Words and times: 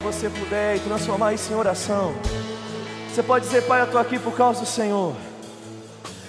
você 0.00 0.30
puder 0.30 0.76
e 0.76 0.80
transformar 0.80 1.34
isso 1.34 1.52
em 1.52 1.56
oração. 1.56 2.14
Você 3.10 3.20
pode 3.20 3.46
dizer, 3.46 3.62
Pai, 3.64 3.80
eu 3.80 3.86
estou 3.86 4.00
aqui 4.00 4.16
por 4.16 4.32
causa 4.32 4.60
do 4.60 4.66
Senhor. 4.66 5.12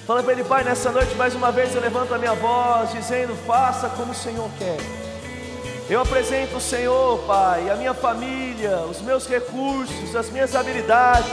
Fala 0.07 0.23
para 0.23 0.33
Ele, 0.33 0.43
Pai, 0.43 0.63
nessa 0.63 0.91
noite 0.91 1.13
mais 1.13 1.35
uma 1.35 1.51
vez 1.51 1.75
eu 1.75 1.79
levanto 1.79 2.11
a 2.11 2.17
minha 2.17 2.33
voz, 2.33 2.91
dizendo: 2.91 3.35
faça 3.45 3.87
como 3.89 4.11
o 4.11 4.15
Senhor 4.15 4.49
quer. 4.57 4.79
Eu 5.87 6.01
apresento 6.01 6.57
o 6.57 6.59
Senhor, 6.59 7.19
Pai, 7.27 7.69
a 7.69 7.75
minha 7.75 7.93
família, 7.93 8.79
os 8.89 9.01
meus 9.01 9.27
recursos, 9.27 10.15
as 10.15 10.31
minhas 10.31 10.55
habilidades. 10.55 11.29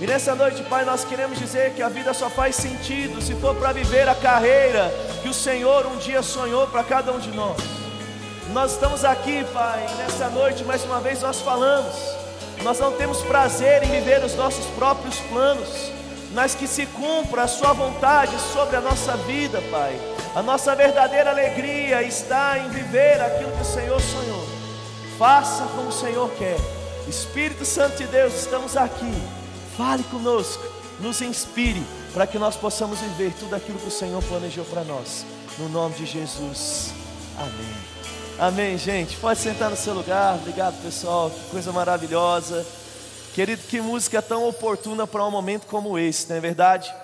E 0.00 0.06
nessa 0.06 0.34
noite, 0.34 0.62
Pai, 0.62 0.86
nós 0.86 1.04
queremos 1.04 1.38
dizer 1.38 1.74
que 1.74 1.82
a 1.82 1.90
vida 1.90 2.14
só 2.14 2.30
faz 2.30 2.56
sentido 2.56 3.20
se 3.20 3.34
for 3.34 3.54
para 3.54 3.72
viver 3.72 4.08
a 4.08 4.14
carreira 4.14 4.90
que 5.22 5.28
o 5.28 5.34
Senhor 5.34 5.84
um 5.84 5.98
dia 5.98 6.22
sonhou 6.22 6.66
para 6.66 6.82
cada 6.82 7.12
um 7.12 7.18
de 7.18 7.30
nós. 7.30 7.75
Nós 8.56 8.72
estamos 8.72 9.04
aqui, 9.04 9.44
Pai, 9.52 9.86
nessa 9.98 10.30
noite, 10.30 10.64
mais 10.64 10.82
uma 10.82 10.98
vez 10.98 11.20
nós 11.20 11.42
falamos. 11.42 11.94
Nós 12.62 12.78
não 12.80 12.90
temos 12.92 13.20
prazer 13.20 13.82
em 13.82 13.90
viver 13.90 14.24
os 14.24 14.34
nossos 14.34 14.64
próprios 14.68 15.20
planos, 15.28 15.68
mas 16.32 16.54
que 16.54 16.66
se 16.66 16.86
cumpra 16.86 17.42
a 17.42 17.48
Sua 17.48 17.74
vontade 17.74 18.34
sobre 18.54 18.76
a 18.76 18.80
nossa 18.80 19.14
vida, 19.18 19.60
Pai. 19.70 20.00
A 20.34 20.42
nossa 20.42 20.74
verdadeira 20.74 21.32
alegria 21.32 22.02
está 22.02 22.58
em 22.58 22.70
viver 22.70 23.20
aquilo 23.20 23.52
que 23.52 23.60
o 23.60 23.74
Senhor 23.74 24.00
sonhou. 24.00 24.48
Faça 25.18 25.64
como 25.76 25.88
o 25.88 25.92
Senhor 25.92 26.30
quer. 26.38 26.56
Espírito 27.06 27.66
Santo 27.66 27.98
de 27.98 28.06
Deus, 28.06 28.32
estamos 28.32 28.74
aqui. 28.74 29.12
Fale 29.76 30.02
conosco, 30.04 30.64
nos 30.98 31.20
inspire 31.20 31.84
para 32.14 32.26
que 32.26 32.38
nós 32.38 32.56
possamos 32.56 33.00
viver 33.00 33.34
tudo 33.38 33.54
aquilo 33.54 33.78
que 33.78 33.88
o 33.88 33.90
Senhor 33.90 34.22
planejou 34.22 34.64
para 34.64 34.82
nós. 34.82 35.26
No 35.58 35.68
nome 35.68 35.94
de 35.96 36.06
Jesus. 36.06 36.94
Amém. 37.36 37.95
Amém, 38.38 38.76
gente. 38.76 39.16
Pode 39.16 39.38
sentar 39.38 39.70
no 39.70 39.76
seu 39.76 39.94
lugar. 39.94 40.34
Obrigado, 40.34 40.74
pessoal. 40.82 41.30
Que 41.30 41.50
coisa 41.50 41.72
maravilhosa. 41.72 42.66
Querido, 43.34 43.62
que 43.62 43.80
música 43.80 44.20
tão 44.20 44.46
oportuna 44.46 45.06
para 45.06 45.24
um 45.24 45.30
momento 45.30 45.66
como 45.66 45.98
esse, 45.98 46.28
não 46.28 46.36
é 46.36 46.40
verdade? 46.40 46.94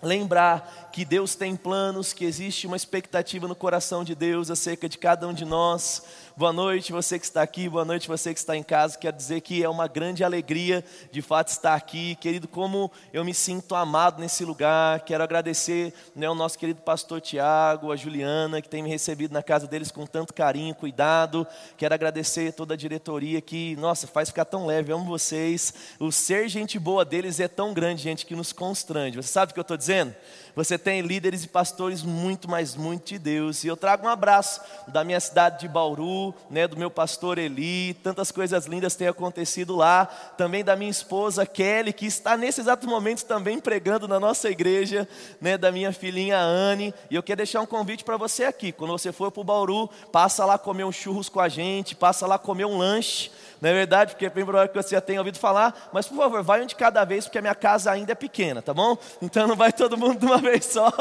Lembrar 0.00 0.87
que 0.92 1.04
Deus 1.04 1.34
tem 1.34 1.54
planos, 1.54 2.12
que 2.12 2.24
existe 2.24 2.66
uma 2.66 2.76
expectativa 2.76 3.46
no 3.46 3.54
coração 3.54 4.02
de 4.02 4.14
Deus 4.14 4.50
acerca 4.50 4.88
de 4.88 4.98
cada 4.98 5.26
um 5.26 5.32
de 5.32 5.44
nós. 5.44 6.02
Boa 6.36 6.52
noite, 6.52 6.92
você 6.92 7.18
que 7.18 7.24
está 7.24 7.42
aqui, 7.42 7.68
boa 7.68 7.84
noite, 7.84 8.06
você 8.06 8.32
que 8.32 8.38
está 8.38 8.56
em 8.56 8.62
casa. 8.62 8.96
Quero 8.96 9.16
dizer 9.16 9.40
que 9.40 9.62
é 9.62 9.68
uma 9.68 9.88
grande 9.88 10.22
alegria 10.22 10.84
de 11.10 11.20
fato 11.20 11.48
estar 11.48 11.74
aqui, 11.74 12.14
querido. 12.14 12.46
Como 12.46 12.92
eu 13.12 13.24
me 13.24 13.34
sinto 13.34 13.74
amado 13.74 14.20
nesse 14.20 14.44
lugar. 14.44 15.00
Quero 15.00 15.24
agradecer 15.24 15.92
né, 16.14 16.26
ao 16.26 16.36
nosso 16.36 16.56
querido 16.56 16.80
pastor 16.80 17.20
Tiago, 17.20 17.90
a 17.90 17.96
Juliana, 17.96 18.62
que 18.62 18.68
tem 18.68 18.84
me 18.84 18.88
recebido 18.88 19.32
na 19.32 19.42
casa 19.42 19.66
deles 19.66 19.90
com 19.90 20.06
tanto 20.06 20.32
carinho, 20.32 20.76
cuidado. 20.76 21.44
Quero 21.76 21.92
agradecer 21.92 22.52
toda 22.52 22.74
a 22.74 22.76
diretoria 22.76 23.40
que, 23.40 23.74
nossa, 23.76 24.06
faz 24.06 24.28
ficar 24.28 24.44
tão 24.44 24.64
leve. 24.64 24.92
Eu 24.92 24.96
amo 24.96 25.06
vocês. 25.06 25.74
O 25.98 26.12
ser 26.12 26.48
gente 26.48 26.78
boa 26.78 27.04
deles 27.04 27.40
é 27.40 27.48
tão 27.48 27.74
grande, 27.74 28.02
gente, 28.02 28.24
que 28.24 28.36
nos 28.36 28.52
constrange. 28.52 29.16
Você 29.16 29.28
sabe 29.28 29.50
o 29.50 29.54
que 29.54 29.60
eu 29.60 29.62
estou 29.62 29.76
dizendo? 29.76 30.14
Você 30.58 30.76
tem 30.76 31.02
líderes 31.02 31.44
e 31.44 31.48
pastores 31.48 32.02
muito, 32.02 32.50
mas 32.50 32.74
muito 32.74 33.10
de 33.10 33.18
Deus. 33.20 33.62
E 33.62 33.68
eu 33.68 33.76
trago 33.76 34.08
um 34.08 34.10
abraço 34.10 34.60
da 34.88 35.04
minha 35.04 35.20
cidade 35.20 35.60
de 35.60 35.68
Bauru, 35.68 36.34
né, 36.50 36.66
do 36.66 36.76
meu 36.76 36.90
pastor 36.90 37.38
Eli. 37.38 37.94
Tantas 38.02 38.32
coisas 38.32 38.66
lindas 38.66 38.96
têm 38.96 39.06
acontecido 39.06 39.76
lá. 39.76 40.06
Também 40.36 40.64
da 40.64 40.74
minha 40.74 40.90
esposa 40.90 41.46
Kelly, 41.46 41.92
que 41.92 42.06
está 42.06 42.36
nesse 42.36 42.60
exato 42.60 42.88
momento 42.88 43.24
também 43.24 43.60
pregando 43.60 44.08
na 44.08 44.18
nossa 44.18 44.50
igreja, 44.50 45.08
né, 45.40 45.56
da 45.56 45.70
minha 45.70 45.92
filhinha 45.92 46.40
Anne. 46.40 46.92
E 47.08 47.14
eu 47.14 47.22
quero 47.22 47.36
deixar 47.36 47.60
um 47.60 47.66
convite 47.66 48.02
para 48.02 48.16
você 48.16 48.42
aqui. 48.42 48.72
Quando 48.72 48.90
você 48.90 49.12
for 49.12 49.30
para 49.30 49.40
o 49.40 49.44
Bauru, 49.44 49.88
passa 50.10 50.44
lá 50.44 50.58
comer 50.58 50.82
um 50.82 50.90
churros 50.90 51.28
com 51.28 51.38
a 51.38 51.48
gente, 51.48 51.94
passa 51.94 52.26
lá 52.26 52.36
comer 52.36 52.64
um 52.64 52.78
lanche 52.78 53.30
não 53.60 53.70
é 53.70 53.72
verdade? 53.72 54.12
Porque 54.12 54.26
é 54.26 54.30
bem 54.30 54.44
provável 54.44 54.68
que 54.68 54.80
você 54.80 54.94
já 54.94 55.00
tenha 55.00 55.20
ouvido 55.20 55.38
falar, 55.38 55.88
mas 55.92 56.06
por 56.06 56.16
favor, 56.16 56.42
vai 56.42 56.62
um 56.62 56.66
de 56.66 56.76
cada 56.76 57.04
vez, 57.04 57.24
porque 57.24 57.38
a 57.38 57.42
minha 57.42 57.54
casa 57.54 57.90
ainda 57.90 58.12
é 58.12 58.14
pequena, 58.14 58.62
tá 58.62 58.72
bom? 58.72 58.96
Então 59.20 59.46
não 59.46 59.56
vai 59.56 59.72
todo 59.72 59.96
mundo 59.96 60.20
de 60.20 60.26
uma 60.26 60.38
vez 60.38 60.66
só. 60.66 60.92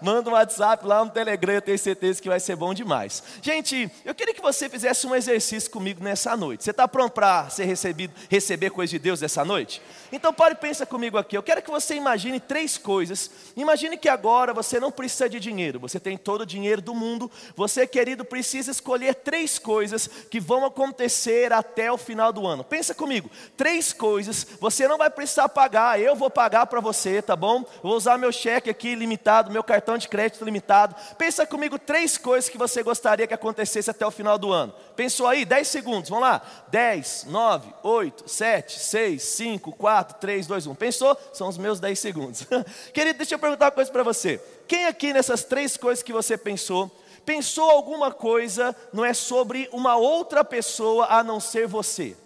Manda 0.00 0.30
um 0.30 0.32
WhatsApp 0.32 0.86
lá, 0.86 1.02
um 1.02 1.08
Telegram, 1.08 1.54
eu 1.54 1.62
tenho 1.62 1.78
certeza 1.78 2.20
que 2.22 2.28
vai 2.28 2.40
ser 2.40 2.56
bom 2.56 2.72
demais. 2.72 3.22
Gente, 3.42 3.90
eu 4.04 4.14
queria 4.14 4.34
que 4.34 4.40
você 4.40 4.68
fizesse 4.68 5.06
um 5.06 5.14
exercício 5.14 5.70
comigo 5.70 6.02
nessa 6.02 6.36
noite. 6.36 6.64
Você 6.64 6.70
está 6.70 6.88
pronto 6.88 7.12
para 7.12 7.48
ser 7.50 7.64
recebido, 7.64 8.14
receber 8.30 8.70
coisa 8.70 8.90
de 8.90 8.98
Deus 8.98 9.22
essa 9.22 9.44
noite? 9.44 9.82
Então 10.10 10.32
pare 10.32 10.54
e 10.54 10.56
pensa 10.56 10.86
comigo 10.86 11.18
aqui. 11.18 11.36
Eu 11.36 11.42
quero 11.42 11.60
que 11.60 11.70
você 11.70 11.94
imagine 11.94 12.40
três 12.40 12.78
coisas. 12.78 13.30
Imagine 13.56 13.96
que 13.96 14.08
agora 14.08 14.54
você 14.54 14.80
não 14.80 14.90
precisa 14.90 15.28
de 15.28 15.38
dinheiro, 15.40 15.80
você 15.80 16.00
tem 16.00 16.16
todo 16.16 16.42
o 16.42 16.46
dinheiro 16.46 16.80
do 16.80 16.94
mundo. 16.94 17.30
Você, 17.56 17.86
querido, 17.86 18.24
precisa 18.24 18.70
escolher 18.70 19.14
três 19.16 19.58
coisas 19.58 20.08
que 20.30 20.40
vão 20.40 20.64
acontecer 20.64 21.52
até 21.52 21.73
até 21.74 21.90
o 21.90 21.98
final 21.98 22.32
do 22.32 22.46
ano. 22.46 22.62
Pensa 22.62 22.94
comigo, 22.94 23.28
três 23.56 23.92
coisas, 23.92 24.46
você 24.60 24.86
não 24.86 24.96
vai 24.96 25.10
precisar 25.10 25.48
pagar, 25.48 26.00
eu 26.00 26.14
vou 26.14 26.30
pagar 26.30 26.66
para 26.66 26.80
você, 26.80 27.20
tá 27.20 27.34
bom? 27.34 27.64
Vou 27.82 27.96
usar 27.96 28.16
meu 28.16 28.30
cheque 28.30 28.70
aqui 28.70 28.94
limitado, 28.94 29.50
meu 29.50 29.64
cartão 29.64 29.98
de 29.98 30.08
crédito 30.08 30.44
limitado. 30.44 30.94
Pensa 31.18 31.44
comigo 31.44 31.76
três 31.76 32.16
coisas 32.16 32.48
que 32.48 32.56
você 32.56 32.80
gostaria 32.80 33.26
que 33.26 33.34
acontecesse 33.34 33.90
até 33.90 34.06
o 34.06 34.10
final 34.12 34.38
do 34.38 34.52
ano. 34.52 34.72
Pensou 34.94 35.26
aí? 35.26 35.44
10 35.44 35.66
segundos, 35.66 36.08
vamos 36.08 36.24
lá. 36.24 36.40
10, 36.68 37.26
9, 37.28 37.74
8, 37.82 38.30
7, 38.30 38.78
6, 38.78 39.22
5, 39.22 39.72
4, 39.72 40.18
3, 40.20 40.46
2, 40.46 40.66
1. 40.68 40.74
Pensou? 40.76 41.18
São 41.32 41.48
os 41.48 41.58
meus 41.58 41.80
10 41.80 41.98
segundos. 41.98 42.46
Querido, 42.94 43.18
deixa 43.18 43.34
eu 43.34 43.38
perguntar 43.38 43.66
uma 43.66 43.70
coisa 43.72 43.90
para 43.90 44.04
você. 44.04 44.40
Quem 44.68 44.86
aqui 44.86 45.12
nessas 45.12 45.42
três 45.42 45.76
coisas 45.76 46.02
que 46.02 46.12
você 46.12 46.38
pensou, 46.38 46.90
pensou 47.24 47.70
alguma 47.70 48.12
coisa, 48.12 48.74
não 48.92 49.04
é 49.04 49.14
sobre 49.14 49.68
uma 49.72 49.96
outra 49.96 50.44
pessoa 50.44 51.06
a 51.06 51.22
não 51.22 51.40
ser 51.40 51.66
você. 51.66 52.16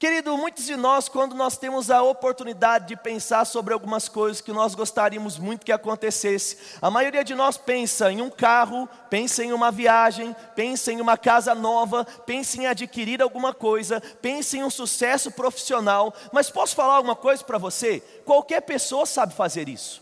Querido, 0.00 0.34
muitos 0.34 0.64
de 0.64 0.76
nós, 0.76 1.10
quando 1.10 1.34
nós 1.34 1.58
temos 1.58 1.90
a 1.90 2.02
oportunidade 2.02 2.86
de 2.88 2.96
pensar 2.96 3.44
sobre 3.44 3.74
algumas 3.74 4.08
coisas 4.08 4.40
que 4.40 4.50
nós 4.50 4.74
gostaríamos 4.74 5.36
muito 5.38 5.66
que 5.66 5.70
acontecesse, 5.70 6.56
a 6.80 6.90
maioria 6.90 7.22
de 7.22 7.34
nós 7.34 7.58
pensa 7.58 8.10
em 8.10 8.22
um 8.22 8.30
carro, 8.30 8.88
pensa 9.10 9.44
em 9.44 9.52
uma 9.52 9.70
viagem, 9.70 10.34
pensa 10.56 10.90
em 10.90 11.02
uma 11.02 11.18
casa 11.18 11.54
nova, 11.54 12.06
pensa 12.24 12.56
em 12.56 12.66
adquirir 12.66 13.20
alguma 13.20 13.52
coisa, 13.52 14.00
pensa 14.22 14.56
em 14.56 14.64
um 14.64 14.70
sucesso 14.70 15.30
profissional. 15.32 16.14
Mas 16.32 16.48
posso 16.48 16.74
falar 16.74 16.94
alguma 16.94 17.14
coisa 17.14 17.44
para 17.44 17.58
você? 17.58 18.00
Qualquer 18.24 18.62
pessoa 18.62 19.04
sabe 19.04 19.34
fazer 19.34 19.68
isso. 19.68 20.00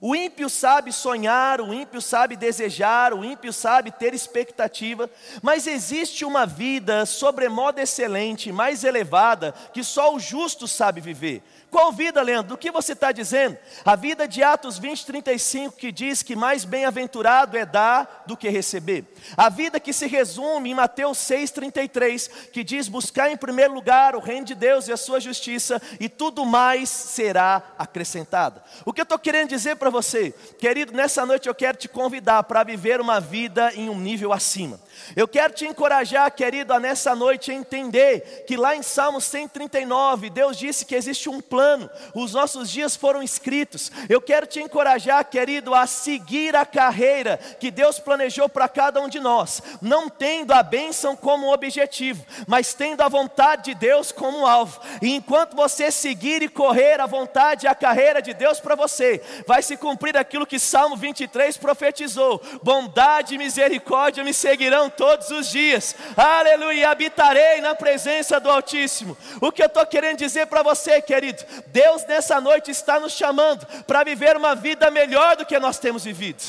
O 0.00 0.14
ímpio 0.14 0.48
sabe 0.48 0.92
sonhar, 0.92 1.60
o 1.60 1.72
ímpio 1.72 2.02
sabe 2.02 2.36
desejar, 2.36 3.14
o 3.14 3.24
ímpio 3.24 3.52
sabe 3.52 3.90
ter 3.90 4.12
expectativa, 4.12 5.08
mas 5.42 5.66
existe 5.66 6.24
uma 6.24 6.44
vida 6.44 7.06
sobremodo 7.06 7.80
excelente, 7.80 8.52
mais 8.52 8.84
elevada, 8.84 9.54
que 9.72 9.82
só 9.82 10.14
o 10.14 10.20
justo 10.20 10.68
sabe 10.68 11.00
viver. 11.00 11.42
Qual 11.70 11.92
vida, 11.92 12.22
Leandro? 12.22 12.50
Do 12.50 12.58
que 12.58 12.70
você 12.70 12.92
está 12.92 13.10
dizendo? 13.12 13.58
A 13.84 13.96
vida 13.96 14.26
de 14.26 14.42
Atos 14.42 14.78
20, 14.78 15.04
35, 15.04 15.76
que 15.76 15.90
diz 15.90 16.22
que 16.22 16.36
mais 16.36 16.64
bem-aventurado 16.64 17.56
é 17.56 17.66
dar 17.66 18.24
do 18.26 18.36
que 18.36 18.48
receber. 18.48 19.04
A 19.36 19.48
vida 19.48 19.80
que 19.80 19.92
se 19.92 20.06
resume 20.06 20.70
em 20.70 20.74
Mateus 20.74 21.18
6, 21.18 21.50
33, 21.50 22.28
que 22.52 22.62
diz: 22.62 22.88
buscar 22.88 23.30
em 23.30 23.36
primeiro 23.36 23.74
lugar 23.74 24.14
o 24.14 24.20
reino 24.20 24.46
de 24.46 24.54
Deus 24.54 24.88
e 24.88 24.92
a 24.92 24.96
sua 24.96 25.20
justiça, 25.20 25.82
e 25.98 26.08
tudo 26.08 26.46
mais 26.46 26.88
será 26.88 27.62
acrescentado. 27.78 28.62
O 28.84 28.92
que 28.92 29.00
eu 29.00 29.04
estou 29.04 29.18
querendo 29.18 29.50
dizer 29.50 29.76
para 29.76 29.85
você, 29.90 30.34
querido, 30.58 30.92
nessa 30.92 31.24
noite 31.24 31.48
eu 31.48 31.54
quero 31.54 31.78
te 31.78 31.88
convidar 31.88 32.42
para 32.44 32.64
viver 32.64 33.00
uma 33.00 33.20
vida 33.20 33.72
em 33.74 33.88
um 33.88 33.98
nível 33.98 34.32
acima. 34.32 34.80
Eu 35.14 35.28
quero 35.28 35.52
te 35.52 35.66
encorajar, 35.66 36.30
querido, 36.30 36.72
a 36.72 36.80
nessa 36.80 37.14
noite 37.14 37.52
entender 37.52 38.44
que 38.46 38.56
lá 38.56 38.74
em 38.74 38.82
Salmo 38.82 39.20
139, 39.20 40.30
Deus 40.30 40.56
disse 40.56 40.84
que 40.84 40.94
existe 40.94 41.28
um 41.28 41.40
plano, 41.40 41.90
os 42.14 42.32
nossos 42.32 42.70
dias 42.70 42.96
foram 42.96 43.22
escritos. 43.22 43.90
Eu 44.08 44.20
quero 44.20 44.46
te 44.46 44.60
encorajar, 44.60 45.24
querido, 45.24 45.74
a 45.74 45.86
seguir 45.86 46.56
a 46.56 46.64
carreira 46.64 47.38
que 47.60 47.70
Deus 47.70 47.98
planejou 47.98 48.48
para 48.48 48.68
cada 48.68 49.00
um 49.00 49.08
de 49.08 49.20
nós, 49.20 49.62
não 49.80 50.08
tendo 50.08 50.52
a 50.52 50.62
bênção 50.62 51.14
como 51.16 51.52
objetivo, 51.52 52.24
mas 52.46 52.74
tendo 52.74 53.02
a 53.02 53.08
vontade 53.08 53.64
de 53.64 53.74
Deus 53.74 54.12
como 54.12 54.46
alvo. 54.46 54.80
E 55.02 55.14
enquanto 55.14 55.54
você 55.54 55.90
seguir 55.90 56.42
e 56.42 56.48
correr 56.48 57.00
a 57.00 57.06
vontade 57.06 57.66
e 57.66 57.68
a 57.68 57.74
carreira 57.74 58.22
de 58.22 58.32
Deus 58.34 58.60
para 58.60 58.74
você, 58.74 59.20
vai 59.46 59.62
se 59.62 59.75
cumprir 59.76 60.16
aquilo 60.16 60.46
que 60.46 60.58
Salmo 60.58 60.96
23 60.96 61.56
profetizou: 61.56 62.42
bondade 62.62 63.34
e 63.34 63.38
misericórdia 63.38 64.24
me 64.24 64.32
seguirão 64.32 64.88
todos 64.88 65.30
os 65.30 65.48
dias. 65.48 65.94
Aleluia, 66.16 66.90
habitarei 66.90 67.60
na 67.60 67.74
presença 67.74 68.40
do 68.40 68.50
Altíssimo. 68.50 69.16
O 69.40 69.52
que 69.52 69.62
eu 69.62 69.66
estou 69.66 69.86
querendo 69.86 70.18
dizer 70.18 70.46
para 70.46 70.62
você, 70.62 71.00
querido, 71.00 71.44
Deus 71.68 72.04
nessa 72.06 72.40
noite 72.40 72.70
está 72.70 73.00
nos 73.00 73.12
chamando 73.12 73.66
para 73.84 74.04
viver 74.04 74.36
uma 74.36 74.54
vida 74.54 74.90
melhor 74.90 75.36
do 75.36 75.46
que 75.46 75.58
nós 75.58 75.78
temos 75.78 76.04
vivido. 76.04 76.42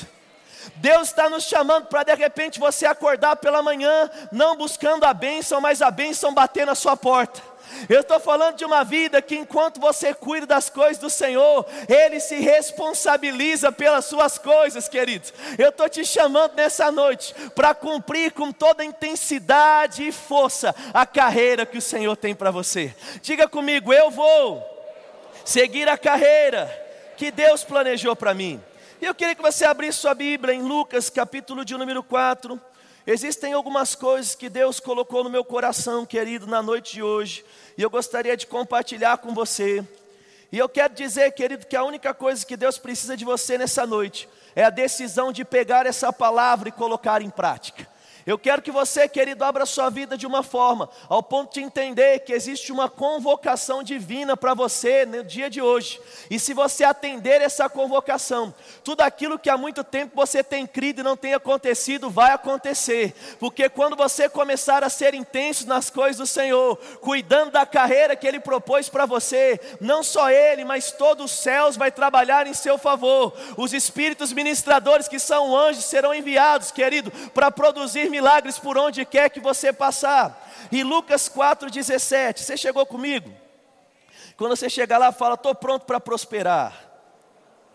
Deus 0.78 1.08
está 1.08 1.30
nos 1.30 1.44
chamando 1.44 1.86
para 1.86 2.04
de 2.04 2.14
repente 2.14 2.60
você 2.60 2.86
acordar 2.86 3.38
pela 3.38 3.64
manhã, 3.64 4.10
não 4.32 4.56
buscando 4.56 5.06
a 5.06 5.14
bênção, 5.14 5.60
mas 5.60 5.82
a 5.82 5.90
bênção 5.90 6.34
bater 6.34 6.66
na 6.66 6.76
sua 6.76 6.96
porta. 6.96 7.42
Eu 7.90 8.02
estou 8.02 8.20
falando 8.20 8.56
de 8.56 8.66
uma 8.66 8.84
vida 8.84 9.22
que, 9.22 9.36
enquanto 9.36 9.80
você 9.80 10.14
cuida 10.14 10.46
das 10.46 10.70
coisas 10.70 10.98
do 10.98 11.10
Senhor, 11.10 11.66
Ele 11.88 12.20
se 12.20 12.36
responsabiliza 12.36 13.72
pelas 13.72 14.06
suas 14.06 14.38
coisas, 14.38 14.88
queridos. 14.88 15.34
Eu 15.58 15.70
estou 15.70 15.88
te 15.90 16.06
chamando 16.06 16.54
nessa 16.56 16.92
noite 16.92 17.34
para 17.56 17.74
cumprir 17.74 18.32
com 18.32 18.52
toda 18.52 18.84
intensidade 18.84 20.08
e 20.08 20.12
força 20.12 20.76
a 20.94 21.06
carreira 21.06 21.66
que 21.66 21.78
o 21.78 21.82
Senhor 21.82 22.16
tem 22.16 22.36
para 22.36 22.52
você. 22.52 22.94
Diga 23.22 23.48
comigo, 23.48 23.94
eu 23.94 24.10
vou 24.10 24.64
seguir 25.46 25.88
a 25.88 25.98
carreira 25.98 26.70
que 27.16 27.32
Deus 27.32 27.64
planejou 27.64 28.16
para 28.16 28.34
mim. 28.34 28.62
E 29.02 29.06
eu 29.06 29.14
queria 29.14 29.36
que 29.36 29.42
você 29.42 29.64
abrisse 29.64 30.00
sua 30.00 30.14
Bíblia 30.14 30.54
em 30.54 30.62
Lucas, 30.62 31.10
capítulo 31.10 31.64
de 31.64 31.76
número 31.78 32.02
4. 32.04 32.60
Existem 33.10 33.54
algumas 33.54 33.96
coisas 33.96 34.36
que 34.36 34.50
Deus 34.50 34.82
colocou 34.82 35.24
no 35.24 35.30
meu 35.30 35.42
coração, 35.42 36.06
querido, 36.06 36.46
na 36.46 36.62
noite 36.62 36.96
de 36.96 37.02
hoje, 37.02 37.46
e 37.78 37.82
eu 37.82 37.90
gostaria 37.90 38.36
de 38.36 38.46
compartilhar 38.46 39.20
com 39.20 39.34
você. 39.34 39.82
E 40.52 40.58
eu 40.58 40.68
quero 40.68 40.94
dizer, 40.94 41.32
querido, 41.32 41.66
que 41.66 41.78
a 41.78 41.86
única 41.86 42.14
coisa 42.14 42.46
que 42.46 42.58
Deus 42.58 42.78
precisa 42.78 43.16
de 43.16 43.24
você 43.24 43.58
nessa 43.58 43.88
noite 43.88 44.28
é 44.54 44.66
a 44.66 44.70
decisão 44.70 45.32
de 45.32 45.46
pegar 45.46 45.86
essa 45.86 46.12
palavra 46.12 46.68
e 46.68 46.72
colocar 46.74 47.22
em 47.22 47.30
prática. 47.30 47.88
Eu 48.28 48.38
quero 48.38 48.62
que 48.62 48.72
você, 48.72 49.08
querido, 49.08 49.46
abra 49.46 49.66
sua 49.66 49.90
vida 49.90 50.18
de 50.18 50.28
uma 50.28 50.44
forma, 50.44 50.90
ao 51.08 51.24
ponto 51.24 51.54
de 51.54 51.62
entender 51.62 52.20
que 52.20 52.34
existe 52.34 52.74
uma 52.74 52.90
convocação 52.90 53.82
divina 53.82 54.36
para 54.36 54.54
você 54.54 55.06
no 55.06 55.24
dia 55.24 55.50
de 55.50 55.62
hoje. 55.62 56.02
E 56.30 56.38
se 56.38 56.54
você 56.54 56.84
atender 56.84 57.42
essa 57.42 57.70
convocação, 57.70 58.54
tudo 58.84 59.00
aquilo 59.00 59.40
que 59.40 59.50
há 59.50 59.58
muito 59.58 59.82
tempo 59.82 60.12
você 60.14 60.44
tem 60.44 60.68
crido 60.68 61.00
e 61.00 61.04
não 61.04 61.16
tem 61.16 61.34
acontecido, 61.36 62.10
vai 62.10 62.34
acontecer. 62.34 63.16
Porque 63.40 63.70
quando 63.70 63.96
você 63.96 64.28
começar 64.28 64.84
a 64.84 64.90
ser 64.90 65.14
intenso 65.14 65.66
nas 65.66 65.90
coisas 65.90 66.18
do 66.18 66.28
Senhor, 66.28 66.76
cuidando 67.00 67.52
da 67.52 67.66
carreira 67.66 68.14
que 68.14 68.28
Ele 68.28 68.42
propôs 68.42 68.90
para 68.90 69.06
você, 69.06 69.58
não 69.80 70.04
só 70.04 70.30
Ele, 70.30 70.66
mas 70.66 70.92
todos 70.92 71.32
os 71.32 71.32
céus 71.32 71.78
vai 71.78 71.92
trabalhar 71.92 72.46
em 72.46 72.54
seu 72.54 72.78
favor. 72.78 73.34
Os 73.56 73.72
espíritos 73.72 74.34
ministradores 74.34 75.08
que 75.08 75.18
são 75.18 75.56
anjos 75.56 75.86
serão 75.86 76.14
enviados, 76.14 76.72
querido, 76.72 77.10
para 77.34 77.50
produzir 77.50 78.17
milagres 78.18 78.58
por 78.58 78.78
onde 78.78 79.06
quer 79.06 79.30
que 79.30 79.40
você 79.40 79.72
passar. 79.72 80.50
E 80.72 80.84
Lucas 80.84 81.30
4,17, 81.30 82.40
você 82.40 82.58
chegou 82.58 82.86
comigo? 82.86 83.32
Quando 84.36 84.56
você 84.56 84.70
chegar 84.70 84.98
lá, 84.98 85.12
fala, 85.12 85.36
estou 85.36 85.54
pronto 85.54 85.86
para 85.86 86.00
prosperar. 86.00 86.74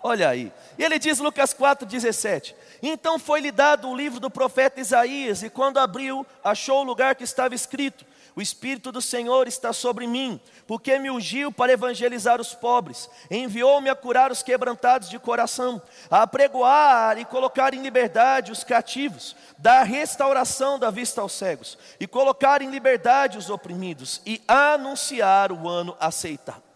Olha 0.02 0.28
aí. 0.28 0.52
E 0.76 0.82
ele 0.82 0.98
diz, 0.98 1.20
Lucas 1.20 1.54
4,17: 1.54 2.54
Então 2.82 3.20
foi-lhe 3.20 3.52
dado 3.52 3.88
o 3.88 3.96
livro 3.96 4.18
do 4.18 4.28
profeta 4.28 4.80
Isaías, 4.80 5.44
e 5.44 5.50
quando 5.50 5.78
abriu, 5.78 6.26
achou 6.42 6.80
o 6.80 6.84
lugar 6.84 7.14
que 7.14 7.22
estava 7.22 7.54
escrito: 7.54 8.04
o 8.34 8.40
Espírito 8.40 8.90
do 8.90 9.02
Senhor 9.02 9.46
está 9.46 9.72
sobre 9.72 10.06
mim, 10.06 10.40
porque 10.66 10.98
me 10.98 11.10
ungiu 11.10 11.52
para 11.52 11.72
evangelizar 11.72 12.40
os 12.40 12.54
pobres, 12.54 13.08
enviou-me 13.30 13.90
a 13.90 13.94
curar 13.94 14.32
os 14.32 14.42
quebrantados 14.42 15.10
de 15.10 15.18
coração, 15.18 15.82
a 16.10 16.22
apregoar 16.22 17.18
e 17.18 17.24
colocar 17.24 17.74
em 17.74 17.82
liberdade 17.82 18.50
os 18.50 18.64
cativos, 18.64 19.36
dar 19.58 19.82
restauração 19.82 20.78
da 20.78 20.90
vista 20.90 21.20
aos 21.20 21.32
cegos, 21.32 21.78
e 22.00 22.06
colocar 22.06 22.62
em 22.62 22.70
liberdade 22.70 23.36
os 23.36 23.50
oprimidos, 23.50 24.22
e 24.24 24.40
anunciar 24.48 25.52
o 25.52 25.68
ano 25.68 25.94
aceitável 26.00 26.72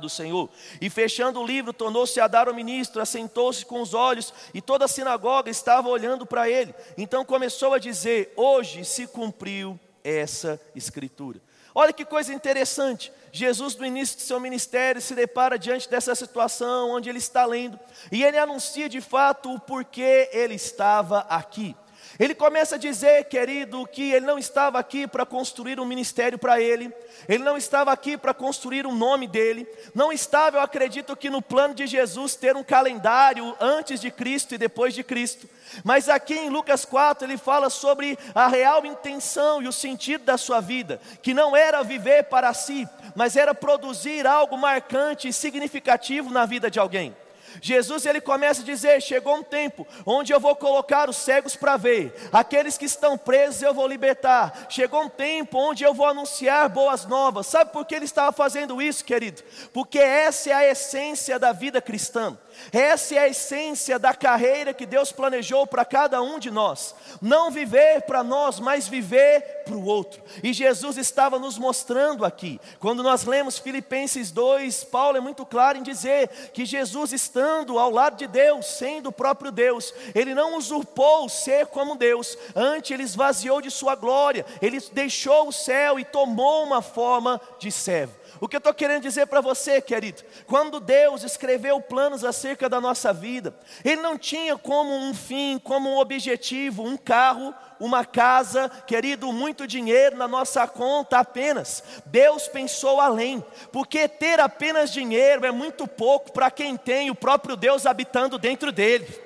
do 0.00 0.08
Senhor. 0.08 0.48
E 0.80 0.88
fechando 0.88 1.40
o 1.40 1.46
livro, 1.46 1.72
tornou-se 1.72 2.18
a 2.20 2.28
dar 2.28 2.48
ao 2.48 2.54
ministro, 2.54 3.02
assentou-se 3.02 3.66
com 3.66 3.82
os 3.82 3.92
olhos, 3.92 4.32
e 4.54 4.62
toda 4.62 4.84
a 4.86 4.88
sinagoga 4.88 5.50
estava 5.50 5.88
olhando 5.88 6.24
para 6.24 6.48
ele. 6.48 6.74
Então 6.96 7.24
começou 7.24 7.74
a 7.74 7.78
dizer: 7.78 8.32
Hoje 8.36 8.84
se 8.84 9.06
cumpriu 9.06 9.78
essa 10.06 10.60
escritura. 10.74 11.40
Olha 11.74 11.92
que 11.92 12.04
coisa 12.04 12.32
interessante. 12.32 13.12
Jesus, 13.30 13.76
no 13.76 13.84
início 13.84 14.16
do 14.16 14.22
seu 14.22 14.40
ministério, 14.40 15.00
se 15.00 15.14
depara 15.14 15.58
diante 15.58 15.90
dessa 15.90 16.14
situação 16.14 16.90
onde 16.90 17.10
ele 17.10 17.18
está 17.18 17.44
lendo, 17.44 17.78
e 18.10 18.24
ele 18.24 18.38
anuncia 18.38 18.88
de 18.88 19.00
fato 19.00 19.52
o 19.52 19.60
porquê 19.60 20.30
ele 20.32 20.54
estava 20.54 21.20
aqui. 21.28 21.76
Ele 22.18 22.34
começa 22.34 22.76
a 22.76 22.78
dizer, 22.78 23.24
querido, 23.24 23.86
que 23.86 24.12
ele 24.12 24.24
não 24.24 24.38
estava 24.38 24.78
aqui 24.78 25.06
para 25.06 25.26
construir 25.26 25.78
um 25.78 25.84
ministério 25.84 26.38
para 26.38 26.60
ele, 26.60 26.92
ele 27.28 27.44
não 27.44 27.56
estava 27.56 27.92
aqui 27.92 28.16
para 28.16 28.32
construir 28.32 28.86
um 28.86 28.94
nome 28.94 29.26
dele, 29.26 29.66
não 29.94 30.12
estava, 30.12 30.56
eu 30.56 30.62
acredito 30.62 31.16
que 31.16 31.28
no 31.28 31.42
plano 31.42 31.74
de 31.74 31.86
Jesus 31.86 32.34
ter 32.34 32.56
um 32.56 32.64
calendário 32.64 33.54
antes 33.60 34.00
de 34.00 34.10
Cristo 34.10 34.54
e 34.54 34.58
depois 34.58 34.94
de 34.94 35.04
Cristo, 35.04 35.48
mas 35.84 36.08
aqui 36.08 36.34
em 36.34 36.48
Lucas 36.48 36.84
4 36.84 37.26
ele 37.26 37.36
fala 37.36 37.68
sobre 37.68 38.18
a 38.34 38.48
real 38.48 38.86
intenção 38.86 39.60
e 39.60 39.68
o 39.68 39.72
sentido 39.72 40.24
da 40.24 40.38
sua 40.38 40.60
vida, 40.60 41.00
que 41.20 41.34
não 41.34 41.54
era 41.54 41.82
viver 41.82 42.24
para 42.24 42.54
si, 42.54 42.88
mas 43.14 43.36
era 43.36 43.54
produzir 43.54 44.26
algo 44.26 44.56
marcante 44.56 45.28
e 45.28 45.32
significativo 45.32 46.30
na 46.30 46.46
vida 46.46 46.70
de 46.70 46.78
alguém. 46.78 47.14
Jesus 47.60 48.06
ele 48.06 48.20
começa 48.20 48.62
a 48.62 48.64
dizer: 48.64 49.00
chegou 49.00 49.36
um 49.36 49.42
tempo 49.42 49.86
onde 50.04 50.32
eu 50.32 50.40
vou 50.40 50.54
colocar 50.56 51.08
os 51.08 51.16
cegos 51.16 51.56
para 51.56 51.76
ver, 51.76 52.14
aqueles 52.32 52.78
que 52.78 52.84
estão 52.84 53.16
presos 53.16 53.62
eu 53.62 53.74
vou 53.74 53.86
libertar. 53.86 54.66
Chegou 54.68 55.02
um 55.02 55.08
tempo 55.08 55.58
onde 55.58 55.84
eu 55.84 55.94
vou 55.94 56.06
anunciar 56.06 56.68
boas 56.68 57.06
novas. 57.06 57.46
Sabe 57.46 57.72
por 57.72 57.84
que 57.84 57.94
ele 57.94 58.04
estava 58.04 58.32
fazendo 58.32 58.80
isso, 58.80 59.04
querido? 59.04 59.42
Porque 59.72 59.98
essa 59.98 60.50
é 60.50 60.52
a 60.52 60.66
essência 60.66 61.38
da 61.38 61.52
vida 61.52 61.80
cristã. 61.80 62.36
Essa 62.72 63.14
é 63.14 63.18
a 63.18 63.28
essência 63.28 63.98
da 63.98 64.14
carreira 64.14 64.74
que 64.74 64.86
Deus 64.86 65.12
planejou 65.12 65.66
para 65.66 65.84
cada 65.84 66.20
um 66.22 66.38
de 66.38 66.50
nós. 66.50 66.94
Não 67.20 67.50
viver 67.50 68.02
para 68.02 68.22
nós, 68.22 68.58
mas 68.60 68.88
viver 68.88 69.62
para 69.64 69.74
o 69.74 69.84
outro. 69.84 70.22
E 70.42 70.52
Jesus 70.52 70.96
estava 70.96 71.38
nos 71.38 71.58
mostrando 71.58 72.24
aqui. 72.24 72.60
Quando 72.78 73.02
nós 73.02 73.24
lemos 73.24 73.58
Filipenses 73.58 74.30
2, 74.30 74.84
Paulo 74.84 75.16
é 75.16 75.20
muito 75.20 75.44
claro 75.44 75.78
em 75.78 75.82
dizer 75.82 76.28
que 76.52 76.64
Jesus, 76.64 77.12
estando 77.12 77.78
ao 77.78 77.90
lado 77.90 78.16
de 78.16 78.26
Deus, 78.26 78.66
sendo 78.66 79.08
o 79.08 79.12
próprio 79.12 79.50
Deus, 79.50 79.92
ele 80.14 80.34
não 80.34 80.56
usurpou 80.56 81.28
ser 81.28 81.66
como 81.66 81.96
Deus, 81.96 82.36
antes 82.54 82.90
ele 82.90 83.02
esvaziou 83.02 83.60
de 83.60 83.70
sua 83.70 83.94
glória, 83.94 84.44
ele 84.60 84.80
deixou 84.92 85.48
o 85.48 85.52
céu 85.52 85.98
e 85.98 86.04
tomou 86.04 86.64
uma 86.64 86.82
forma 86.82 87.40
de 87.58 87.70
servo. 87.70 88.14
O 88.40 88.48
que 88.48 88.56
eu 88.56 88.58
estou 88.58 88.74
querendo 88.74 89.02
dizer 89.02 89.26
para 89.26 89.40
você, 89.40 89.80
querido, 89.80 90.22
quando 90.46 90.80
Deus 90.80 91.22
escreveu 91.22 91.80
planos 91.80 92.24
acerca 92.24 92.68
da 92.68 92.80
nossa 92.80 93.12
vida, 93.12 93.54
Ele 93.84 94.00
não 94.00 94.18
tinha 94.18 94.56
como 94.58 94.94
um 94.94 95.14
fim, 95.14 95.58
como 95.62 95.88
um 95.88 95.98
objetivo, 95.98 96.82
um 96.82 96.96
carro, 96.96 97.54
uma 97.80 98.04
casa, 98.04 98.70
querido, 98.86 99.32
muito 99.32 99.66
dinheiro 99.66 100.16
na 100.16 100.28
nossa 100.28 100.66
conta 100.66 101.18
apenas. 101.18 101.82
Deus 102.06 102.48
pensou 102.48 103.00
além, 103.00 103.44
porque 103.72 104.08
ter 104.08 104.40
apenas 104.40 104.92
dinheiro 104.92 105.46
é 105.46 105.50
muito 105.50 105.86
pouco 105.86 106.32
para 106.32 106.50
quem 106.50 106.76
tem 106.76 107.10
o 107.10 107.14
próprio 107.14 107.56
Deus 107.56 107.86
habitando 107.86 108.38
dentro 108.38 108.70
dele. 108.70 109.25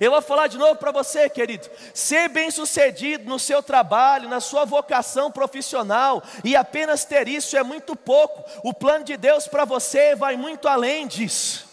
Eu 0.00 0.10
vou 0.10 0.22
falar 0.22 0.46
de 0.46 0.58
novo 0.58 0.76
para 0.76 0.92
você, 0.92 1.28
querido. 1.28 1.68
Ser 1.94 2.28
bem-sucedido 2.28 3.28
no 3.28 3.38
seu 3.38 3.62
trabalho, 3.62 4.28
na 4.28 4.40
sua 4.40 4.64
vocação 4.64 5.30
profissional, 5.30 6.22
e 6.44 6.54
apenas 6.54 7.04
ter 7.04 7.28
isso 7.28 7.56
é 7.56 7.62
muito 7.62 7.96
pouco. 7.96 8.44
O 8.62 8.72
plano 8.72 9.04
de 9.04 9.16
Deus 9.16 9.46
para 9.46 9.64
você 9.64 10.14
vai 10.14 10.36
muito 10.36 10.68
além 10.68 11.06
disso. 11.06 11.65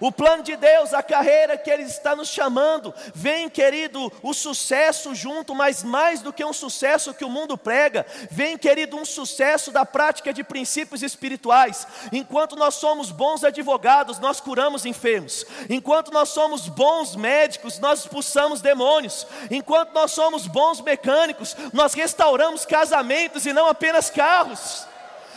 O 0.00 0.10
plano 0.10 0.42
de 0.42 0.56
Deus, 0.56 0.94
a 0.94 1.02
carreira 1.02 1.58
que 1.58 1.70
Ele 1.70 1.82
está 1.82 2.16
nos 2.16 2.28
chamando, 2.28 2.94
vem, 3.14 3.50
querido, 3.50 4.10
o 4.22 4.32
sucesso 4.32 5.14
junto, 5.14 5.54
mas 5.54 5.84
mais 5.84 6.22
do 6.22 6.32
que 6.32 6.44
um 6.44 6.54
sucesso 6.54 7.12
que 7.12 7.24
o 7.24 7.28
mundo 7.28 7.58
prega, 7.58 8.06
vem, 8.30 8.56
querido, 8.56 8.96
um 8.96 9.04
sucesso 9.04 9.70
da 9.70 9.84
prática 9.84 10.32
de 10.32 10.42
princípios 10.42 11.02
espirituais. 11.02 11.86
Enquanto 12.10 12.56
nós 12.56 12.76
somos 12.76 13.10
bons 13.10 13.44
advogados, 13.44 14.18
nós 14.18 14.40
curamos 14.40 14.86
enfermos. 14.86 15.44
Enquanto 15.68 16.10
nós 16.10 16.30
somos 16.30 16.66
bons 16.66 17.14
médicos, 17.14 17.78
nós 17.78 18.00
expulsamos 18.00 18.62
demônios. 18.62 19.26
Enquanto 19.50 19.92
nós 19.92 20.12
somos 20.12 20.46
bons 20.46 20.80
mecânicos, 20.80 21.54
nós 21.74 21.92
restauramos 21.92 22.64
casamentos 22.64 23.44
e 23.44 23.52
não 23.52 23.66
apenas 23.66 24.08
carros. 24.08 24.89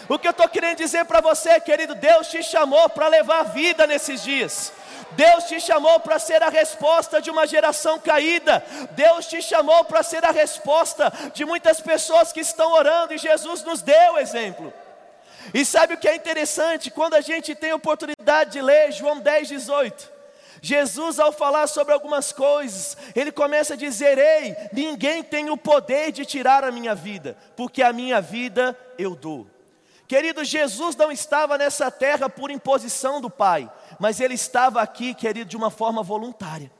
O 0.09 0.19
que 0.19 0.27
eu 0.27 0.31
estou 0.31 0.49
querendo 0.49 0.77
dizer 0.77 1.05
para 1.05 1.21
você, 1.21 1.59
querido, 1.59 1.95
Deus 1.95 2.27
te 2.27 2.43
chamou 2.43 2.89
para 2.89 3.07
levar 3.07 3.43
vida 3.43 3.87
nesses 3.87 4.21
dias. 4.21 4.73
Deus 5.11 5.45
te 5.45 5.59
chamou 5.59 5.99
para 5.99 6.19
ser 6.19 6.41
a 6.43 6.49
resposta 6.49 7.21
de 7.21 7.29
uma 7.29 7.47
geração 7.47 7.99
caída. 7.99 8.63
Deus 8.91 9.27
te 9.27 9.41
chamou 9.41 9.85
para 9.85 10.03
ser 10.03 10.25
a 10.25 10.31
resposta 10.31 11.11
de 11.33 11.45
muitas 11.45 11.79
pessoas 11.79 12.31
que 12.31 12.41
estão 12.41 12.73
orando 12.73 13.13
e 13.13 13.17
Jesus 13.17 13.63
nos 13.63 13.81
deu 13.81 14.17
exemplo. 14.17 14.73
E 15.53 15.65
sabe 15.65 15.93
o 15.93 15.97
que 15.97 16.07
é 16.07 16.15
interessante? 16.15 16.91
Quando 16.91 17.15
a 17.15 17.21
gente 17.21 17.53
tem 17.55 17.73
oportunidade 17.73 18.51
de 18.51 18.61
ler 18.61 18.91
João 18.91 19.19
10, 19.19 19.47
18, 19.49 20.11
Jesus, 20.61 21.19
ao 21.19 21.33
falar 21.33 21.67
sobre 21.67 21.93
algumas 21.93 22.31
coisas, 22.31 22.95
ele 23.13 23.31
começa 23.31 23.73
a 23.73 23.77
dizer: 23.77 24.17
Ei, 24.17 24.55
ninguém 24.71 25.21
tem 25.21 25.49
o 25.49 25.57
poder 25.57 26.11
de 26.11 26.25
tirar 26.25 26.63
a 26.63 26.71
minha 26.71 26.95
vida, 26.95 27.35
porque 27.55 27.83
a 27.83 27.91
minha 27.91 28.21
vida 28.21 28.77
eu 28.97 29.13
dou. 29.13 29.52
Querido, 30.07 30.43
Jesus 30.43 30.95
não 30.95 31.11
estava 31.11 31.57
nessa 31.57 31.89
terra 31.89 32.29
por 32.29 32.51
imposição 32.51 33.21
do 33.21 33.29
Pai, 33.29 33.71
mas 33.99 34.19
ele 34.19 34.33
estava 34.33 34.81
aqui, 34.81 35.13
querido, 35.13 35.49
de 35.49 35.57
uma 35.57 35.69
forma 35.69 36.03
voluntária. 36.03 36.71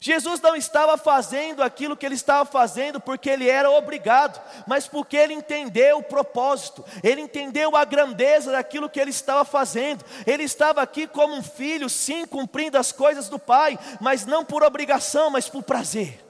Jesus 0.00 0.40
não 0.40 0.54
estava 0.54 0.96
fazendo 0.98 1.62
aquilo 1.62 1.96
que 1.96 2.04
ele 2.04 2.14
estava 2.14 2.44
fazendo 2.44 3.00
porque 3.00 3.30
ele 3.30 3.48
era 3.48 3.70
obrigado, 3.70 4.40
mas 4.66 4.86
porque 4.86 5.16
ele 5.16 5.32
entendeu 5.32 5.98
o 5.98 6.02
propósito, 6.02 6.84
ele 7.02 7.20
entendeu 7.20 7.74
a 7.74 7.84
grandeza 7.84 8.52
daquilo 8.52 8.90
que 8.90 9.00
ele 9.00 9.10
estava 9.10 9.44
fazendo. 9.44 10.04
Ele 10.26 10.44
estava 10.44 10.82
aqui 10.82 11.06
como 11.06 11.34
um 11.34 11.42
filho, 11.42 11.88
sim, 11.88 12.26
cumprindo 12.26 12.76
as 12.76 12.92
coisas 12.92 13.28
do 13.28 13.38
Pai, 13.38 13.78
mas 14.00 14.26
não 14.26 14.44
por 14.44 14.62
obrigação, 14.62 15.30
mas 15.30 15.48
por 15.48 15.62
prazer. 15.62 16.22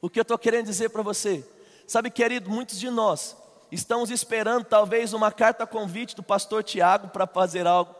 O 0.00 0.08
que 0.08 0.20
eu 0.20 0.22
estou 0.22 0.38
querendo 0.38 0.66
dizer 0.66 0.90
para 0.90 1.02
você? 1.02 1.44
Sabe, 1.86 2.10
querido, 2.10 2.48
muitos 2.50 2.78
de 2.78 2.90
nós 2.90 3.36
estamos 3.70 4.10
esperando 4.10 4.64
talvez 4.64 5.12
uma 5.12 5.30
carta 5.30 5.66
convite 5.66 6.16
do 6.16 6.22
pastor 6.22 6.62
Tiago 6.62 7.08
para 7.08 7.26
fazer 7.26 7.66
algo. 7.66 7.94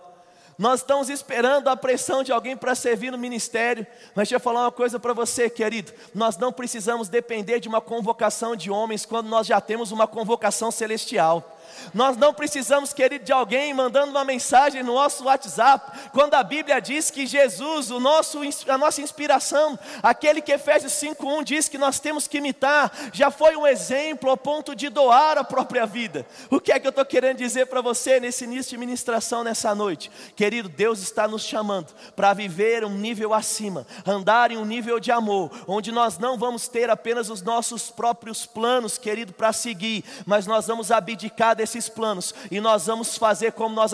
Nós 0.59 0.81
estamos 0.81 1.09
esperando 1.09 1.69
a 1.69 1.77
pressão 1.77 2.25
de 2.25 2.33
alguém 2.33 2.57
para 2.57 2.75
servir 2.75 3.13
no 3.13 3.19
ministério. 3.19 3.87
Mas 4.09 4.29
deixa 4.29 4.35
eu 4.35 4.41
falar 4.41 4.63
uma 4.63 4.73
coisa 4.73 4.99
para 4.99 5.13
você, 5.13 5.49
querido. 5.49 5.93
Nós 6.13 6.37
não 6.37 6.53
precisamos 6.53 7.09
depender 7.09 7.61
de 7.61 7.69
uma 7.69 7.81
convocação 7.81 8.57
de 8.57 8.69
homens 8.69 9.07
quando 9.07 9.29
nós 9.29 9.47
já 9.47 9.61
temos 9.61 9.93
uma 9.93 10.09
convocação 10.09 10.73
celestial. 10.73 11.58
Nós 11.95 12.17
não 12.17 12.35
precisamos, 12.35 12.93
querido, 12.93 13.25
de 13.25 13.33
alguém 13.33 13.73
mandando 13.75 14.11
uma 14.11 14.25
mensagem 14.25 14.83
no 14.83 14.95
nosso 14.95 15.25
WhatsApp, 15.25 16.11
quando 16.13 16.35
a 16.35 16.43
Bíblia 16.43 16.81
diz 16.81 17.11
que 17.11 17.27
Jesus, 17.27 17.91
o 17.91 18.01
nosso, 18.01 18.41
a 18.69 18.79
nossa 18.79 19.01
inspiração, 19.01 19.79
aquele 20.03 20.41
que 20.41 20.53
Efésios 20.53 20.93
5:1 20.93 21.45
diz 21.45 21.69
que 21.69 21.79
nós 21.79 21.99
temos 21.99 22.27
que 22.27 22.39
imitar, 22.39 22.93
já 23.13 23.31
foi 23.31 23.57
um 23.57 23.67
exemplo 23.67 24.31
ao 24.31 24.37
ponto 24.37 24.75
de 24.75 24.89
doar 24.89 25.39
a 25.39 25.45
própria 25.45 25.87
vida. 25.87 26.27
O 26.51 26.61
que 26.61 26.73
é 26.73 26.79
que 26.79 26.87
eu 26.87 26.91
estou 26.91 27.05
querendo 27.05 27.39
dizer 27.39 27.67
para 27.67 27.81
você 27.81 28.21
nesse 28.21 28.45
início 28.45 28.71
de 28.71 28.79
ministração 28.79 29.45
nessa 29.45 29.75
noite? 29.75 30.11
Querido, 30.35 30.69
Deus 30.69 31.01
está 31.01 31.27
nos 31.27 31.43
chamando 31.43 31.93
para 32.15 32.33
viver 32.33 32.85
um 32.85 32.95
nível 32.95 33.35
acima, 33.35 33.87
andar 34.07 34.51
em 34.51 34.57
um 34.57 34.65
nível 34.65 35.01
de 35.01 35.11
amor, 35.11 35.51
onde 35.67 35.93
nós 35.93 36.19
não 36.19 36.39
vamos 36.39 36.69
ter 36.69 36.91
apenas 36.91 37.31
os 37.31 37.43
nossos 37.43 37.91
próprios 37.91 38.47
planos, 38.47 38.99
querido, 38.99 39.33
para 39.33 39.53
seguir, 39.53 40.05
mas 40.27 40.47
nós 40.47 40.67
vamos 40.67 40.91
abdicar 40.91 41.57
desses 41.59 41.89
planos 41.89 42.35
e 42.51 42.61
nós 42.61 42.87
vamos 42.87 43.19
fazer 43.19 43.53
como 43.53 43.75
nós 43.75 43.93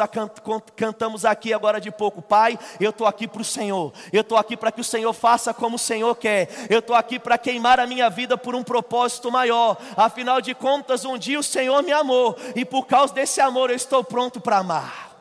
cantamos 0.77 1.25
aqui 1.25 1.53
agora 1.53 1.81
de 1.81 1.91
pouco: 1.91 2.23
Pai, 2.23 2.59
eu 2.79 2.91
estou 2.91 3.07
aqui 3.07 3.27
para 3.27 3.43
o 3.43 3.45
Senhor, 3.45 3.93
eu 4.13 4.21
estou 4.21 4.39
aqui 4.39 4.57
para 4.57 4.71
que 4.71 4.81
o 4.81 4.85
Senhor 4.85 5.13
faça 5.13 5.53
como 5.53 5.77
o 5.77 5.79
Senhor 5.79 6.15
quer, 6.15 6.49
eu 6.71 6.79
estou 6.79 6.95
aqui 6.95 7.19
para 7.19 7.37
queimar 7.37 7.81
a 7.81 7.87
minha 7.87 8.09
vida 8.09 8.39
por 8.39 8.55
um 8.55 8.63
propósito 8.63 9.33
maior. 9.33 9.77
Afinal 9.97 10.41
de 10.41 10.55
contas, 10.55 11.05
um 11.05 11.19
dia 11.19 11.41
o 11.41 11.43
Senhor 11.43 11.83
me 11.83 11.93
amou 11.93 12.37
e 12.55 12.65
por 12.65 12.87
causa 12.87 13.13
desse 13.13 13.41
amor 13.41 13.71
eu 13.71 13.77
estou 13.77 14.05
pronto 14.05 14.41
para 14.41 14.59
amar. 14.59 15.13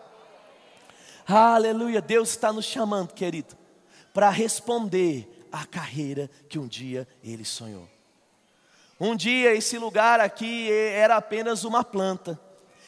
Aleluia, 1.26 2.02
Deus 2.02 2.30
está 2.30 2.52
nos 2.52 2.66
chamando, 2.66 3.14
querido, 3.14 3.56
para 4.14 4.30
responder 4.30 5.48
à 5.52 5.66
carreira 5.66 6.30
que 6.50 6.60
um 6.60 6.68
dia 6.68 7.08
Ele 7.24 7.46
sonhou. 7.46 7.93
Um 9.06 9.18
dia 9.18 9.54
esse 9.54 9.78
lugar 9.78 10.22
aqui 10.22 10.72
era 10.72 11.18
apenas 11.18 11.66
uma 11.66 11.84
planta. 11.84 12.40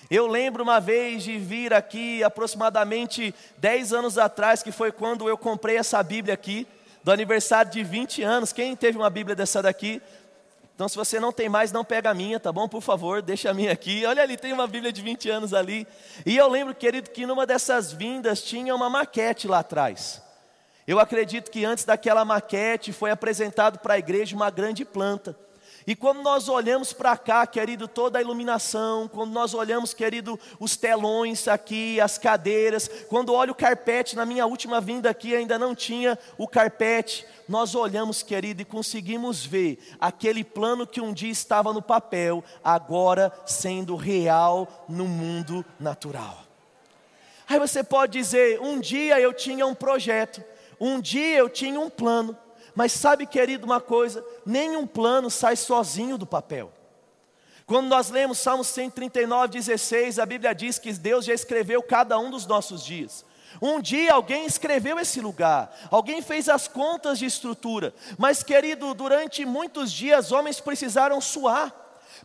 Eu 0.10 0.28
lembro 0.28 0.64
uma 0.64 0.80
vez 0.80 1.24
de 1.24 1.38
vir 1.38 1.74
aqui 1.74 2.24
aproximadamente 2.24 3.36
10 3.58 3.92
anos 3.92 4.18
atrás, 4.18 4.64
que 4.64 4.72
foi 4.72 4.94
quando 4.94 5.28
eu 5.28 5.38
comprei 5.38 5.76
essa 5.76 6.02
Bíblia 6.02 6.34
aqui, 6.34 6.66
do 7.04 7.12
aniversário 7.12 7.70
de 7.70 7.84
20 7.84 8.24
anos. 8.24 8.54
Quem 8.54 8.78
teve 8.78 8.98
uma 8.98 9.10
Bíblia 9.10 9.36
dessa 9.36 9.62
daqui? 9.62 10.02
Então, 10.74 10.88
se 10.88 10.96
você 10.96 11.20
não 11.20 11.34
tem 11.34 11.50
mais, 11.50 11.74
não 11.74 11.84
pega 11.84 12.12
a 12.12 12.14
minha, 12.14 12.40
tá 12.40 12.50
bom? 12.50 12.70
Por 12.70 12.80
favor, 12.80 13.22
deixa 13.22 13.50
a 13.50 13.54
minha 13.54 13.74
aqui. 13.74 14.06
Olha 14.06 14.24
ali, 14.24 14.38
tem 14.38 14.54
uma 14.54 14.68
Bíblia 14.68 14.94
de 14.94 15.02
20 15.02 15.30
anos 15.30 15.54
ali. 15.54 15.86
E 16.26 16.38
eu 16.38 16.48
lembro, 16.48 16.74
querido, 16.74 17.10
que 17.10 17.26
numa 17.26 17.46
dessas 17.46 17.92
vindas 17.92 18.42
tinha 18.42 18.74
uma 18.74 18.90
maquete 18.90 19.50
lá 19.50 19.60
atrás. 19.60 20.22
Eu 20.88 20.98
acredito 20.98 21.52
que 21.52 21.66
antes 21.66 21.84
daquela 21.84 22.24
maquete 22.24 22.94
foi 22.94 23.12
apresentado 23.12 23.80
para 23.80 23.96
a 23.96 24.00
igreja 24.00 24.34
uma 24.34 24.50
grande 24.50 24.86
planta. 24.86 25.36
E 25.88 25.96
quando 25.96 26.24
nós 26.24 26.50
olhamos 26.50 26.92
para 26.92 27.16
cá, 27.16 27.46
querido, 27.46 27.88
toda 27.88 28.18
a 28.18 28.22
iluminação, 28.22 29.08
quando 29.08 29.32
nós 29.32 29.54
olhamos, 29.54 29.94
querido, 29.94 30.40
os 30.60 30.76
telões 30.76 31.48
aqui, 31.48 32.02
as 32.02 32.18
cadeiras, 32.18 32.90
quando 33.08 33.34
olho 33.34 33.52
o 33.52 33.56
carpete, 33.56 34.16
na 34.16 34.26
minha 34.26 34.48
última 34.48 34.82
vinda 34.82 35.12
aqui 35.12 35.36
ainda 35.36 35.60
não 35.60 35.76
tinha 35.76 36.18
o 36.40 36.48
carpete, 36.48 37.28
nós 37.48 37.76
olhamos, 37.76 38.24
querido, 38.24 38.64
e 38.64 38.66
conseguimos 38.66 39.46
ver 39.46 39.78
aquele 40.00 40.44
plano 40.44 40.88
que 40.88 41.00
um 41.00 41.14
dia 41.14 41.32
estava 41.32 41.72
no 41.72 41.84
papel, 41.84 42.44
agora 42.64 43.32
sendo 43.46 43.96
real 43.96 44.86
no 44.90 45.08
mundo 45.08 45.64
natural. 45.80 46.46
Aí 47.48 47.60
você 47.60 47.84
pode 47.84 48.18
dizer: 48.18 48.60
um 48.60 48.80
dia 48.80 49.20
eu 49.20 49.32
tinha 49.32 49.68
um 49.68 49.76
projeto, 49.76 50.44
um 50.80 51.00
dia 51.00 51.38
eu 51.38 51.48
tinha 51.48 51.80
um 51.80 51.92
plano, 51.92 52.36
mas 52.76 52.92
sabe, 52.92 53.26
querido, 53.26 53.66
uma 53.66 53.80
coisa: 53.80 54.24
nenhum 54.46 54.86
plano 54.86 55.30
sai 55.30 55.56
sozinho 55.56 56.18
do 56.18 56.26
papel. 56.26 56.72
Quando 57.66 57.88
nós 57.88 58.12
lemos 58.12 58.38
Salmo 58.38 58.64
139, 58.64 59.54
16, 59.54 60.20
a 60.20 60.26
Bíblia 60.26 60.54
diz 60.54 60.78
que 60.78 60.94
Deus 60.94 61.26
já 61.26 61.34
escreveu 61.34 61.82
cada 61.82 62.20
um 62.20 62.30
dos 62.30 62.46
nossos 62.46 62.84
dias. 62.84 63.26
Um 63.62 63.80
dia 63.80 64.14
alguém 64.14 64.46
escreveu 64.46 65.00
esse 65.00 65.22
lugar, 65.22 65.74
alguém 65.90 66.22
fez 66.22 66.50
as 66.50 66.68
contas 66.68 67.18
de 67.18 67.26
estrutura, 67.26 67.94
mas 68.18 68.44
querido, 68.44 68.94
durante 68.94 69.46
muitos 69.46 69.92
dias 69.92 70.32
homens 70.32 70.60
precisaram 70.60 71.22
suar. 71.22 71.74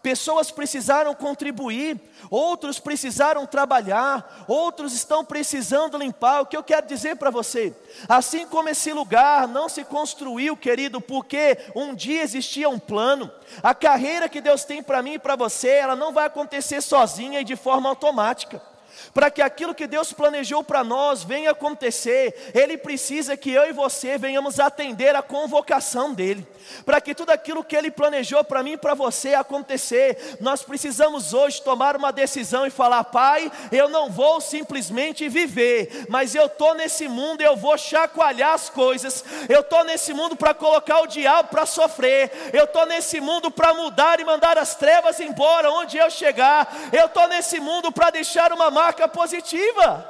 Pessoas 0.02 0.50
precisaram 0.50 1.14
contribuir, 1.14 2.00
outros 2.30 2.78
precisaram 2.78 3.46
trabalhar, 3.46 4.44
outros 4.48 4.92
estão 4.92 5.24
precisando 5.24 5.98
limpar. 5.98 6.40
O 6.40 6.46
que 6.46 6.56
eu 6.56 6.62
quero 6.62 6.86
dizer 6.86 7.16
para 7.16 7.30
você? 7.30 7.74
Assim 8.08 8.46
como 8.46 8.68
esse 8.68 8.92
lugar 8.92 9.46
não 9.46 9.68
se 9.68 9.84
construiu, 9.84 10.56
querido, 10.56 11.00
porque 11.00 11.58
um 11.74 11.94
dia 11.94 12.22
existia 12.22 12.68
um 12.68 12.78
plano, 12.78 13.30
a 13.62 13.74
carreira 13.74 14.28
que 14.28 14.40
Deus 14.40 14.64
tem 14.64 14.82
para 14.82 15.02
mim 15.02 15.14
e 15.14 15.18
para 15.18 15.36
você, 15.36 15.68
ela 15.68 15.96
não 15.96 16.12
vai 16.12 16.26
acontecer 16.26 16.80
sozinha 16.80 17.40
e 17.40 17.44
de 17.44 17.56
forma 17.56 17.88
automática 17.88 18.69
para 19.12 19.30
que 19.30 19.42
aquilo 19.42 19.74
que 19.74 19.86
Deus 19.86 20.12
planejou 20.12 20.62
para 20.62 20.84
nós 20.84 21.22
venha 21.24 21.50
acontecer, 21.50 22.52
Ele 22.54 22.76
precisa 22.76 23.36
que 23.36 23.50
eu 23.50 23.68
e 23.68 23.72
você 23.72 24.16
venhamos 24.18 24.60
atender 24.60 25.14
a 25.14 25.22
convocação 25.22 26.12
dEle. 26.14 26.46
Para 26.84 27.00
que 27.00 27.14
tudo 27.14 27.30
aquilo 27.30 27.64
que 27.64 27.76
Ele 27.76 27.90
planejou 27.90 28.44
para 28.44 28.62
mim 28.62 28.72
e 28.72 28.76
para 28.76 28.94
você 28.94 29.34
acontecer, 29.34 30.36
nós 30.40 30.62
precisamos 30.62 31.34
hoje 31.34 31.62
tomar 31.62 31.96
uma 31.96 32.12
decisão 32.12 32.66
e 32.66 32.70
falar: 32.70 33.04
Pai, 33.04 33.50
eu 33.72 33.88
não 33.88 34.10
vou 34.10 34.40
simplesmente 34.40 35.28
viver, 35.28 36.06
mas 36.08 36.34
eu 36.34 36.46
estou 36.46 36.74
nesse 36.74 37.08
mundo, 37.08 37.40
eu 37.40 37.56
vou 37.56 37.76
chacoalhar 37.76 38.54
as 38.54 38.68
coisas, 38.68 39.24
eu 39.48 39.60
estou 39.60 39.84
nesse 39.84 40.12
mundo 40.12 40.36
para 40.36 40.54
colocar 40.54 41.00
o 41.00 41.06
diabo 41.06 41.48
para 41.48 41.66
sofrer, 41.66 42.30
eu 42.52 42.64
estou 42.64 42.86
nesse 42.86 43.20
mundo 43.20 43.50
para 43.50 43.74
mudar 43.74 44.20
e 44.20 44.24
mandar 44.24 44.58
as 44.58 44.74
trevas 44.74 45.18
embora 45.20 45.70
onde 45.70 45.96
eu 45.96 46.10
chegar, 46.10 46.68
eu 46.92 47.06
estou 47.06 47.26
nesse 47.28 47.58
mundo 47.60 47.90
para 47.90 48.10
deixar 48.10 48.52
uma 48.52 48.70
marca 48.80 49.06
positiva. 49.06 50.08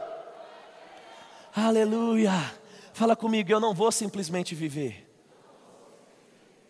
Aleluia. 1.55 2.33
Fala 2.93 3.17
comigo, 3.17 3.51
eu 3.51 3.59
não 3.59 3.75
vou 3.75 3.91
simplesmente 3.91 4.55
viver. 4.55 5.09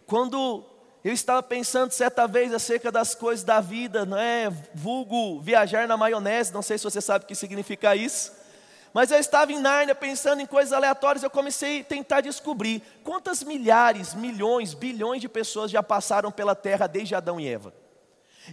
Quando 0.06 0.64
eu 1.04 1.12
estava 1.12 1.42
pensando 1.42 1.92
certa 1.92 2.26
vez 2.26 2.54
acerca 2.54 2.90
das 2.90 3.14
coisas 3.14 3.44
da 3.44 3.60
vida, 3.60 4.06
não 4.06 4.16
é? 4.16 4.48
Vulgo 4.74 5.40
viajar 5.42 5.86
na 5.86 5.96
maionese, 5.96 6.54
não 6.54 6.62
sei 6.62 6.78
se 6.78 6.84
você 6.84 7.02
sabe 7.02 7.24
o 7.26 7.28
que 7.28 7.34
significa 7.34 7.94
isso. 7.94 8.32
Mas 8.94 9.10
eu 9.10 9.18
estava 9.18 9.52
em 9.52 9.60
Nárnia 9.60 9.94
pensando 9.94 10.40
em 10.40 10.46
coisas 10.46 10.72
aleatórias, 10.72 11.22
eu 11.22 11.30
comecei 11.30 11.82
a 11.82 11.84
tentar 11.84 12.22
descobrir 12.22 12.82
quantas 13.04 13.42
milhares, 13.42 14.14
milhões, 14.14 14.72
bilhões 14.72 15.20
de 15.20 15.28
pessoas 15.28 15.70
já 15.70 15.82
passaram 15.82 16.32
pela 16.32 16.54
terra 16.54 16.86
desde 16.86 17.14
Adão 17.14 17.38
e 17.38 17.46
Eva. 17.46 17.74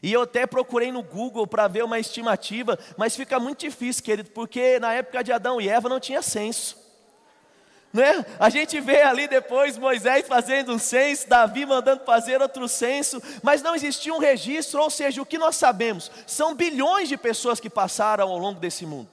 E 0.02 0.14
eu 0.14 0.22
até 0.22 0.46
procurei 0.46 0.92
no 0.92 1.02
Google 1.04 1.48
para 1.48 1.68
ver 1.68 1.84
uma 1.84 2.00
estimativa, 2.00 2.78
mas 2.98 3.16
fica 3.16 3.40
muito 3.40 3.60
difícil, 3.60 4.04
querido, 4.04 4.30
porque 4.32 4.80
na 4.80 4.94
época 4.94 5.24
de 5.24 5.32
Adão 5.32 5.60
e 5.60 5.70
Eva 5.70 5.90
não 5.90 6.00
tinha 6.00 6.22
censo. 6.22 6.88
Né? 7.94 8.26
A 8.38 8.50
gente 8.50 8.80
vê 8.80 9.02
ali 9.02 9.28
depois 9.28 9.78
Moisés 9.78 10.28
fazendo 10.28 10.74
um 10.74 10.78
censo, 10.78 11.28
Davi 11.28 11.66
mandando 11.66 12.04
fazer 12.04 12.42
outro 12.42 12.68
censo, 12.68 13.22
mas 13.42 13.62
não 13.62 13.74
existia 13.74 14.14
um 14.14 14.20
registro, 14.20 14.82
ou 14.82 14.90
seja, 14.90 15.22
o 15.22 15.26
que 15.26 15.38
nós 15.38 15.56
sabemos? 15.56 16.12
São 16.26 16.54
bilhões 16.54 17.10
de 17.10 17.18
pessoas 17.18 17.60
que 17.60 17.70
passaram 17.70 18.30
ao 18.30 18.38
longo 18.38 18.60
desse 18.60 18.86
mundo. 18.86 19.10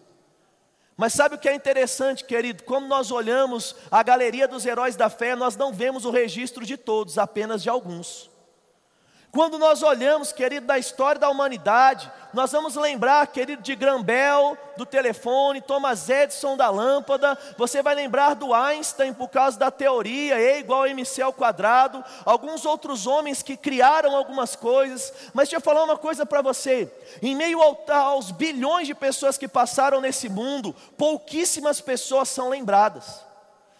Mas 0.96 1.12
sabe 1.12 1.34
o 1.34 1.38
que 1.38 1.48
é 1.48 1.54
interessante, 1.54 2.24
querido? 2.24 2.62
Quando 2.62 2.86
nós 2.86 3.10
olhamos 3.10 3.74
a 3.90 4.02
galeria 4.02 4.46
dos 4.46 4.64
heróis 4.64 4.94
da 4.94 5.10
fé, 5.10 5.34
nós 5.34 5.56
não 5.56 5.72
vemos 5.72 6.04
o 6.04 6.10
registro 6.10 6.64
de 6.64 6.76
todos, 6.76 7.18
apenas 7.18 7.62
de 7.62 7.68
alguns. 7.68 8.30
Quando 9.34 9.58
nós 9.58 9.82
olhamos, 9.82 10.30
querido, 10.30 10.64
da 10.64 10.78
história 10.78 11.18
da 11.18 11.28
humanidade, 11.28 12.08
nós 12.32 12.52
vamos 12.52 12.76
lembrar, 12.76 13.26
querido, 13.26 13.60
de 13.60 13.74
Grambel, 13.74 14.56
do 14.76 14.86
telefone, 14.86 15.60
Thomas 15.60 16.08
Edison 16.08 16.56
da 16.56 16.70
lâmpada, 16.70 17.36
você 17.58 17.82
vai 17.82 17.96
lembrar 17.96 18.34
do 18.34 18.54
Einstein 18.54 19.12
por 19.12 19.26
causa 19.28 19.58
da 19.58 19.72
teoria 19.72 20.38
E 20.38 20.60
igual 20.60 20.84
a 20.84 20.88
mc 20.88 21.20
ao 21.20 21.32
quadrado, 21.32 22.04
alguns 22.24 22.64
outros 22.64 23.08
homens 23.08 23.42
que 23.42 23.56
criaram 23.56 24.14
algumas 24.14 24.54
coisas, 24.54 25.12
mas 25.34 25.48
deixa 25.48 25.56
eu 25.56 25.60
falar 25.60 25.82
uma 25.82 25.98
coisa 25.98 26.24
para 26.24 26.40
você, 26.40 26.88
em 27.20 27.34
meio 27.34 27.58
aos 27.60 28.30
bilhões 28.30 28.86
de 28.86 28.94
pessoas 28.94 29.36
que 29.36 29.48
passaram 29.48 30.00
nesse 30.00 30.28
mundo, 30.28 30.72
pouquíssimas 30.96 31.80
pessoas 31.80 32.28
são 32.28 32.50
lembradas, 32.50 33.20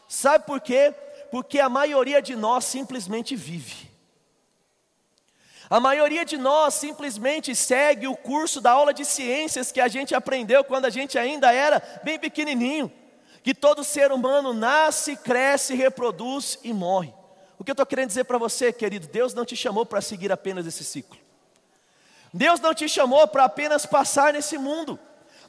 sabe 0.08 0.46
por 0.46 0.61
quê? 0.61 0.92
Porque 1.30 1.61
a 1.61 1.68
maioria 1.68 2.20
de 2.20 2.34
nós 2.34 2.64
simplesmente 2.64 3.37
vive. 3.37 3.93
A 5.71 5.80
maioria 5.80 6.25
de 6.25 6.37
nós 6.37 6.75
simplesmente 6.75 7.54
segue 7.54 8.06
o 8.06 8.16
curso 8.16 8.61
da 8.61 8.73
aula 8.73 8.92
de 8.92 9.04
ciências 9.04 9.73
que 9.73 9.80
a 9.80 9.88
gente 9.88 10.14
aprendeu 10.14 10.62
quando 10.62 10.85
a 10.85 10.90
gente 10.90 11.18
ainda 11.18 11.52
era 11.52 11.83
bem 12.02 12.18
pequenininho. 12.18 12.92
Que 13.42 13.54
todo 13.54 13.85
ser 13.85 14.12
humano 14.12 14.52
nasce, 14.52 15.16
cresce, 15.16 15.75
reproduz 15.75 16.59
e 16.62 16.73
morre. 16.73 17.12
O 17.59 17.64
que 17.64 17.71
eu 17.71 17.75
estou 17.75 17.87
querendo 17.87 18.09
dizer 18.09 18.25
para 18.25 18.38
você, 18.38 18.73
querido, 18.73 19.06
Deus 19.06 19.33
não 19.33 19.44
te 19.44 19.56
chamou 19.56 19.87
para 19.87 20.00
seguir 20.00 20.33
apenas 20.33 20.66
esse 20.66 20.85
ciclo. 20.85 21.18
Deus 22.33 22.61
não 22.61 22.75
te 22.75 22.88
chamou 22.88 23.26
para 23.28 23.44
apenas 23.44 23.87
passar 23.87 24.33
nesse 24.33 24.59
mundo. 24.59 24.99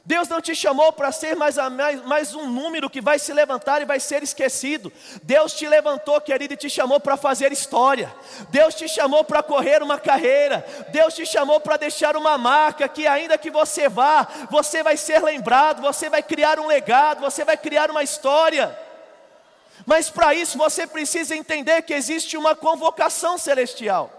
Deus 0.06 0.28
não 0.28 0.40
te 0.40 0.54
chamou 0.54 0.92
para 0.92 1.10
ser 1.10 1.34
mais, 1.34 1.56
mais, 1.56 2.04
mais, 2.04 2.32
um 2.32 2.48
número 2.48 2.88
que 2.88 3.00
vai 3.00 3.18
se 3.18 3.32
levantar 3.32 3.82
e 3.82 3.84
vai 3.84 3.98
ser 3.98 4.22
esquecido. 4.22 4.92
Deus 5.20 5.52
te 5.52 5.66
levantou, 5.66 6.20
querido, 6.20 6.54
e 6.54 6.56
te 6.56 6.70
chamou 6.70 7.00
para 7.00 7.16
fazer 7.16 7.50
história. 7.50 8.14
Deus 8.48 8.76
te 8.76 8.86
chamou 8.86 9.24
para 9.24 9.42
correr 9.42 9.82
uma 9.82 9.98
carreira. 9.98 10.64
Deus 10.90 11.12
te 11.12 11.26
chamou 11.26 11.58
para 11.58 11.76
deixar 11.76 12.16
uma 12.16 12.38
marca 12.38 12.86
que, 12.86 13.04
ainda 13.04 13.36
que 13.36 13.50
você 13.50 13.88
vá, 13.88 14.28
você 14.48 14.80
vai 14.80 14.96
ser 14.96 15.20
lembrado, 15.24 15.82
você 15.82 16.08
vai 16.08 16.22
criar 16.22 16.60
um 16.60 16.68
legado, 16.68 17.20
você 17.20 17.44
vai 17.44 17.56
criar 17.56 17.90
uma 17.90 18.04
história. 18.04 18.78
Mas 19.84 20.08
para 20.08 20.32
isso 20.32 20.56
você 20.56 20.86
precisa 20.86 21.34
entender 21.34 21.82
que 21.82 21.92
existe 21.92 22.36
uma 22.36 22.54
convocação 22.54 23.36
celestial. 23.36 24.15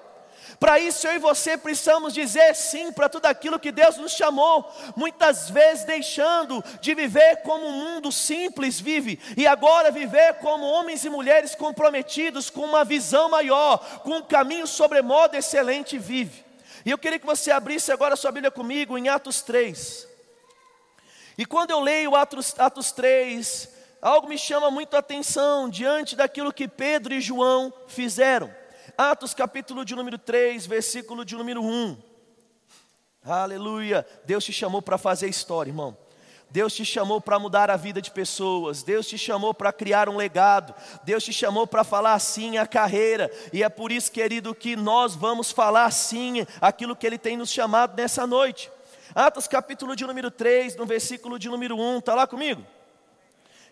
Para 0.59 0.79
isso 0.79 1.05
eu 1.07 1.13
e 1.13 1.19
você 1.19 1.55
precisamos 1.55 2.13
dizer 2.13 2.55
sim 2.55 2.91
para 2.91 3.07
tudo 3.07 3.27
aquilo 3.27 3.59
que 3.59 3.71
Deus 3.71 3.97
nos 3.97 4.11
chamou, 4.11 4.71
muitas 4.95 5.49
vezes 5.49 5.85
deixando 5.85 6.63
de 6.81 6.95
viver 6.95 7.37
como 7.43 7.67
um 7.67 7.71
mundo 7.71 8.11
simples 8.11 8.79
vive, 8.79 9.19
e 9.35 9.45
agora 9.45 9.91
viver 9.91 10.35
como 10.35 10.65
homens 10.65 11.05
e 11.05 11.09
mulheres 11.09 11.53
comprometidos 11.53 12.49
com 12.49 12.61
uma 12.61 12.83
visão 12.83 13.29
maior, 13.29 13.77
com 13.99 14.17
um 14.17 14.21
caminho 14.21 14.65
sobremodo 14.65 15.35
excelente 15.35 15.97
vive. 15.97 16.43
E 16.83 16.89
eu 16.89 16.97
queria 16.97 17.19
que 17.19 17.25
você 17.25 17.51
abrisse 17.51 17.91
agora 17.91 18.15
a 18.15 18.17
sua 18.17 18.31
Bíblia 18.31 18.49
comigo 18.49 18.97
em 18.97 19.09
Atos 19.09 19.41
3. 19.41 20.07
E 21.37 21.45
quando 21.45 21.69
eu 21.69 21.79
leio 21.79 22.15
Atos, 22.15 22.55
Atos 22.57 22.91
3, 22.91 23.69
algo 24.01 24.27
me 24.27 24.39
chama 24.39 24.71
muito 24.71 24.95
a 24.95 24.99
atenção 24.99 25.69
diante 25.69 26.15
daquilo 26.15 26.51
que 26.51 26.67
Pedro 26.67 27.13
e 27.13 27.21
João 27.21 27.71
fizeram. 27.87 28.51
Atos 28.97 29.31
capítulo 29.31 29.85
de 29.85 29.95
número 29.95 30.17
3, 30.17 30.65
versículo 30.65 31.23
de 31.23 31.35
número 31.35 31.61
1. 31.61 31.97
Aleluia. 33.23 34.03
Deus 34.25 34.43
te 34.43 34.51
chamou 34.51 34.81
para 34.81 34.97
fazer 34.97 35.27
história, 35.27 35.69
irmão. 35.69 35.95
Deus 36.49 36.73
te 36.73 36.83
chamou 36.83 37.21
para 37.21 37.37
mudar 37.37 37.69
a 37.69 37.77
vida 37.77 38.01
de 38.01 38.09
pessoas, 38.09 38.81
Deus 38.81 39.05
te 39.05 39.15
chamou 39.15 39.53
para 39.53 39.71
criar 39.71 40.09
um 40.09 40.17
legado, 40.17 40.73
Deus 41.03 41.23
te 41.23 41.31
chamou 41.31 41.67
para 41.67 41.83
falar 41.83 42.13
assim 42.13 42.57
a 42.57 42.65
carreira, 42.65 43.29
e 43.53 43.61
é 43.61 43.69
por 43.69 43.91
isso, 43.91 44.11
querido, 44.11 44.55
que 44.55 44.75
nós 44.75 45.13
vamos 45.13 45.51
falar 45.51 45.85
assim 45.85 46.47
aquilo 46.59 46.95
que 46.95 47.05
Ele 47.05 47.19
tem 47.19 47.37
nos 47.37 47.51
chamado 47.51 47.95
nessa 47.95 48.25
noite. 48.25 48.71
Atos 49.13 49.47
capítulo 49.47 49.95
de 49.95 50.07
número 50.07 50.31
3, 50.31 50.75
no 50.75 50.87
versículo 50.87 51.37
de 51.37 51.49
número 51.49 51.77
1, 51.77 51.99
está 51.99 52.15
lá 52.15 52.25
comigo? 52.25 52.65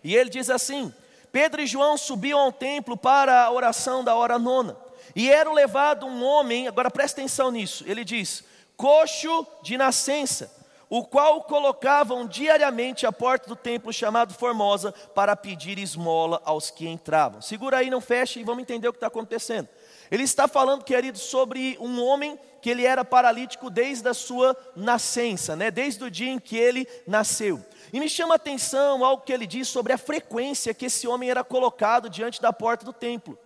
E 0.04 0.14
ele 0.14 0.30
diz 0.30 0.50
assim: 0.50 0.94
Pedro 1.32 1.60
e 1.60 1.66
João 1.66 1.96
subiam 1.96 2.38
ao 2.38 2.52
templo 2.52 2.96
para 2.96 3.42
a 3.42 3.50
oração 3.50 4.04
da 4.04 4.14
hora 4.14 4.38
nona. 4.38 4.85
E 5.16 5.30
era 5.30 5.50
levado 5.50 6.04
um 6.04 6.22
homem, 6.22 6.68
agora 6.68 6.90
presta 6.90 7.22
atenção 7.22 7.50
nisso, 7.50 7.82
ele 7.86 8.04
diz: 8.04 8.44
coxo 8.76 9.46
de 9.62 9.78
nascença, 9.78 10.54
o 10.90 11.02
qual 11.02 11.42
colocavam 11.44 12.26
diariamente 12.26 13.06
à 13.06 13.10
porta 13.10 13.48
do 13.48 13.56
templo 13.56 13.90
chamado 13.90 14.34
Formosa 14.34 14.92
para 15.14 15.34
pedir 15.34 15.78
esmola 15.78 16.42
aos 16.44 16.70
que 16.70 16.86
entravam. 16.86 17.40
Segura 17.40 17.78
aí, 17.78 17.88
não 17.88 18.00
feche 18.00 18.40
e 18.40 18.44
vamos 18.44 18.60
entender 18.60 18.88
o 18.88 18.92
que 18.92 18.98
está 18.98 19.06
acontecendo. 19.06 19.68
Ele 20.10 20.22
está 20.22 20.46
falando, 20.46 20.84
querido, 20.84 21.18
sobre 21.18 21.78
um 21.80 22.00
homem 22.04 22.38
que 22.60 22.68
ele 22.68 22.84
era 22.84 23.04
paralítico 23.04 23.70
desde 23.70 24.06
a 24.08 24.14
sua 24.14 24.54
nascença, 24.76 25.56
né? 25.56 25.70
desde 25.70 26.04
o 26.04 26.10
dia 26.10 26.30
em 26.30 26.38
que 26.38 26.56
ele 26.56 26.86
nasceu. 27.06 27.64
E 27.90 27.98
me 27.98 28.08
chama 28.08 28.34
a 28.34 28.36
atenção 28.36 29.02
algo 29.02 29.24
que 29.24 29.32
ele 29.32 29.46
diz 29.46 29.66
sobre 29.66 29.94
a 29.94 29.98
frequência 29.98 30.74
que 30.74 30.86
esse 30.86 31.08
homem 31.08 31.30
era 31.30 31.42
colocado 31.42 32.10
diante 32.10 32.40
da 32.40 32.52
porta 32.52 32.84
do 32.84 32.92
templo. 32.92 33.36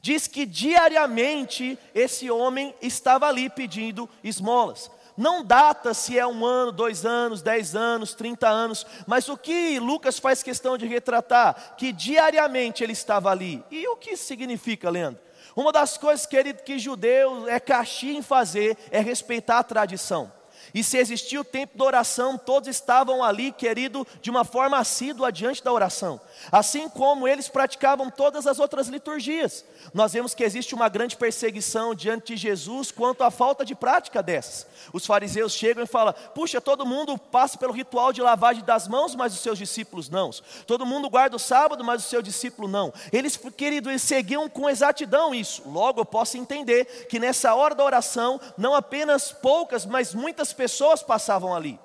Diz 0.00 0.26
que 0.26 0.46
diariamente 0.46 1.78
esse 1.94 2.30
homem 2.30 2.74
estava 2.80 3.26
ali 3.26 3.50
pedindo 3.50 4.08
esmolas. 4.22 4.90
Não 5.16 5.44
data 5.44 5.92
se 5.92 6.18
é 6.18 6.26
um 6.26 6.44
ano, 6.44 6.72
dois 6.72 7.04
anos, 7.04 7.42
dez 7.42 7.76
anos, 7.76 8.14
trinta 8.14 8.48
anos, 8.48 8.86
mas 9.06 9.28
o 9.28 9.36
que 9.36 9.78
Lucas 9.78 10.18
faz 10.18 10.42
questão 10.42 10.78
de 10.78 10.86
retratar? 10.86 11.74
Que 11.76 11.92
diariamente 11.92 12.82
ele 12.82 12.92
estava 12.92 13.30
ali. 13.30 13.62
E 13.70 13.86
o 13.88 13.96
que 13.96 14.12
isso 14.12 14.24
significa, 14.24 14.88
Leandro? 14.88 15.20
Uma 15.54 15.70
das 15.70 15.98
coisas, 15.98 16.24
querido, 16.24 16.62
que 16.62 16.78
judeu 16.78 17.46
é 17.46 17.60
caxi 17.60 18.16
em 18.16 18.22
fazer 18.22 18.76
é 18.90 19.00
respeitar 19.00 19.58
a 19.58 19.64
tradição. 19.64 20.32
E 20.74 20.82
se 20.82 20.96
existia 20.96 21.40
o 21.40 21.44
tempo 21.44 21.76
da 21.76 21.84
oração, 21.84 22.38
todos 22.38 22.68
estavam 22.68 23.22
ali, 23.22 23.52
querido, 23.52 24.06
de 24.20 24.30
uma 24.30 24.44
forma 24.44 24.78
assídua 24.78 25.30
diante 25.30 25.62
da 25.62 25.72
oração. 25.72 26.20
Assim 26.50 26.88
como 26.88 27.28
eles 27.28 27.48
praticavam 27.48 28.10
todas 28.10 28.46
as 28.46 28.58
outras 28.58 28.88
liturgias. 28.88 29.64
Nós 29.92 30.12
vemos 30.12 30.34
que 30.34 30.44
existe 30.44 30.74
uma 30.74 30.88
grande 30.88 31.16
perseguição 31.16 31.94
diante 31.94 32.34
de 32.34 32.36
Jesus 32.36 32.90
quanto 32.90 33.22
à 33.22 33.30
falta 33.30 33.64
de 33.64 33.74
prática 33.74 34.22
dessas. 34.22 34.66
Os 34.92 35.04
fariseus 35.04 35.52
chegam 35.52 35.84
e 35.84 35.86
falam: 35.86 36.14
puxa, 36.34 36.60
todo 36.60 36.86
mundo 36.86 37.18
passa 37.18 37.58
pelo 37.58 37.72
ritual 37.72 38.12
de 38.12 38.22
lavagem 38.22 38.64
das 38.64 38.88
mãos, 38.88 39.14
mas 39.14 39.34
os 39.34 39.40
seus 39.40 39.58
discípulos 39.58 40.08
não. 40.08 40.30
Todo 40.66 40.86
mundo 40.86 41.10
guarda 41.10 41.36
o 41.36 41.38
sábado, 41.38 41.84
mas 41.84 42.04
o 42.04 42.08
seu 42.08 42.22
discípulo 42.22 42.66
não. 42.68 42.92
Eles, 43.12 43.36
querido, 43.56 43.90
eles 43.90 44.02
seguiam 44.02 44.48
com 44.48 44.70
exatidão 44.70 45.34
isso. 45.34 45.62
Logo 45.66 46.00
eu 46.00 46.04
posso 46.04 46.38
entender 46.38 47.06
que 47.08 47.18
nessa 47.18 47.54
hora 47.54 47.74
da 47.74 47.84
oração, 47.84 48.40
não 48.56 48.74
apenas 48.74 49.32
poucas, 49.32 49.84
mas 49.84 50.14
muitas 50.14 50.52
pessoas 50.52 50.61
passavam 51.02 51.54
ali. 51.54 51.78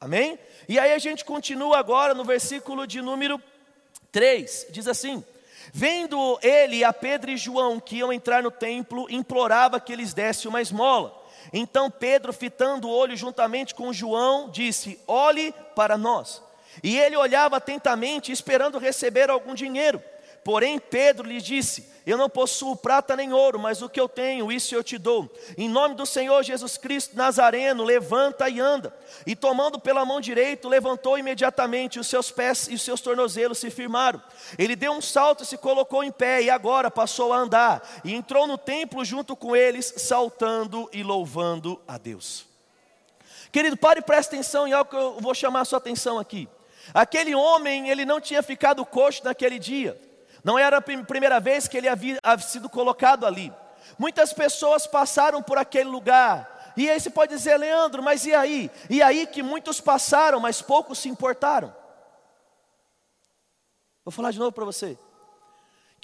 Amém? 0.00 0.38
E 0.68 0.78
aí 0.78 0.92
a 0.92 0.98
gente 0.98 1.24
continua 1.24 1.78
agora 1.78 2.12
no 2.14 2.24
versículo 2.24 2.86
de 2.86 3.00
número 3.00 3.40
3, 4.12 4.66
diz 4.70 4.86
assim: 4.86 5.24
Vendo 5.72 6.38
ele 6.42 6.84
a 6.84 6.92
Pedro 6.92 7.30
e 7.30 7.36
João 7.36 7.80
que 7.80 7.96
iam 7.96 8.12
entrar 8.12 8.42
no 8.42 8.50
templo, 8.50 9.06
implorava 9.10 9.80
que 9.80 9.92
eles 9.92 10.12
dessem 10.12 10.48
uma 10.48 10.60
esmola. 10.60 11.20
Então 11.52 11.90
Pedro, 11.90 12.32
fitando 12.32 12.88
o 12.88 12.92
olho 12.92 13.16
juntamente 13.16 13.74
com 13.74 13.92
João, 13.92 14.50
disse: 14.50 15.00
Olhe 15.06 15.52
para 15.74 15.96
nós. 15.96 16.42
E 16.82 16.98
ele 16.98 17.16
olhava 17.16 17.56
atentamente, 17.56 18.32
esperando 18.32 18.78
receber 18.78 19.30
algum 19.30 19.54
dinheiro. 19.54 20.02
Porém, 20.44 20.78
Pedro 20.78 21.26
lhe 21.26 21.40
disse: 21.40 21.88
Eu 22.04 22.18
não 22.18 22.28
possuo 22.28 22.76
prata 22.76 23.16
nem 23.16 23.32
ouro, 23.32 23.58
mas 23.58 23.80
o 23.80 23.88
que 23.88 23.98
eu 23.98 24.06
tenho, 24.06 24.52
isso 24.52 24.74
eu 24.74 24.84
te 24.84 24.98
dou. 24.98 25.32
Em 25.56 25.70
nome 25.70 25.94
do 25.94 26.04
Senhor 26.04 26.42
Jesus 26.42 26.76
Cristo 26.76 27.16
Nazareno, 27.16 27.82
levanta 27.82 28.46
e 28.50 28.60
anda. 28.60 28.94
E 29.26 29.34
tomando 29.34 29.80
pela 29.80 30.04
mão 30.04 30.20
direita, 30.20 30.68
levantou 30.68 31.16
imediatamente, 31.18 31.98
os 31.98 32.06
seus 32.06 32.30
pés 32.30 32.68
e 32.68 32.74
os 32.74 32.82
seus 32.82 33.00
tornozelos 33.00 33.58
se 33.58 33.70
firmaram. 33.70 34.22
Ele 34.58 34.76
deu 34.76 34.92
um 34.92 35.00
salto 35.00 35.42
e 35.42 35.46
se 35.46 35.56
colocou 35.56 36.04
em 36.04 36.12
pé, 36.12 36.42
e 36.42 36.50
agora 36.50 36.90
passou 36.90 37.32
a 37.32 37.38
andar. 37.38 38.02
E 38.04 38.14
entrou 38.14 38.46
no 38.46 38.58
templo 38.58 39.02
junto 39.02 39.34
com 39.34 39.56
eles, 39.56 39.94
saltando 39.96 40.90
e 40.92 41.02
louvando 41.02 41.80
a 41.88 41.96
Deus. 41.96 42.44
Querido, 43.50 43.78
pare 43.78 44.00
e 44.00 44.02
preste 44.02 44.28
atenção 44.34 44.68
em 44.68 44.72
algo 44.72 44.90
que 44.90 44.96
eu 44.96 45.20
vou 45.20 45.34
chamar 45.34 45.60
a 45.60 45.64
sua 45.64 45.78
atenção 45.78 46.18
aqui. 46.18 46.46
Aquele 46.92 47.34
homem, 47.34 47.88
ele 47.88 48.04
não 48.04 48.20
tinha 48.20 48.42
ficado 48.42 48.84
coxo 48.84 49.24
naquele 49.24 49.58
dia. 49.58 49.98
Não 50.44 50.58
era 50.58 50.76
a 50.76 50.82
primeira 50.82 51.40
vez 51.40 51.66
que 51.66 51.78
ele 51.78 51.88
havia, 51.88 52.20
havia 52.22 52.46
sido 52.46 52.68
colocado 52.68 53.26
ali. 53.26 53.50
Muitas 53.98 54.32
pessoas 54.32 54.86
passaram 54.86 55.42
por 55.42 55.56
aquele 55.56 55.88
lugar. 55.88 56.72
E 56.76 56.90
aí 56.90 57.00
você 57.00 57.08
pode 57.08 57.34
dizer, 57.34 57.56
Leandro, 57.56 58.02
mas 58.02 58.26
e 58.26 58.34
aí? 58.34 58.70
E 58.90 59.02
aí 59.02 59.26
que 59.26 59.42
muitos 59.42 59.80
passaram, 59.80 60.38
mas 60.38 60.60
poucos 60.60 60.98
se 60.98 61.08
importaram. 61.08 61.74
Vou 64.04 64.12
falar 64.12 64.32
de 64.32 64.38
novo 64.38 64.52
para 64.52 64.66
você. 64.66 64.98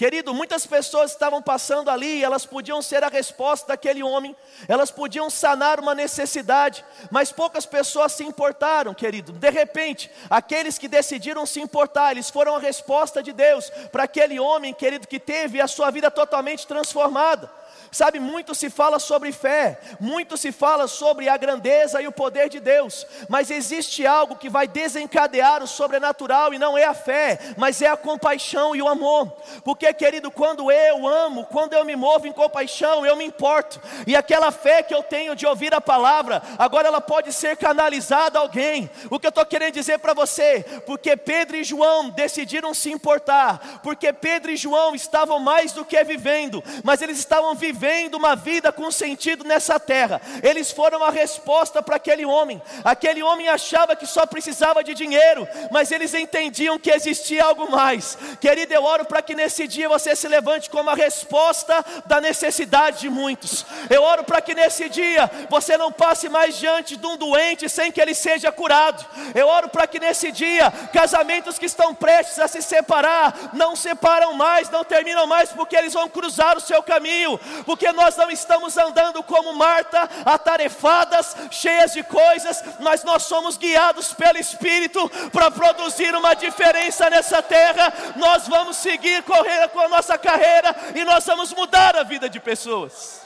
Querido, 0.01 0.33
muitas 0.33 0.67
pessoas 0.67 1.11
estavam 1.11 1.43
passando 1.43 1.91
ali, 1.91 2.25
elas 2.25 2.47
podiam 2.47 2.81
ser 2.81 3.05
a 3.05 3.09
resposta 3.09 3.69
daquele 3.69 4.03
homem, 4.03 4.35
elas 4.67 4.91
podiam 4.91 5.29
sanar 5.29 5.79
uma 5.79 5.95
necessidade, 5.95 6.83
mas 7.11 7.31
poucas 7.31 7.67
pessoas 7.67 8.13
se 8.13 8.25
importaram, 8.25 8.95
querido. 8.95 9.31
De 9.31 9.51
repente, 9.51 10.11
aqueles 10.31 10.79
que 10.79 10.89
decidiram 10.89 11.45
se 11.45 11.61
importar, 11.61 12.13
eles 12.13 12.31
foram 12.31 12.57
a 12.57 12.59
resposta 12.59 13.23
de 13.23 13.31
Deus 13.31 13.69
para 13.93 14.05
aquele 14.05 14.41
homem, 14.41 14.73
querido, 14.73 15.07
que 15.07 15.21
teve 15.21 15.61
a 15.61 15.69
sua 15.69 15.91
vida 15.91 16.11
totalmente 16.11 16.67
transformada. 16.67 17.60
Sabe, 17.93 18.21
muito 18.21 18.55
se 18.55 18.71
fala 18.71 19.01
sobre 19.01 19.33
fé, 19.33 19.81
muito 19.99 20.37
se 20.37 20.53
fala 20.53 20.87
sobre 20.87 21.29
a 21.29 21.37
grandeza 21.37 22.01
e 22.01 22.07
o 22.07 22.13
poder 22.13 22.49
de 22.49 22.61
Deus, 22.61 23.05
mas 23.29 23.51
existe 23.51 24.07
algo 24.07 24.37
que 24.37 24.49
vai 24.49 24.69
desencadear 24.69 25.61
o 25.61 25.67
sobrenatural 25.67 26.55
e 26.55 26.59
não 26.59 26.79
é 26.79 26.85
a 26.85 26.95
fé, 26.95 27.41
mas 27.57 27.83
é 27.83 27.89
a 27.89 27.97
compaixão 27.97 28.77
e 28.77 28.83
o 28.83 28.87
amor. 28.87 29.33
Porque, 29.65 29.93
querido, 29.93 30.31
quando 30.31 30.71
eu 30.71 31.07
amo, 31.07 31.45
quando 31.47 31.73
eu 31.73 31.85
me 31.85 31.97
movo 31.97 32.29
em 32.29 32.33
compaixão, 32.33 33.05
eu 33.05 33.17
me 33.17 33.25
importo. 33.25 33.81
E 34.07 34.15
aquela 34.15 34.53
fé 34.53 34.85
que 34.85 34.95
eu 34.95 35.03
tenho 35.03 35.35
de 35.35 35.45
ouvir 35.45 35.75
a 35.75 35.81
palavra, 35.81 36.41
agora 36.59 36.87
ela 36.87 37.01
pode 37.01 37.33
ser 37.33 37.57
canalizada 37.57 38.39
a 38.39 38.43
alguém. 38.43 38.89
O 39.11 39.19
que 39.19 39.27
eu 39.27 39.31
estou 39.31 39.45
querendo 39.45 39.75
dizer 39.75 39.99
para 39.99 40.15
você, 40.15 40.65
porque 40.87 41.17
Pedro 41.17 41.57
e 41.57 41.65
João 41.65 42.09
decidiram 42.11 42.73
se 42.73 42.93
importar, 42.93 43.81
porque 43.83 44.13
Pedro 44.13 44.53
e 44.53 44.57
João 44.57 44.95
estavam 44.95 45.41
mais 45.41 45.73
do 45.73 45.85
que 45.85 46.03
vivendo, 46.05 46.63
mas 46.85 47.03
eles 47.03 47.19
estavam 47.19 47.53
vivendo 47.57 47.80
vivendo 47.81 48.17
uma 48.17 48.37
vida 48.37 48.71
com 48.71 48.91
sentido 48.91 49.43
nessa 49.43 49.81
terra. 49.81 50.21
Eles 50.43 50.71
foram 50.71 51.03
a 51.03 51.09
resposta 51.09 51.83
para 51.83 51.97
aquele 51.97 52.27
homem. 52.27 52.61
Aquele 52.85 53.23
homem 53.23 53.49
achava 53.49 53.97
que 53.97 54.07
só 54.07 54.27
precisava 54.27 54.85
de 54.85 54.93
dinheiro, 54.93 55.49
mas 55.71 55.91
eles 55.91 56.13
entendiam 56.13 56.79
que 56.79 56.91
existia 56.91 57.43
algo 57.43 57.71
mais. 57.71 58.19
Querido, 58.39 58.75
eu 58.75 58.85
oro 58.85 59.07
para 59.07 59.23
que 59.23 59.35
nesse 59.35 59.67
dia 59.67 59.89
você 59.89 60.15
se 60.15 60.29
levante 60.29 60.69
como 60.69 60.91
a 60.91 60.95
resposta 60.95 61.83
da 62.05 62.21
necessidade 62.21 63.01
de 63.01 63.09
muitos. 63.09 63.65
Eu 63.89 64.03
oro 64.03 64.25
para 64.25 64.43
que 64.43 64.55
nesse 64.55 64.91
dia 64.91 65.31
você 65.49 65.79
não 65.79 65.91
passe 65.91 66.29
mais 66.29 66.59
diante 66.59 66.99
de 66.99 67.07
um 67.07 67.17
doente 67.17 67.67
sem 67.67 67.91
que 67.91 68.01
ele 68.01 68.15
seja 68.15 68.53
curado. 68.53 69.07
Eu 69.35 69.49
oro 69.49 69.71
para 69.71 69.87
que 69.87 69.99
nesse 69.99 70.31
dia 70.31 70.71
casamentos 70.93 71.59
que 71.59 71.65
estão 71.65 71.95
prestes 71.95 72.39
a 72.41 72.47
se 72.47 72.61
separar 72.61 73.53
não 73.55 73.75
separam 73.75 74.35
mais, 74.35 74.69
não 74.69 74.85
terminam 74.85 75.27
mais 75.27 75.51
porque 75.51 75.75
eles 75.75 75.95
vão 75.95 76.11
cruzar 76.11 76.59
o 76.59 76.61
seu 76.61 76.83
caminho, 76.83 77.41
porque 77.71 77.93
nós 77.93 78.17
não 78.17 78.29
estamos 78.33 78.77
andando 78.77 79.23
como 79.23 79.53
Marta, 79.53 80.11
atarefadas, 80.25 81.37
cheias 81.53 81.93
de 81.93 82.03
coisas, 82.03 82.65
mas 82.81 83.05
nós 83.05 83.23
somos 83.23 83.57
guiados 83.57 84.13
pelo 84.13 84.39
Espírito 84.39 85.09
para 85.31 85.53
produzir 85.53 86.13
uma 86.17 86.35
diferença 86.35 87.09
nessa 87.09 87.41
terra. 87.41 87.93
Nós 88.17 88.49
vamos 88.49 88.77
seguir 88.77 89.23
correr 89.23 89.69
com 89.69 89.79
a 89.79 89.89
nossa 89.89 90.19
carreira 90.19 90.75
e 90.97 91.05
nós 91.05 91.25
vamos 91.25 91.53
mudar 91.53 91.95
a 91.95 92.03
vida 92.03 92.29
de 92.29 92.41
pessoas. 92.41 93.21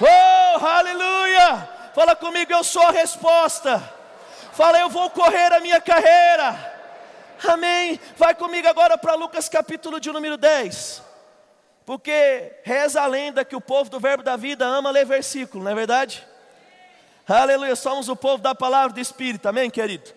Oh, 0.00 0.64
aleluia! 0.64 1.68
Fala 1.92 2.14
comigo, 2.14 2.52
eu 2.52 2.62
sou 2.62 2.82
a 2.82 2.92
resposta. 2.92 3.82
Fala, 4.52 4.78
eu 4.78 4.90
vou 4.90 5.10
correr 5.10 5.52
a 5.54 5.58
minha 5.58 5.80
carreira. 5.80 6.78
Amém. 7.48 7.98
Vai 8.16 8.32
comigo 8.36 8.68
agora 8.68 8.96
para 8.96 9.16
Lucas 9.16 9.48
capítulo 9.48 9.98
de 9.98 10.12
número 10.12 10.36
10. 10.36 11.10
Porque 11.92 12.54
reza 12.62 13.02
a 13.02 13.06
lenda 13.06 13.44
que 13.44 13.54
o 13.54 13.60
povo 13.60 13.90
do 13.90 14.00
Verbo 14.00 14.22
da 14.22 14.34
Vida 14.34 14.64
ama 14.64 14.90
ler 14.90 15.04
versículo, 15.04 15.62
não 15.62 15.72
é 15.72 15.74
verdade? 15.74 16.26
Aleluia, 17.28 17.76
somos 17.76 18.08
o 18.08 18.16
povo 18.16 18.42
da 18.42 18.54
palavra 18.54 18.94
do 18.94 18.98
Espírito, 18.98 19.46
amém, 19.46 19.68
querido? 19.68 20.10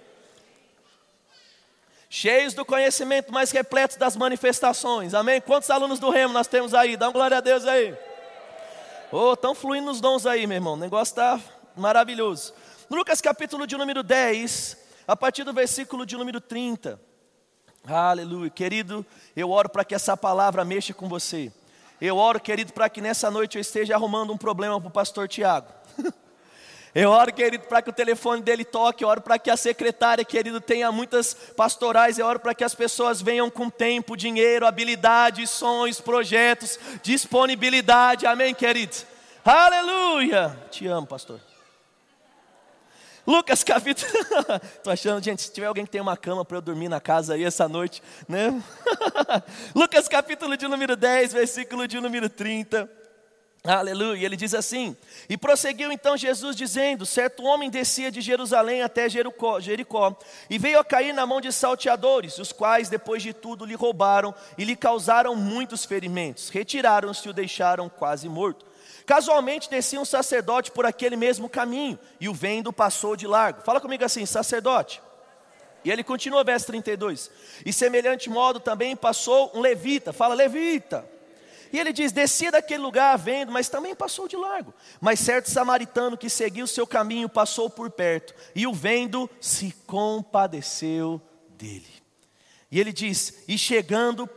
Cheios 2.10 2.54
do 2.54 2.64
conhecimento, 2.64 3.34
mais 3.34 3.52
repletos 3.52 3.98
das 3.98 4.16
manifestações, 4.16 5.14
amém? 5.14 5.42
Quantos 5.42 5.70
alunos 5.70 6.00
do 6.00 6.10
Remo 6.10 6.34
nós 6.34 6.48
temos 6.48 6.74
aí? 6.74 6.96
Dá 6.96 7.08
uma 7.08 7.12
glória 7.12 7.40
a 7.40 7.42
Deus 7.42 7.68
aí. 7.68 7.94
Oh, 9.12 9.34
estão 9.34 9.54
fluindo 9.54 9.92
os 9.92 10.00
dons 10.00 10.26
aí, 10.26 10.48
meu 10.48 10.56
irmão, 10.56 10.76
o 10.76 10.78
negócio 10.78 11.12
está 11.12 11.38
maravilhoso. 11.76 12.54
Lucas 12.90 13.20
capítulo 13.20 13.68
de 13.68 13.76
número 13.76 14.02
10, 14.02 14.78
a 15.06 15.18
partir 15.18 15.44
do 15.44 15.52
versículo 15.52 16.06
de 16.06 16.16
número 16.16 16.40
30. 16.40 16.98
Aleluia. 17.86 18.50
Querido, 18.50 19.06
eu 19.36 19.52
oro 19.52 19.68
para 19.68 19.84
que 19.84 19.94
essa 19.94 20.16
palavra 20.16 20.64
mexa 20.64 20.94
com 20.94 21.10
você. 21.10 21.52
Eu 22.06 22.18
oro, 22.18 22.40
querido, 22.40 22.72
para 22.72 22.88
que 22.88 23.02
nessa 23.02 23.32
noite 23.32 23.58
eu 23.58 23.62
esteja 23.62 23.96
arrumando 23.96 24.32
um 24.32 24.38
problema 24.38 24.80
para 24.80 24.88
o 24.88 24.92
pastor 24.92 25.28
Tiago. 25.28 25.68
Eu 26.94 27.10
oro, 27.10 27.34
querido, 27.34 27.66
para 27.66 27.82
que 27.82 27.90
o 27.90 27.94
telefone 27.94 28.42
dele 28.42 28.64
toque. 28.64 29.04
Eu 29.04 29.10
oro 29.10 29.20
para 29.20 29.38
que 29.38 29.50
a 29.50 29.58
secretária, 29.58 30.24
querido, 30.24 30.62
tenha 30.62 30.90
muitas 30.94 31.34
pastorais. 31.34 32.18
Eu 32.18 32.26
oro 32.26 32.40
para 32.40 32.56
que 32.56 32.64
as 32.64 32.74
pessoas 32.74 33.22
venham 33.22 33.50
com 33.50 33.70
tempo, 33.70 34.16
dinheiro, 34.16 34.66
habilidade, 34.66 35.46
sonhos, 35.46 36.00
projetos, 36.00 36.80
disponibilidade. 37.04 38.26
Amém, 38.26 38.54
querido? 38.54 38.96
Aleluia. 39.44 40.58
Te 40.72 40.88
amo, 40.88 41.06
pastor. 41.06 41.42
Lucas 43.26 43.64
capítulo. 43.64 44.12
Estou 44.78 44.94
achando, 44.94 45.24
gente, 45.24 45.42
se 45.42 45.52
tiver 45.52 45.66
alguém 45.66 45.86
que 45.86 45.92
tem 45.92 46.02
uma 46.02 46.16
cama 46.16 46.46
para 46.46 46.58
eu 46.58 46.62
dormir 46.62 46.90
na 46.90 47.02
casa 47.02 47.34
aí 47.34 47.44
essa 47.44 47.68
noite, 47.68 48.02
né? 48.28 48.62
Lucas 49.74 50.08
capítulo 50.08 50.56
de 50.56 50.68
número 50.68 50.96
10, 50.96 51.34
versículo 51.34 51.88
de 51.88 52.00
número 52.00 52.30
30. 52.30 52.90
Aleluia, 53.64 54.24
ele 54.24 54.36
diz 54.36 54.54
assim: 54.54 54.96
E 55.28 55.36
prosseguiu 55.36 55.92
então 55.92 56.16
Jesus 56.16 56.56
dizendo: 56.56 57.04
Certo 57.04 57.44
homem 57.44 57.70
descia 57.70 58.12
de 58.12 58.22
Jerusalém 58.22 58.84
até 58.84 59.10
Jericó, 59.10 59.60
Jericó, 59.60 60.16
e 60.48 60.60
veio 60.60 60.80
a 60.80 60.86
cair 60.86 61.14
na 61.14 61.26
mão 61.26 61.42
de 61.42 61.52
salteadores, 61.52 62.38
os 62.38 62.52
quais, 62.52 62.90
depois 62.90 63.24
de 63.24 63.34
tudo, 63.34 63.66
lhe 63.66 63.74
roubaram 63.74 64.36
e 64.56 64.64
lhe 64.64 64.76
causaram 64.76 65.36
muitos 65.36 65.84
ferimentos. 65.84 66.50
Retiraram-se 66.50 67.28
e 67.28 67.32
o 67.32 67.34
deixaram 67.34 67.90
quase 67.90 68.30
morto. 68.30 68.66
Casualmente 69.06 69.70
descia 69.70 70.00
um 70.00 70.06
sacerdote 70.06 70.72
por 70.72 70.86
aquele 70.86 71.16
mesmo 71.16 71.48
caminho, 71.48 72.00
e 72.20 72.28
o 72.28 72.34
vendo 72.34 72.74
passou 72.74 73.16
de 73.16 73.28
largo. 73.28 73.62
Fala 73.62 73.80
comigo 73.80 74.04
assim, 74.04 74.26
sacerdote. 74.26 75.02
E 75.84 75.92
ele 75.92 76.04
continua, 76.04 76.44
verso 76.44 76.66
32. 76.68 77.30
E 77.64 77.72
semelhante 77.72 78.30
modo 78.30 78.60
também 78.60 78.96
passou 78.96 79.52
um 79.54 79.62
levita. 79.62 80.12
Fala, 80.12 80.34
levita. 80.34 81.08
E 81.72 81.80
ele 81.80 81.94
diz: 81.94 82.12
descia 82.12 82.52
daquele 82.52 82.82
lugar 82.82 83.16
vendo, 83.18 83.52
mas 83.52 83.70
também 83.70 83.94
passou 83.94 84.28
de 84.28 84.36
largo. 84.36 84.74
Mas 85.00 85.20
certo 85.20 85.50
samaritano 85.50 86.18
que 86.18 86.30
seguiu 86.30 86.66
o 86.66 86.68
seu 86.68 86.88
caminho 86.88 87.30
passou 87.30 87.70
por 87.70 87.92
perto, 87.92 88.34
e 88.56 88.66
o 88.66 88.74
vendo 88.74 89.30
se 89.40 89.76
compadeceu 89.86 91.22
dele. 91.50 91.86
E 92.72 92.80
ele 92.80 92.92
diz: 92.92 93.44
e 93.48 93.58
chegando, 93.58 94.28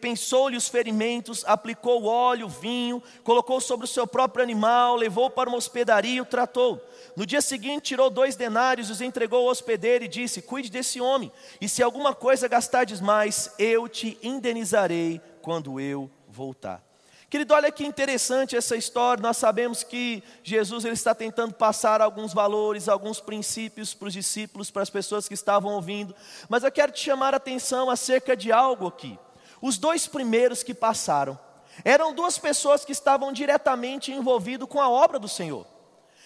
pensou-lhe 0.00 0.56
os 0.56 0.68
ferimentos, 0.68 1.44
aplicou 1.46 2.04
óleo, 2.04 2.48
vinho, 2.48 3.02
colocou 3.24 3.60
sobre 3.60 3.84
o 3.84 3.88
seu 3.88 4.06
próprio 4.06 4.42
animal, 4.42 4.96
levou 4.96 5.28
para 5.28 5.48
uma 5.48 5.58
hospedaria 5.58 6.16
e 6.16 6.20
o 6.20 6.24
tratou. 6.24 6.80
No 7.16 7.26
dia 7.26 7.40
seguinte, 7.40 7.88
tirou 7.88 8.08
dois 8.08 8.36
denários, 8.36 8.90
os 8.90 9.00
entregou 9.00 9.40
ao 9.40 9.52
hospedeiro 9.52 10.04
e 10.04 10.08
disse: 10.08 10.42
Cuide 10.42 10.70
desse 10.70 11.00
homem, 11.00 11.32
e 11.60 11.68
se 11.68 11.82
alguma 11.82 12.14
coisa 12.14 12.48
gastardes 12.48 13.00
mais, 13.00 13.52
eu 13.58 13.88
te 13.88 14.18
indenizarei 14.22 15.20
quando 15.42 15.80
eu 15.80 16.10
voltar. 16.28 16.86
Querido, 17.28 17.54
olha 17.54 17.72
que 17.72 17.84
interessante 17.84 18.56
essa 18.56 18.76
história. 18.76 19.20
Nós 19.20 19.36
sabemos 19.36 19.82
que 19.82 20.22
Jesus 20.44 20.84
ele 20.84 20.94
está 20.94 21.12
tentando 21.12 21.54
passar 21.54 22.00
alguns 22.00 22.32
valores, 22.32 22.88
alguns 22.88 23.20
princípios 23.20 23.92
para 23.92 24.06
os 24.06 24.14
discípulos, 24.14 24.70
para 24.70 24.82
as 24.82 24.90
pessoas 24.90 25.26
que 25.26 25.34
estavam 25.34 25.74
ouvindo. 25.74 26.14
Mas 26.48 26.62
eu 26.62 26.70
quero 26.70 26.92
te 26.92 27.00
chamar 27.00 27.34
a 27.34 27.38
atenção 27.38 27.90
acerca 27.90 28.36
de 28.36 28.52
algo 28.52 28.86
aqui. 28.86 29.18
Os 29.60 29.78
dois 29.78 30.06
primeiros 30.06 30.62
que 30.62 30.74
passaram 30.74 31.38
eram 31.84 32.14
duas 32.14 32.38
pessoas 32.38 32.84
que 32.84 32.92
estavam 32.92 33.32
diretamente 33.32 34.12
envolvidas 34.12 34.68
com 34.68 34.80
a 34.80 34.88
obra 34.88 35.18
do 35.18 35.28
Senhor. 35.28 35.66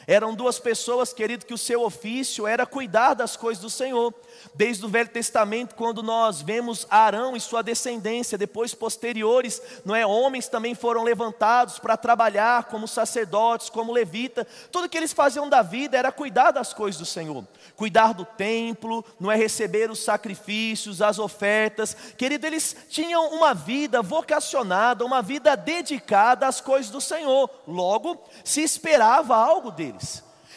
Eram 0.07 0.35
duas 0.35 0.59
pessoas, 0.59 1.13
querido, 1.13 1.45
que 1.45 1.55
o 1.55 1.59
seu 1.59 1.83
ofício 1.83 2.47
era 2.47 2.67
cuidar 2.67 3.15
das 3.15 3.37
coisas 3.37 3.63
do 3.63 3.71
Senhor. 3.71 4.13
Desde 4.55 4.85
o 4.85 4.89
Velho 4.89 5.09
Testamento, 5.09 5.75
quando 5.75 6.03
nós 6.03 6.41
vemos 6.41 6.87
Arão 6.91 7.37
e 7.37 7.41
sua 7.41 7.63
descendência, 7.63 8.39
depois 8.39 8.75
posteriores, 8.75 9.61
não 9.85 9.95
é, 9.95 10.07
homens 10.07 10.49
também 10.49 10.75
foram 10.75 11.03
levantados 11.03 11.79
para 11.79 11.97
trabalhar 11.97 12.65
como 12.65 12.89
sacerdotes, 12.89 13.69
como 13.69 13.93
levita. 13.93 14.47
Tudo 14.73 14.89
que 14.89 14.97
eles 14.97 15.13
faziam 15.13 15.49
da 15.49 15.63
vida 15.63 15.97
era 15.97 16.11
cuidar 16.11 16.51
das 16.51 16.73
coisas 16.73 16.99
do 16.99 17.07
Senhor, 17.07 17.45
cuidar 17.77 18.15
do 18.15 18.25
templo, 18.25 19.05
não 19.19 19.31
é 19.31 19.37
receber 19.37 19.91
os 19.91 20.03
sacrifícios, 20.03 21.03
as 21.03 21.19
ofertas. 21.19 21.97
Querido, 22.17 22.47
eles 22.47 22.75
tinham 22.89 23.35
uma 23.35 23.55
vida 23.55 24.03
vocacionada, 24.03 25.05
uma 25.05 25.23
vida 25.23 25.57
dedicada 25.57 26.47
às 26.47 26.61
coisas 26.61 26.91
do 26.91 27.01
Senhor. 27.01 27.51
Logo, 27.67 28.19
se 28.43 28.63
esperava 28.63 29.37
algo 29.37 29.71
deles. 29.71 29.90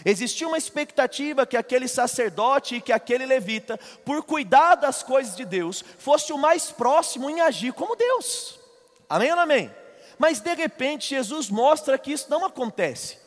Existia 0.05 0.47
uma 0.47 0.57
expectativa 0.57 1.45
que 1.45 1.55
aquele 1.55 1.87
sacerdote 1.87 2.75
e 2.75 2.81
que 2.81 2.91
aquele 2.91 3.25
levita, 3.25 3.79
por 4.03 4.23
cuidar 4.23 4.75
das 4.75 5.01
coisas 5.01 5.35
de 5.35 5.45
Deus, 5.45 5.83
fosse 5.97 6.33
o 6.33 6.37
mais 6.37 6.71
próximo 6.71 7.29
em 7.29 7.41
agir 7.41 7.73
como 7.73 7.95
Deus. 7.95 8.59
Amém 9.09 9.29
ou 9.29 9.35
não 9.35 9.43
amém? 9.43 9.71
Mas 10.17 10.39
de 10.39 10.53
repente 10.53 11.09
Jesus 11.09 11.49
mostra 11.49 11.97
que 11.97 12.11
isso 12.11 12.27
não 12.29 12.45
acontece. 12.45 13.17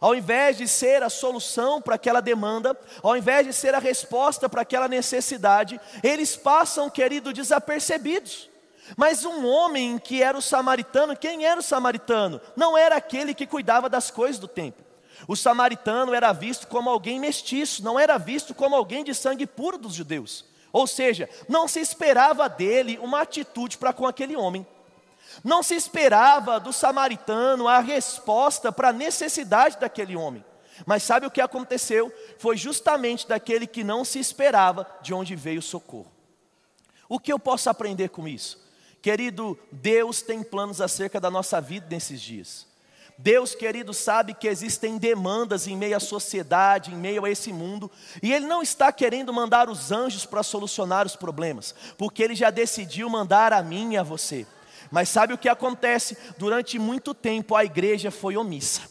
Ao 0.00 0.14
invés 0.14 0.56
de 0.58 0.66
ser 0.66 1.02
a 1.02 1.08
solução 1.08 1.80
para 1.80 1.94
aquela 1.94 2.20
demanda, 2.20 2.76
ao 3.02 3.16
invés 3.16 3.46
de 3.46 3.52
ser 3.52 3.74
a 3.74 3.78
resposta 3.78 4.48
para 4.48 4.62
aquela 4.62 4.88
necessidade, 4.88 5.80
eles 6.02 6.36
passam, 6.36 6.90
querido, 6.90 7.32
desapercebidos. 7.32 8.50
Mas 8.96 9.24
um 9.24 9.46
homem 9.46 9.98
que 9.98 10.22
era 10.22 10.36
o 10.36 10.42
samaritano, 10.42 11.16
quem 11.16 11.46
era 11.46 11.58
o 11.58 11.62
samaritano? 11.62 12.40
Não 12.54 12.76
era 12.76 12.96
aquele 12.96 13.34
que 13.34 13.46
cuidava 13.46 13.88
das 13.88 14.10
coisas 14.10 14.38
do 14.38 14.48
templo. 14.48 14.83
O 15.26 15.36
samaritano 15.36 16.12
era 16.12 16.32
visto 16.32 16.66
como 16.66 16.90
alguém 16.90 17.18
mestiço, 17.18 17.82
não 17.82 17.98
era 17.98 18.18
visto 18.18 18.54
como 18.54 18.76
alguém 18.76 19.02
de 19.02 19.14
sangue 19.14 19.46
puro 19.46 19.78
dos 19.78 19.94
judeus. 19.94 20.44
Ou 20.72 20.86
seja, 20.86 21.28
não 21.48 21.68
se 21.68 21.80
esperava 21.80 22.48
dele 22.48 22.98
uma 22.98 23.20
atitude 23.20 23.78
para 23.78 23.92
com 23.92 24.06
aquele 24.06 24.36
homem. 24.36 24.66
Não 25.42 25.62
se 25.62 25.74
esperava 25.74 26.60
do 26.60 26.72
samaritano 26.72 27.66
a 27.66 27.78
resposta 27.80 28.70
para 28.70 28.88
a 28.88 28.92
necessidade 28.92 29.78
daquele 29.78 30.16
homem. 30.16 30.44
Mas 30.84 31.02
sabe 31.02 31.26
o 31.26 31.30
que 31.30 31.40
aconteceu? 31.40 32.12
Foi 32.38 32.56
justamente 32.56 33.26
daquele 33.26 33.66
que 33.66 33.84
não 33.84 34.04
se 34.04 34.18
esperava 34.18 34.86
de 35.00 35.14
onde 35.14 35.36
veio 35.36 35.60
o 35.60 35.62
socorro. 35.62 36.10
O 37.08 37.20
que 37.20 37.32
eu 37.32 37.38
posso 37.38 37.70
aprender 37.70 38.08
com 38.08 38.26
isso? 38.26 38.62
Querido, 39.00 39.58
Deus 39.70 40.22
tem 40.22 40.42
planos 40.42 40.80
acerca 40.80 41.20
da 41.20 41.30
nossa 41.30 41.60
vida 41.60 41.86
nesses 41.90 42.20
dias. 42.20 42.66
Deus, 43.16 43.54
querido, 43.54 43.94
sabe 43.94 44.34
que 44.34 44.48
existem 44.48 44.98
demandas 44.98 45.68
em 45.68 45.76
meio 45.76 45.96
à 45.96 46.00
sociedade, 46.00 46.92
em 46.92 46.96
meio 46.96 47.24
a 47.24 47.30
esse 47.30 47.52
mundo, 47.52 47.90
e 48.20 48.32
Ele 48.32 48.46
não 48.46 48.60
está 48.60 48.90
querendo 48.90 49.32
mandar 49.32 49.70
os 49.70 49.92
anjos 49.92 50.26
para 50.26 50.42
solucionar 50.42 51.06
os 51.06 51.14
problemas, 51.14 51.74
porque 51.96 52.22
Ele 52.22 52.34
já 52.34 52.50
decidiu 52.50 53.08
mandar 53.08 53.52
a 53.52 53.62
mim 53.62 53.92
e 53.92 53.96
a 53.96 54.02
você. 54.02 54.44
Mas 54.90 55.08
sabe 55.08 55.32
o 55.32 55.38
que 55.38 55.48
acontece? 55.48 56.16
Durante 56.38 56.78
muito 56.78 57.14
tempo 57.14 57.54
a 57.54 57.64
igreja 57.64 58.10
foi 58.10 58.36
omissa. 58.36 58.82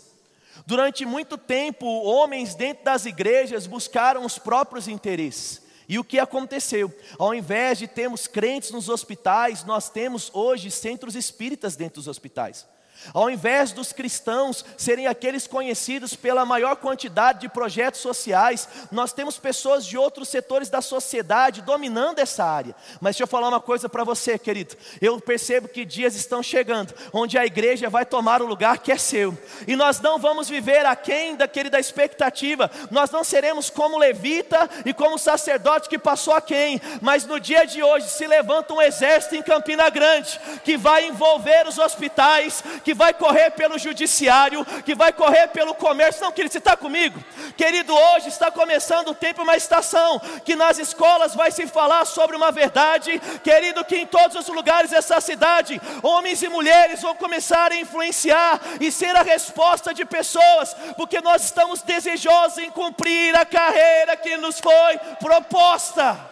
Durante 0.65 1.05
muito 1.05 1.37
tempo, 1.37 1.85
homens 1.85 2.55
dentro 2.55 2.85
das 2.85 3.05
igrejas 3.05 3.67
buscaram 3.67 4.25
os 4.25 4.39
próprios 4.39 4.87
interesses. 4.87 5.61
E 5.87 5.99
o 5.99 6.03
que 6.03 6.17
aconteceu? 6.17 6.93
Ao 7.19 7.35
invés 7.35 7.77
de 7.77 7.87
termos 7.87 8.27
crentes 8.27 8.71
nos 8.71 8.87
hospitais, 8.87 9.65
nós 9.65 9.89
temos 9.89 10.31
hoje 10.33 10.71
centros 10.71 11.15
espíritas 11.15 11.75
dentro 11.75 11.95
dos 11.95 12.07
hospitais. 12.07 12.65
Ao 13.13 13.29
invés 13.29 13.71
dos 13.71 13.91
cristãos 13.91 14.63
serem 14.77 15.07
aqueles 15.07 15.47
conhecidos 15.47 16.15
pela 16.15 16.45
maior 16.45 16.75
quantidade 16.75 17.41
de 17.41 17.49
projetos 17.49 18.01
sociais, 18.01 18.67
nós 18.91 19.13
temos 19.13 19.37
pessoas 19.37 19.85
de 19.85 19.97
outros 19.97 20.29
setores 20.29 20.69
da 20.69 20.81
sociedade 20.81 21.61
dominando 21.61 22.19
essa 22.19 22.43
área. 22.43 22.75
Mas 23.01 23.15
deixa 23.15 23.23
eu 23.23 23.27
falar 23.27 23.49
uma 23.49 23.59
coisa 23.59 23.89
para 23.89 24.03
você, 24.03 24.37
querido. 24.37 24.75
Eu 25.01 25.19
percebo 25.19 25.67
que 25.67 25.85
dias 25.85 26.15
estão 26.15 26.43
chegando 26.43 26.93
onde 27.11 27.37
a 27.37 27.45
igreja 27.45 27.89
vai 27.89 28.05
tomar 28.05 28.41
o 28.41 28.45
lugar 28.45 28.79
que 28.79 28.91
é 28.91 28.97
seu. 28.97 29.37
E 29.67 29.75
nós 29.75 29.99
não 29.99 30.19
vamos 30.19 30.49
viver 30.49 30.85
aquém 30.85 31.35
daquele 31.35 31.69
da 31.69 31.79
expectativa. 31.79 32.69
Nós 32.91 33.09
não 33.11 33.23
seremos 33.23 33.69
como 33.69 33.97
levita 33.97 34.69
e 34.85 34.93
como 34.93 35.17
sacerdote 35.17 35.89
que 35.89 35.97
passou 35.97 36.33
a 36.33 36.41
quem. 36.41 36.81
Mas 37.01 37.25
no 37.25 37.39
dia 37.39 37.65
de 37.65 37.81
hoje 37.81 38.09
se 38.09 38.27
levanta 38.27 38.73
um 38.73 38.81
exército 38.81 39.35
em 39.35 39.41
Campina 39.41 39.89
Grande 39.89 40.39
que 40.63 40.77
vai 40.77 41.07
envolver 41.07 41.67
os 41.67 41.77
hospitais, 41.77 42.63
que 42.83 42.92
que 42.93 42.97
vai 42.97 43.11
correr 43.11 43.49
pelo 43.51 43.79
judiciário, 43.79 44.63
que 44.85 44.93
vai 44.93 45.11
correr 45.11 45.47
pelo 45.47 45.73
comércio. 45.73 46.21
Não, 46.21 46.31
querido, 46.31 46.51
você 46.51 46.59
está 46.59 46.77
comigo? 46.77 47.19
Querido, 47.57 47.91
hoje 47.91 48.27
está 48.29 48.51
começando 48.51 49.07
o 49.07 49.15
tempo, 49.15 49.41
uma 49.41 49.57
estação, 49.57 50.21
que 50.45 50.55
nas 50.55 50.77
escolas 50.77 51.33
vai 51.33 51.49
se 51.49 51.65
falar 51.65 52.05
sobre 52.05 52.35
uma 52.35 52.51
verdade, 52.51 53.19
querido, 53.43 53.83
que 53.83 53.95
em 53.95 54.05
todos 54.05 54.35
os 54.37 54.47
lugares 54.47 54.91
dessa 54.91 55.19
cidade, 55.19 55.81
homens 56.03 56.43
e 56.43 56.49
mulheres 56.49 57.01
vão 57.01 57.15
começar 57.15 57.71
a 57.71 57.75
influenciar 57.75 58.61
e 58.79 58.91
ser 58.91 59.15
a 59.15 59.23
resposta 59.23 59.91
de 59.91 60.05
pessoas, 60.05 60.75
porque 60.95 61.19
nós 61.19 61.43
estamos 61.43 61.81
desejosos 61.81 62.59
em 62.59 62.69
cumprir 62.69 63.35
a 63.35 63.43
carreira 63.43 64.15
que 64.15 64.37
nos 64.37 64.59
foi 64.59 64.99
proposta. 65.19 66.29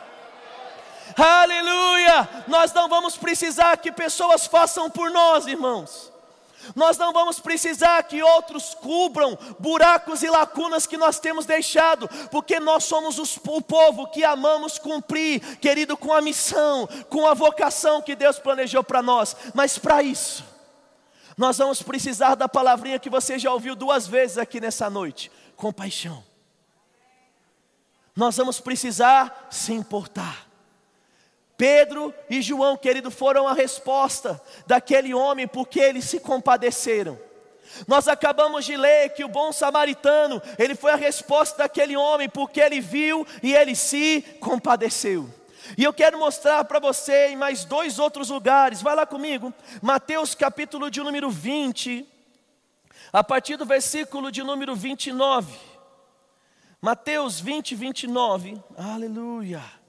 Aleluia! 1.18 2.30
Nós 2.48 2.72
não 2.72 2.88
vamos 2.88 3.18
precisar 3.18 3.78
que 3.78 3.92
pessoas 3.92 4.46
façam 4.46 4.92
por 4.92 5.10
nós, 5.10 5.48
irmãos. 5.48 6.11
Nós 6.76 6.98
não 6.98 7.12
vamos 7.14 7.40
precisar 7.40 8.04
que 8.04 8.22
outros 8.22 8.74
cubram 8.76 9.38
buracos 9.60 10.24
e 10.24 10.30
lacunas 10.30 10.86
que 10.86 10.98
nós 10.98 11.20
temos 11.20 11.46
deixado, 11.46 12.08
porque 12.30 12.60
nós 12.60 12.84
somos 12.84 13.18
os, 13.18 13.38
o 13.48 13.62
povo 13.62 14.08
que 14.08 14.24
amamos 14.24 14.78
cumprir, 14.78 15.58
querido, 15.58 15.98
com 15.98 16.14
a 16.14 16.22
missão, 16.22 16.88
com 17.10 17.28
a 17.28 17.34
vocação 17.34 18.02
que 18.02 18.16
Deus 18.16 18.40
planejou 18.40 18.84
para 18.84 19.02
nós. 19.02 19.36
Mas 19.54 19.78
para 19.78 20.04
isso, 20.04 20.44
nós 21.38 21.58
vamos 21.58 21.82
precisar 21.82 22.36
da 22.36 22.48
palavrinha 22.48 23.00
que 23.00 23.10
você 23.10 23.40
já 23.40 23.52
ouviu 23.52 23.76
duas 23.76 24.08
vezes 24.08 24.38
aqui 24.38 24.60
nessa 24.60 24.90
noite: 24.90 25.32
compaixão. 25.56 26.24
Nós 28.16 28.38
vamos 28.38 28.60
precisar 28.60 29.48
se 29.50 29.74
importar. 29.74 30.51
Pedro 31.62 32.12
e 32.28 32.42
João, 32.42 32.76
querido, 32.76 33.12
foram 33.12 33.48
a 33.48 33.54
resposta 33.54 34.42
daquele 34.66 35.14
homem 35.14 35.48
porque 35.48 35.80
eles 35.80 36.06
se 36.06 36.20
compadeceram. 36.20 37.20
Nós 37.88 38.08
acabamos 38.08 38.66
de 38.66 38.76
ler 38.76 39.10
que 39.10 39.24
o 39.24 39.28
bom 39.28 39.52
samaritano, 39.52 40.42
ele 40.58 40.74
foi 40.74 40.92
a 40.92 40.96
resposta 40.96 41.60
daquele 41.60 41.96
homem 41.96 42.28
porque 42.28 42.60
ele 42.60 42.82
viu 42.82 43.28
e 43.44 43.54
ele 43.54 43.76
se 43.76 44.26
compadeceu. 44.40 45.30
E 45.78 45.84
eu 45.84 45.94
quero 45.94 46.18
mostrar 46.18 46.64
para 46.64 46.80
você 46.80 47.28
em 47.28 47.36
mais 47.36 47.64
dois 47.64 48.00
outros 48.00 48.30
lugares, 48.30 48.82
vai 48.82 48.96
lá 48.96 49.06
comigo, 49.06 49.54
Mateus 49.84 50.34
capítulo 50.34 50.90
de 50.90 51.00
número 51.00 51.30
20, 51.30 52.08
a 53.14 53.24
partir 53.24 53.56
do 53.56 53.68
versículo 53.68 54.32
de 54.32 54.42
número 54.42 54.76
29. 54.76 55.56
Mateus 56.82 57.40
20, 57.40 57.76
29, 57.76 58.60
aleluia. 58.76 59.81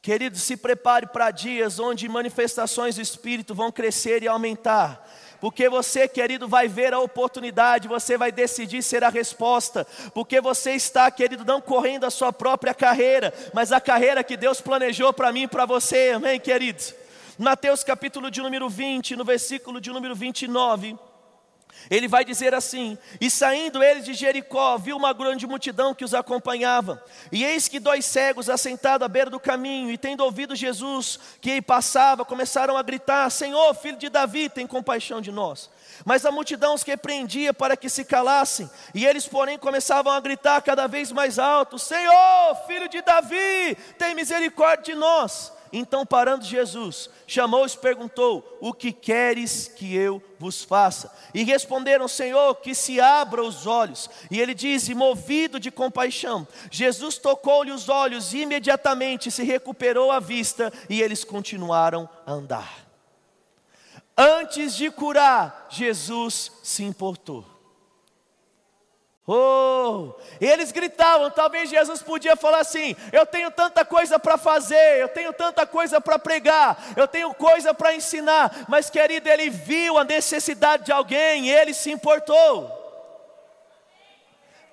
Querido, 0.00 0.38
se 0.38 0.56
prepare 0.56 1.06
para 1.06 1.30
dias 1.30 1.78
onde 1.78 2.08
manifestações 2.08 2.94
do 2.94 3.02
Espírito 3.02 3.54
vão 3.54 3.72
crescer 3.72 4.22
e 4.22 4.28
aumentar. 4.28 5.06
Porque 5.40 5.68
você, 5.68 6.08
querido, 6.08 6.48
vai 6.48 6.66
ver 6.66 6.92
a 6.92 7.00
oportunidade, 7.00 7.88
você 7.88 8.16
vai 8.16 8.32
decidir 8.32 8.82
ser 8.82 9.04
a 9.04 9.08
resposta. 9.08 9.86
Porque 10.12 10.40
você 10.40 10.72
está, 10.72 11.10
querido, 11.10 11.44
não 11.44 11.60
correndo 11.60 12.04
a 12.04 12.10
sua 12.10 12.32
própria 12.32 12.74
carreira, 12.74 13.32
mas 13.52 13.70
a 13.70 13.80
carreira 13.80 14.24
que 14.24 14.36
Deus 14.36 14.60
planejou 14.60 15.12
para 15.12 15.32
mim 15.32 15.42
e 15.42 15.48
para 15.48 15.64
você, 15.64 16.12
amém, 16.14 16.40
querido? 16.40 16.82
Mateus 17.38 17.84
capítulo 17.84 18.30
de 18.30 18.42
número 18.42 18.68
20, 18.68 19.14
no 19.14 19.24
versículo 19.24 19.80
de 19.80 19.90
número 19.90 20.14
29. 20.14 20.98
Ele 21.90 22.08
vai 22.08 22.24
dizer 22.24 22.54
assim: 22.54 22.98
E 23.20 23.30
saindo 23.30 23.82
eles 23.82 24.04
de 24.04 24.14
Jericó, 24.14 24.76
viu 24.76 24.96
uma 24.96 25.12
grande 25.12 25.46
multidão 25.46 25.94
que 25.94 26.04
os 26.04 26.14
acompanhava. 26.14 27.02
E 27.32 27.44
eis 27.44 27.68
que 27.68 27.80
dois 27.80 28.04
cegos 28.04 28.50
assentados 28.50 29.04
à 29.04 29.08
beira 29.08 29.30
do 29.30 29.40
caminho, 29.40 29.90
e 29.90 29.98
tendo 29.98 30.24
ouvido 30.24 30.54
Jesus 30.54 31.18
que 31.40 31.62
passava, 31.62 32.24
começaram 32.24 32.76
a 32.76 32.82
gritar: 32.82 33.30
Senhor, 33.30 33.74
filho 33.74 33.96
de 33.96 34.08
Davi, 34.08 34.48
tem 34.48 34.66
compaixão 34.66 35.20
de 35.20 35.32
nós. 35.32 35.70
Mas 36.04 36.24
a 36.24 36.30
multidão 36.30 36.74
os 36.74 36.82
repreendia 36.82 37.54
para 37.54 37.76
que 37.76 37.88
se 37.88 38.04
calassem, 38.04 38.70
e 38.94 39.06
eles, 39.06 39.26
porém, 39.26 39.58
começavam 39.58 40.12
a 40.12 40.20
gritar 40.20 40.60
cada 40.62 40.86
vez 40.86 41.10
mais 41.12 41.38
alto: 41.38 41.78
Senhor, 41.78 42.56
filho 42.66 42.88
de 42.88 43.00
Davi, 43.02 43.76
tem 43.98 44.14
misericórdia 44.14 44.94
de 44.94 44.94
nós. 44.94 45.57
Então, 45.72 46.06
parando 46.06 46.44
Jesus, 46.44 47.10
chamou-os 47.26 47.74
e 47.74 47.78
perguntou: 47.78 48.58
O 48.60 48.72
que 48.72 48.92
queres 48.92 49.68
que 49.68 49.94
eu 49.94 50.22
vos 50.38 50.62
faça? 50.62 51.12
E 51.32 51.42
responderam: 51.42 52.06
Senhor, 52.08 52.54
que 52.56 52.74
se 52.74 53.00
abra 53.00 53.42
os 53.42 53.66
olhos. 53.66 54.08
E 54.30 54.40
ele 54.40 54.54
diz: 54.54 54.88
movido 54.90 55.58
de 55.60 55.70
compaixão, 55.70 56.46
Jesus 56.70 57.18
tocou-lhe 57.18 57.70
os 57.70 57.88
olhos 57.88 58.32
e 58.32 58.38
imediatamente 58.38 59.30
se 59.30 59.42
recuperou 59.42 60.10
a 60.10 60.20
vista 60.20 60.72
e 60.88 61.00
eles 61.00 61.24
continuaram 61.24 62.08
a 62.26 62.32
andar. 62.32 62.86
Antes 64.16 64.74
de 64.74 64.90
curar, 64.90 65.68
Jesus 65.70 66.50
se 66.62 66.82
importou. 66.82 67.57
Oh, 69.30 70.14
eles 70.40 70.72
gritavam, 70.72 71.30
talvez 71.30 71.68
Jesus 71.68 72.02
podia 72.02 72.34
falar 72.34 72.60
assim: 72.60 72.96
Eu 73.12 73.26
tenho 73.26 73.50
tanta 73.50 73.84
coisa 73.84 74.18
para 74.18 74.38
fazer, 74.38 75.02
eu 75.02 75.08
tenho 75.08 75.34
tanta 75.34 75.66
coisa 75.66 76.00
para 76.00 76.18
pregar, 76.18 76.94
eu 76.96 77.06
tenho 77.06 77.34
coisa 77.34 77.74
para 77.74 77.94
ensinar, 77.94 78.64
mas 78.66 78.88
querido, 78.88 79.28
ele 79.28 79.50
viu 79.50 79.98
a 79.98 80.04
necessidade 80.04 80.86
de 80.86 80.92
alguém 80.92 81.48
e 81.48 81.50
ele 81.50 81.74
se 81.74 81.90
importou. 81.90 82.72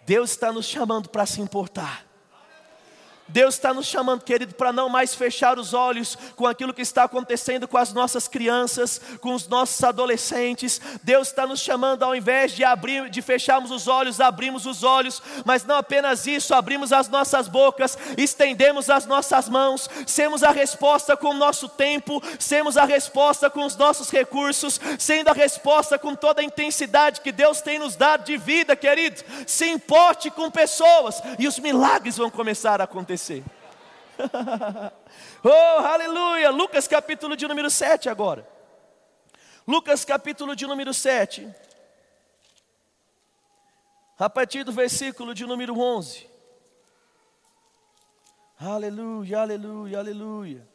Deus 0.06 0.30
está 0.30 0.54
nos 0.54 0.66
chamando 0.66 1.10
para 1.10 1.26
se 1.26 1.42
importar. 1.42 2.06
Deus 3.28 3.56
está 3.56 3.74
nos 3.74 3.88
chamando, 3.88 4.24
querido, 4.24 4.54
para 4.54 4.72
não 4.72 4.88
mais 4.88 5.16
fechar 5.16 5.58
os 5.58 5.74
olhos 5.74 6.16
com 6.36 6.46
aquilo 6.46 6.74
que 6.74 6.82
está 6.84 7.06
acontecendo 7.06 7.68
com 7.68 7.78
as 7.78 7.92
nossas 7.92 8.28
crianças, 8.28 9.02
com 9.20 9.34
os 9.34 9.48
nossos 9.48 9.84
adolescentes. 9.84 10.80
Deus 11.02 11.30
está 11.30 11.48
nos 11.48 11.60
chamando, 11.60 12.04
ao 12.04 12.16
invés 12.16 12.52
de 12.52 12.64
abrir, 12.64 13.10
de 13.10 13.22
fecharmos 13.24 13.72
os 13.72 13.88
olhos, 13.88 14.22
abrimos 14.22 14.68
os 14.68 14.84
olhos, 14.84 15.24
mas 15.44 15.66
não 15.66 15.78
apenas 15.78 16.28
isso, 16.28 16.54
abrimos 16.54 16.94
as 16.94 17.10
nossas 17.10 17.48
bocas, 17.48 17.98
estendemos 18.16 18.92
as 18.92 19.08
nossas 19.08 19.50
mãos, 19.50 19.90
semos 20.06 20.44
a 20.44 20.52
resposta 20.52 21.18
com 21.18 21.30
o 21.30 21.34
nosso 21.34 21.68
tempo, 21.68 22.22
semos 22.38 22.78
a 22.78 22.86
resposta 22.86 23.50
com 23.50 23.66
os 23.66 23.76
nossos 23.76 24.12
recursos, 24.12 24.80
sendo 25.00 25.30
a 25.30 25.34
resposta 25.34 25.98
com 25.98 26.14
toda 26.14 26.42
a 26.42 26.46
intensidade 26.46 27.22
que 27.22 27.32
Deus 27.32 27.60
tem 27.60 27.80
nos 27.80 27.96
dado 27.96 28.24
de 28.24 28.38
vida, 28.38 28.76
querido. 28.76 29.24
Se 29.48 29.66
importe 29.66 30.30
com 30.30 30.52
pessoas 30.52 31.24
e 31.40 31.48
os 31.48 31.58
milagres 31.58 32.18
vão 32.18 32.30
começar 32.30 32.80
a 32.80 32.84
acontecer 32.84 33.15
acontecer. 33.16 33.44
oh, 35.44 35.86
aleluia! 35.86 36.50
Lucas 36.52 36.88
capítulo 36.88 37.36
de 37.36 37.48
número 37.48 37.70
7 37.70 38.10
agora. 38.10 38.48
Lucas 39.68 40.06
capítulo 40.06 40.56
de 40.56 40.68
número 40.68 40.94
7. 40.94 41.50
A 44.20 44.30
partir 44.30 44.64
do 44.64 44.72
versículo 44.72 45.34
de 45.34 45.46
número 45.46 45.78
11. 45.78 46.30
Aleluia, 48.60 49.42
aleluia, 49.42 50.00
aleluia. 50.00 50.68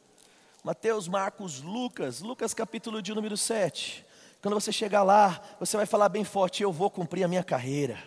Mateus, 0.62 1.09
Marcos, 1.09 1.62
Lucas, 1.62 2.20
Lucas 2.20 2.53
capítulo 2.53 3.00
de 3.00 3.14
número 3.14 3.37
7. 3.37 4.05
Quando 4.42 4.55
você 4.55 4.72
chegar 4.72 5.03
lá, 5.03 5.40
você 5.59 5.76
vai 5.76 5.87
falar 5.87 6.09
bem 6.09 6.24
forte: 6.24 6.62
Eu 6.62 6.72
vou 6.72 6.90
cumprir 6.90 7.24
a 7.24 7.29
minha 7.29 7.44
carreira. 7.44 7.98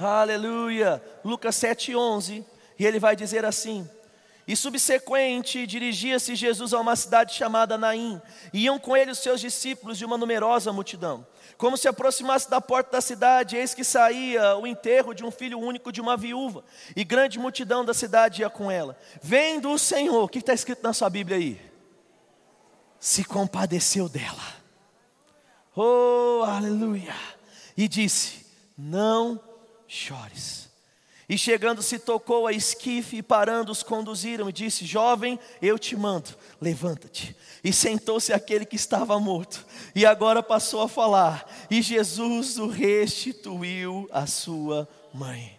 Aleluia. 0.00 1.02
Lucas 1.24 1.56
7, 1.56 1.94
11. 1.94 2.44
E 2.78 2.86
ele 2.86 2.98
vai 2.98 3.16
dizer 3.16 3.44
assim: 3.44 3.88
e 4.48 4.56
subsequente, 4.56 5.66
dirigia-se 5.66 6.34
Jesus 6.34 6.72
a 6.72 6.80
uma 6.80 6.96
cidade 6.96 7.34
chamada 7.34 7.76
Naim, 7.76 8.18
e 8.50 8.64
iam 8.64 8.78
com 8.78 8.96
ele 8.96 9.10
os 9.10 9.18
seus 9.18 9.42
discípulos 9.42 9.98
de 9.98 10.06
uma 10.06 10.16
numerosa 10.16 10.72
multidão. 10.72 11.26
Como 11.58 11.76
se 11.76 11.86
aproximasse 11.86 12.48
da 12.48 12.58
porta 12.58 12.92
da 12.92 13.00
cidade, 13.02 13.58
eis 13.58 13.74
que 13.74 13.84
saía 13.84 14.56
o 14.56 14.66
enterro 14.66 15.12
de 15.12 15.22
um 15.22 15.30
filho 15.30 15.58
único 15.58 15.92
de 15.92 16.00
uma 16.00 16.16
viúva, 16.16 16.64
e 16.96 17.04
grande 17.04 17.38
multidão 17.38 17.84
da 17.84 17.92
cidade 17.92 18.40
ia 18.40 18.48
com 18.48 18.70
ela. 18.70 18.98
Vendo 19.20 19.70
o 19.70 19.78
Senhor, 19.78 20.24
o 20.24 20.28
que 20.28 20.38
está 20.38 20.54
escrito 20.54 20.82
na 20.82 20.94
sua 20.94 21.10
Bíblia 21.10 21.36
aí? 21.36 21.60
Se 22.98 23.24
compadeceu 23.24 24.08
dela. 24.08 24.56
Oh, 25.76 26.42
aleluia! 26.46 27.14
E 27.76 27.86
disse: 27.86 28.46
Não 28.78 29.38
chores. 29.86 30.70
E 31.28 31.36
chegando 31.36 31.82
se 31.82 31.98
tocou 31.98 32.46
a 32.46 32.52
esquife 32.52 33.18
e 33.18 33.22
parando 33.22 33.70
os 33.70 33.82
conduziram 33.82 34.48
e 34.48 34.52
disse: 34.52 34.86
Jovem, 34.86 35.38
eu 35.60 35.78
te 35.78 35.94
mando, 35.94 36.30
levanta-te. 36.58 37.36
E 37.62 37.70
sentou-se 37.70 38.32
aquele 38.32 38.64
que 38.64 38.76
estava 38.76 39.20
morto. 39.20 39.66
E 39.94 40.06
agora 40.06 40.42
passou 40.42 40.80
a 40.80 40.88
falar. 40.88 41.46
E 41.70 41.82
Jesus 41.82 42.56
o 42.56 42.68
restituiu 42.68 44.08
à 44.10 44.26
sua 44.26 44.88
mãe. 45.12 45.58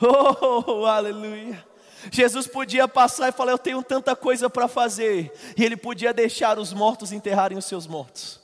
Oh, 0.00 0.86
aleluia. 0.86 1.64
Jesus 2.10 2.48
podia 2.48 2.88
passar 2.88 3.28
e 3.28 3.32
falar: 3.32 3.52
Eu 3.52 3.58
tenho 3.58 3.82
tanta 3.82 4.16
coisa 4.16 4.50
para 4.50 4.66
fazer. 4.66 5.32
E 5.56 5.64
ele 5.64 5.76
podia 5.76 6.12
deixar 6.12 6.58
os 6.58 6.72
mortos 6.72 7.12
enterrarem 7.12 7.56
os 7.56 7.66
seus 7.66 7.86
mortos. 7.86 8.39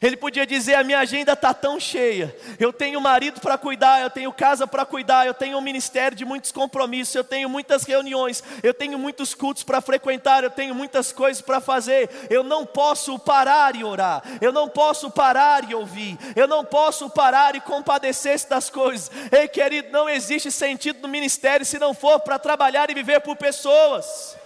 Ele 0.00 0.16
podia 0.16 0.46
dizer: 0.46 0.74
a 0.74 0.84
minha 0.84 0.98
agenda 0.98 1.32
está 1.32 1.52
tão 1.54 1.80
cheia, 1.80 2.34
eu 2.58 2.72
tenho 2.72 3.00
marido 3.00 3.40
para 3.40 3.56
cuidar, 3.56 4.00
eu 4.02 4.10
tenho 4.10 4.32
casa 4.32 4.66
para 4.66 4.84
cuidar, 4.84 5.26
eu 5.26 5.34
tenho 5.34 5.58
um 5.58 5.60
ministério 5.60 6.16
de 6.16 6.24
muitos 6.24 6.52
compromissos, 6.52 7.14
eu 7.14 7.24
tenho 7.24 7.48
muitas 7.48 7.84
reuniões, 7.84 8.42
eu 8.62 8.74
tenho 8.74 8.98
muitos 8.98 9.34
cultos 9.34 9.64
para 9.64 9.80
frequentar, 9.80 10.44
eu 10.44 10.50
tenho 10.50 10.74
muitas 10.74 11.12
coisas 11.12 11.42
para 11.42 11.60
fazer. 11.60 12.08
Eu 12.30 12.44
não 12.44 12.66
posso 12.66 13.18
parar 13.18 13.74
e 13.74 13.82
orar, 13.82 14.22
eu 14.40 14.52
não 14.52 14.68
posso 14.68 15.10
parar 15.10 15.68
e 15.68 15.74
ouvir, 15.74 16.18
eu 16.36 16.46
não 16.46 16.64
posso 16.64 17.08
parar 17.10 17.54
e 17.54 17.60
compadecer-se 17.60 18.48
das 18.48 18.70
coisas. 18.70 19.10
Ei, 19.32 19.48
querido, 19.48 19.90
não 19.90 20.08
existe 20.08 20.50
sentido 20.50 21.00
no 21.00 21.08
ministério 21.08 21.64
se 21.64 21.78
não 21.78 21.94
for 21.94 22.20
para 22.20 22.38
trabalhar 22.38 22.90
e 22.90 22.94
viver 22.94 23.20
por 23.20 23.36
pessoas 23.36 24.36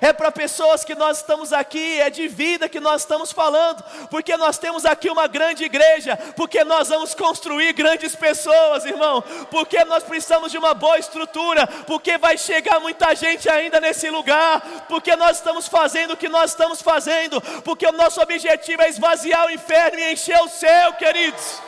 é 0.00 0.12
para 0.12 0.30
pessoas 0.30 0.84
que 0.84 0.94
nós 0.94 1.18
estamos 1.18 1.52
aqui, 1.52 2.00
é 2.00 2.10
de 2.10 2.28
vida 2.28 2.68
que 2.68 2.80
nós 2.80 3.02
estamos 3.02 3.32
falando, 3.32 3.82
porque 4.10 4.36
nós 4.36 4.58
temos 4.58 4.84
aqui 4.84 5.08
uma 5.08 5.26
grande 5.26 5.64
igreja, 5.64 6.16
porque 6.36 6.64
nós 6.64 6.88
vamos 6.88 7.14
construir 7.14 7.72
grandes 7.72 8.14
pessoas, 8.14 8.84
irmão, 8.84 9.22
porque 9.50 9.84
nós 9.84 10.02
precisamos 10.02 10.52
de 10.52 10.58
uma 10.58 10.74
boa 10.74 10.98
estrutura, 10.98 11.66
porque 11.86 12.18
vai 12.18 12.36
chegar 12.36 12.80
muita 12.80 13.14
gente 13.14 13.48
ainda 13.48 13.80
nesse 13.80 14.10
lugar, 14.10 14.60
porque 14.88 15.16
nós 15.16 15.38
estamos 15.38 15.66
fazendo 15.66 16.12
o 16.12 16.16
que 16.16 16.28
nós 16.28 16.50
estamos 16.50 16.82
fazendo, 16.82 17.40
porque 17.62 17.86
o 17.86 17.92
nosso 17.92 18.20
objetivo 18.20 18.82
é 18.82 18.88
esvaziar 18.88 19.46
o 19.46 19.50
inferno 19.50 19.98
e 19.98 20.12
encher 20.12 20.40
o 20.40 20.48
céu, 20.48 20.92
queridos. 20.94 21.60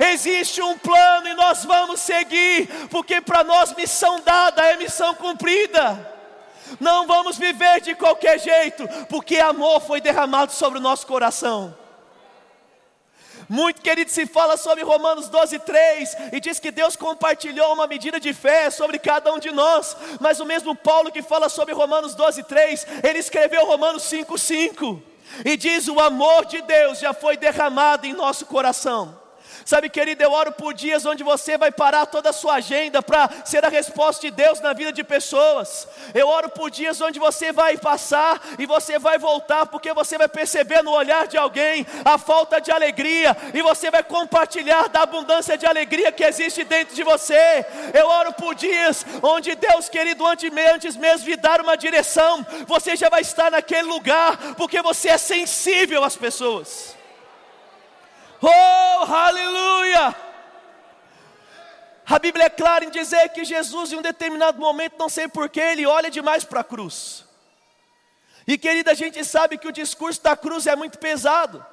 Existe 0.00 0.60
um 0.60 0.76
plano 0.76 1.28
e 1.28 1.34
nós 1.34 1.64
vamos 1.64 2.00
seguir, 2.00 2.66
porque 2.90 3.20
para 3.20 3.44
nós 3.44 3.74
missão 3.74 4.20
dada 4.20 4.62
é 4.62 4.76
missão 4.76 5.14
cumprida. 5.14 6.13
Não 6.80 7.06
vamos 7.06 7.36
viver 7.38 7.80
de 7.80 7.94
qualquer 7.94 8.38
jeito, 8.38 8.86
porque 9.08 9.38
amor 9.38 9.80
foi 9.80 10.00
derramado 10.00 10.52
sobre 10.52 10.78
o 10.78 10.82
nosso 10.82 11.06
coração. 11.06 11.76
Muito 13.48 13.82
querido 13.82 14.10
se 14.10 14.26
fala 14.26 14.56
sobre 14.56 14.82
Romanos 14.82 15.28
12, 15.28 15.58
3 15.58 16.16
e 16.32 16.40
diz 16.40 16.58
que 16.58 16.70
Deus 16.70 16.96
compartilhou 16.96 17.72
uma 17.74 17.86
medida 17.86 18.18
de 18.18 18.32
fé 18.32 18.70
sobre 18.70 18.98
cada 18.98 19.32
um 19.32 19.38
de 19.38 19.50
nós, 19.50 19.96
mas 20.20 20.40
o 20.40 20.46
mesmo 20.46 20.74
Paulo 20.74 21.12
que 21.12 21.22
fala 21.22 21.48
sobre 21.48 21.74
Romanos 21.74 22.14
12, 22.14 22.42
3, 22.44 22.86
ele 23.02 23.18
escreveu 23.18 23.66
Romanos 23.66 24.04
5, 24.04 24.38
5 24.38 25.02
e 25.44 25.56
diz: 25.56 25.88
O 25.88 26.00
amor 26.00 26.46
de 26.46 26.62
Deus 26.62 26.98
já 26.98 27.12
foi 27.12 27.36
derramado 27.36 28.06
em 28.06 28.12
nosso 28.12 28.46
coração. 28.46 29.23
Sabe, 29.64 29.88
querido, 29.88 30.22
eu 30.22 30.30
oro 30.30 30.52
por 30.52 30.74
dias 30.74 31.06
onde 31.06 31.24
você 31.24 31.56
vai 31.56 31.72
parar 31.72 32.04
toda 32.06 32.30
a 32.30 32.32
sua 32.32 32.54
agenda 32.54 33.02
para 33.02 33.30
ser 33.44 33.64
a 33.64 33.68
resposta 33.68 34.22
de 34.22 34.30
Deus 34.30 34.60
na 34.60 34.72
vida 34.74 34.92
de 34.92 35.02
pessoas. 35.02 35.88
Eu 36.12 36.28
oro 36.28 36.50
por 36.50 36.70
dias 36.70 37.00
onde 37.00 37.18
você 37.18 37.50
vai 37.50 37.78
passar 37.78 38.40
e 38.58 38.66
você 38.66 38.98
vai 38.98 39.16
voltar, 39.16 39.66
porque 39.66 39.92
você 39.94 40.18
vai 40.18 40.28
perceber 40.28 40.82
no 40.82 40.90
olhar 40.90 41.26
de 41.26 41.38
alguém 41.38 41.86
a 42.04 42.18
falta 42.18 42.60
de 42.60 42.70
alegria 42.70 43.34
e 43.54 43.62
você 43.62 43.90
vai 43.90 44.02
compartilhar 44.02 44.88
da 44.88 45.02
abundância 45.02 45.56
de 45.56 45.64
alegria 45.64 46.12
que 46.12 46.24
existe 46.24 46.62
dentro 46.64 46.94
de 46.94 47.02
você. 47.02 47.64
Eu 47.94 48.06
oro 48.06 48.32
por 48.34 48.54
dias 48.54 49.06
onde 49.22 49.54
Deus, 49.54 49.88
querido, 49.88 50.26
antes 50.26 50.96
mesmo 50.96 51.26
de 51.26 51.36
dar 51.36 51.60
uma 51.60 51.76
direção, 51.76 52.44
você 52.66 52.96
já 52.96 53.08
vai 53.08 53.22
estar 53.22 53.50
naquele 53.50 53.88
lugar, 53.88 54.36
porque 54.56 54.82
você 54.82 55.08
é 55.08 55.18
sensível 55.18 56.04
às 56.04 56.16
pessoas. 56.16 56.94
Oh, 58.46 59.04
aleluia! 59.04 60.14
A 62.06 62.18
Bíblia 62.18 62.44
é 62.44 62.50
clara 62.50 62.84
em 62.84 62.90
dizer 62.90 63.30
que 63.30 63.44
Jesus, 63.44 63.92
em 63.92 63.96
um 63.96 64.02
determinado 64.02 64.60
momento, 64.60 64.98
não 64.98 65.08
sei 65.08 65.26
porquê, 65.26 65.60
ele 65.60 65.86
olha 65.86 66.10
demais 66.10 66.44
para 66.44 66.60
a 66.60 66.64
cruz. 66.64 67.24
E 68.46 68.58
querida, 68.58 68.90
a 68.90 68.94
gente 68.94 69.24
sabe 69.24 69.56
que 69.56 69.66
o 69.66 69.72
discurso 69.72 70.22
da 70.22 70.36
cruz 70.36 70.66
é 70.66 70.76
muito 70.76 70.98
pesado. 70.98 71.64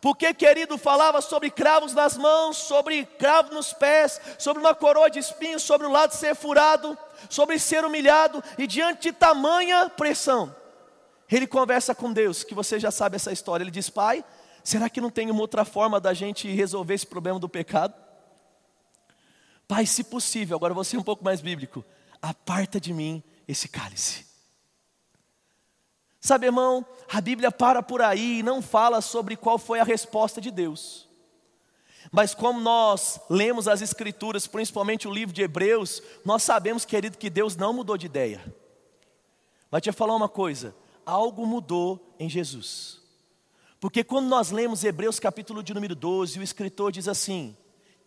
Porque, 0.00 0.32
querido, 0.32 0.78
falava 0.78 1.20
sobre 1.20 1.50
cravos 1.50 1.92
nas 1.92 2.16
mãos, 2.16 2.56
sobre 2.56 3.04
cravos 3.04 3.50
nos 3.50 3.72
pés, 3.72 4.20
sobre 4.38 4.60
uma 4.60 4.76
coroa 4.76 5.10
de 5.10 5.18
espinhos, 5.18 5.64
sobre 5.64 5.88
o 5.88 5.90
lado 5.90 6.14
ser 6.14 6.36
furado, 6.36 6.96
sobre 7.28 7.58
ser 7.58 7.84
humilhado, 7.84 8.42
e 8.56 8.68
diante 8.68 9.10
de 9.10 9.12
tamanha 9.12 9.90
pressão, 9.90 10.54
ele 11.28 11.48
conversa 11.48 11.96
com 11.96 12.12
Deus, 12.12 12.44
que 12.44 12.54
você 12.54 12.78
já 12.78 12.92
sabe 12.92 13.16
essa 13.16 13.32
história. 13.32 13.64
Ele 13.64 13.72
diz: 13.72 13.90
Pai, 13.90 14.24
Será 14.62 14.88
que 14.90 15.00
não 15.00 15.10
tem 15.10 15.30
uma 15.30 15.40
outra 15.40 15.64
forma 15.64 16.00
da 16.00 16.12
gente 16.12 16.50
resolver 16.50 16.94
esse 16.94 17.06
problema 17.06 17.38
do 17.38 17.48
pecado? 17.48 17.94
Pai, 19.66 19.84
se 19.84 20.04
possível, 20.04 20.56
agora 20.56 20.72
você 20.72 20.96
um 20.96 21.02
pouco 21.02 21.24
mais 21.24 21.40
bíblico, 21.40 21.84
aparta 22.22 22.80
de 22.80 22.92
mim 22.92 23.22
esse 23.46 23.68
cálice. 23.68 24.26
Sabe, 26.20 26.46
irmão, 26.46 26.84
a 27.08 27.20
Bíblia 27.20 27.50
para 27.52 27.82
por 27.82 28.02
aí 28.02 28.40
e 28.40 28.42
não 28.42 28.60
fala 28.60 29.00
sobre 29.00 29.36
qual 29.36 29.58
foi 29.58 29.78
a 29.78 29.84
resposta 29.84 30.40
de 30.40 30.50
Deus. 30.50 31.08
Mas 32.10 32.34
como 32.34 32.60
nós 32.60 33.20
lemos 33.28 33.68
as 33.68 33.82
Escrituras, 33.82 34.46
principalmente 34.46 35.06
o 35.06 35.12
livro 35.12 35.34
de 35.34 35.42
Hebreus, 35.42 36.02
nós 36.24 36.42
sabemos, 36.42 36.84
querido, 36.84 37.18
que 37.18 37.30
Deus 37.30 37.56
não 37.56 37.72
mudou 37.72 37.96
de 37.96 38.06
ideia. 38.06 38.42
Mas 39.70 39.82
te 39.82 39.92
falar 39.92 40.16
uma 40.16 40.28
coisa: 40.28 40.74
algo 41.04 41.46
mudou 41.46 42.14
em 42.18 42.28
Jesus. 42.28 43.02
Porque 43.80 44.02
quando 44.02 44.26
nós 44.26 44.50
lemos 44.50 44.82
Hebreus 44.82 45.20
capítulo 45.20 45.62
de 45.62 45.72
número 45.72 45.94
12, 45.94 46.38
o 46.38 46.42
escritor 46.42 46.90
diz 46.90 47.06
assim: 47.06 47.56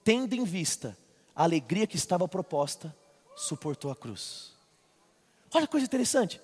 tendo 0.03 0.33
em 0.33 0.43
vista 0.43 0.97
a 1.35 1.43
alegria 1.43 1.87
que 1.87 1.95
estava 1.95 2.27
proposta, 2.27 2.95
suportou 3.35 3.89
a 3.91 3.95
cruz. 3.95 4.53
Olha 5.53 5.65
que 5.65 5.71
coisa 5.71 5.85
interessante. 5.85 6.41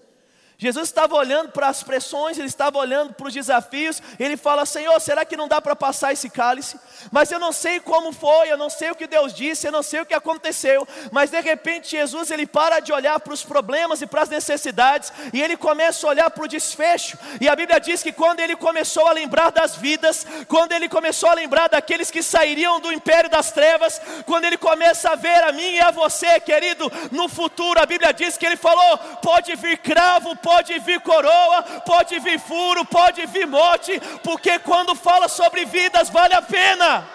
Jesus 0.59 0.89
estava 0.89 1.15
olhando 1.15 1.51
para 1.51 1.67
as 1.67 1.83
pressões, 1.83 2.39
ele 2.39 2.47
estava 2.47 2.79
olhando 2.79 3.13
para 3.13 3.27
os 3.27 3.33
desafios, 3.33 4.01
ele 4.19 4.35
fala: 4.35 4.65
Senhor, 4.65 4.99
será 4.99 5.23
que 5.23 5.37
não 5.37 5.47
dá 5.47 5.61
para 5.61 5.75
passar 5.75 6.13
esse 6.13 6.31
cálice? 6.31 6.79
Mas 7.11 7.31
eu 7.31 7.39
não 7.39 7.51
sei 7.51 7.79
como 7.79 8.11
foi, 8.11 8.51
eu 8.51 8.57
não 8.57 8.67
sei 8.67 8.89
o 8.89 8.95
que 8.95 9.05
Deus 9.05 9.33
disse, 9.33 9.67
eu 9.67 9.71
não 9.71 9.83
sei 9.83 10.01
o 10.01 10.05
que 10.05 10.15
aconteceu, 10.15 10.87
mas 11.11 11.29
de 11.29 11.39
repente 11.41 11.91
Jesus 11.91 12.31
ele 12.31 12.47
para 12.47 12.79
de 12.79 12.91
olhar 12.91 13.19
para 13.19 13.33
os 13.33 13.43
problemas 13.43 14.01
e 14.01 14.07
para 14.07 14.23
as 14.23 14.29
necessidades, 14.29 15.13
e 15.31 15.39
ele 15.43 15.55
começa 15.55 16.07
a 16.07 16.09
olhar 16.09 16.29
para 16.31 16.43
o 16.43 16.47
desfecho, 16.47 17.19
e 17.39 17.47
a 17.47 17.55
Bíblia 17.55 17.79
diz 17.79 18.01
que 18.01 18.11
quando 18.11 18.39
ele 18.39 18.55
começou 18.55 19.05
a 19.05 19.11
lembrar 19.11 19.51
das 19.51 19.75
vidas, 19.75 20.25
quando 20.47 20.71
ele 20.71 20.89
começou 20.89 21.29
a 21.29 21.35
lembrar 21.35 21.67
daqueles 21.67 22.09
que 22.09 22.23
sairiam 22.23 22.79
do 22.79 22.91
império 22.91 23.29
das 23.29 23.51
trevas, 23.51 24.01
quando 24.25 24.45
ele 24.45 24.57
começa 24.57 25.11
a 25.11 25.15
ver 25.15 25.43
a 25.43 25.51
mim 25.51 25.75
e 25.75 25.79
a 25.81 25.91
você, 25.91 26.39
querido, 26.39 26.91
no 27.11 27.29
futuro, 27.29 27.79
a 27.79 27.85
Bíblia 27.85 28.11
diz 28.11 28.37
que 28.37 28.45
ele 28.45 28.57
falou: 28.57 28.97
pode 29.21 29.55
vir 29.55 29.77
cravo, 29.77 30.35
pode 30.47 30.79
vir 30.79 31.01
coroa, 31.01 31.61
pode 31.85 32.17
vir 32.19 32.39
furo, 32.39 32.85
pode 32.85 33.25
vir 33.25 33.45
morte, 33.45 33.99
porque 34.23 34.57
quando 34.59 34.95
fala 34.95 35.27
sobre 35.27 35.65
vidas 35.65 36.09
vale 36.09 36.33
a 36.33 36.41
pena. 36.41 37.05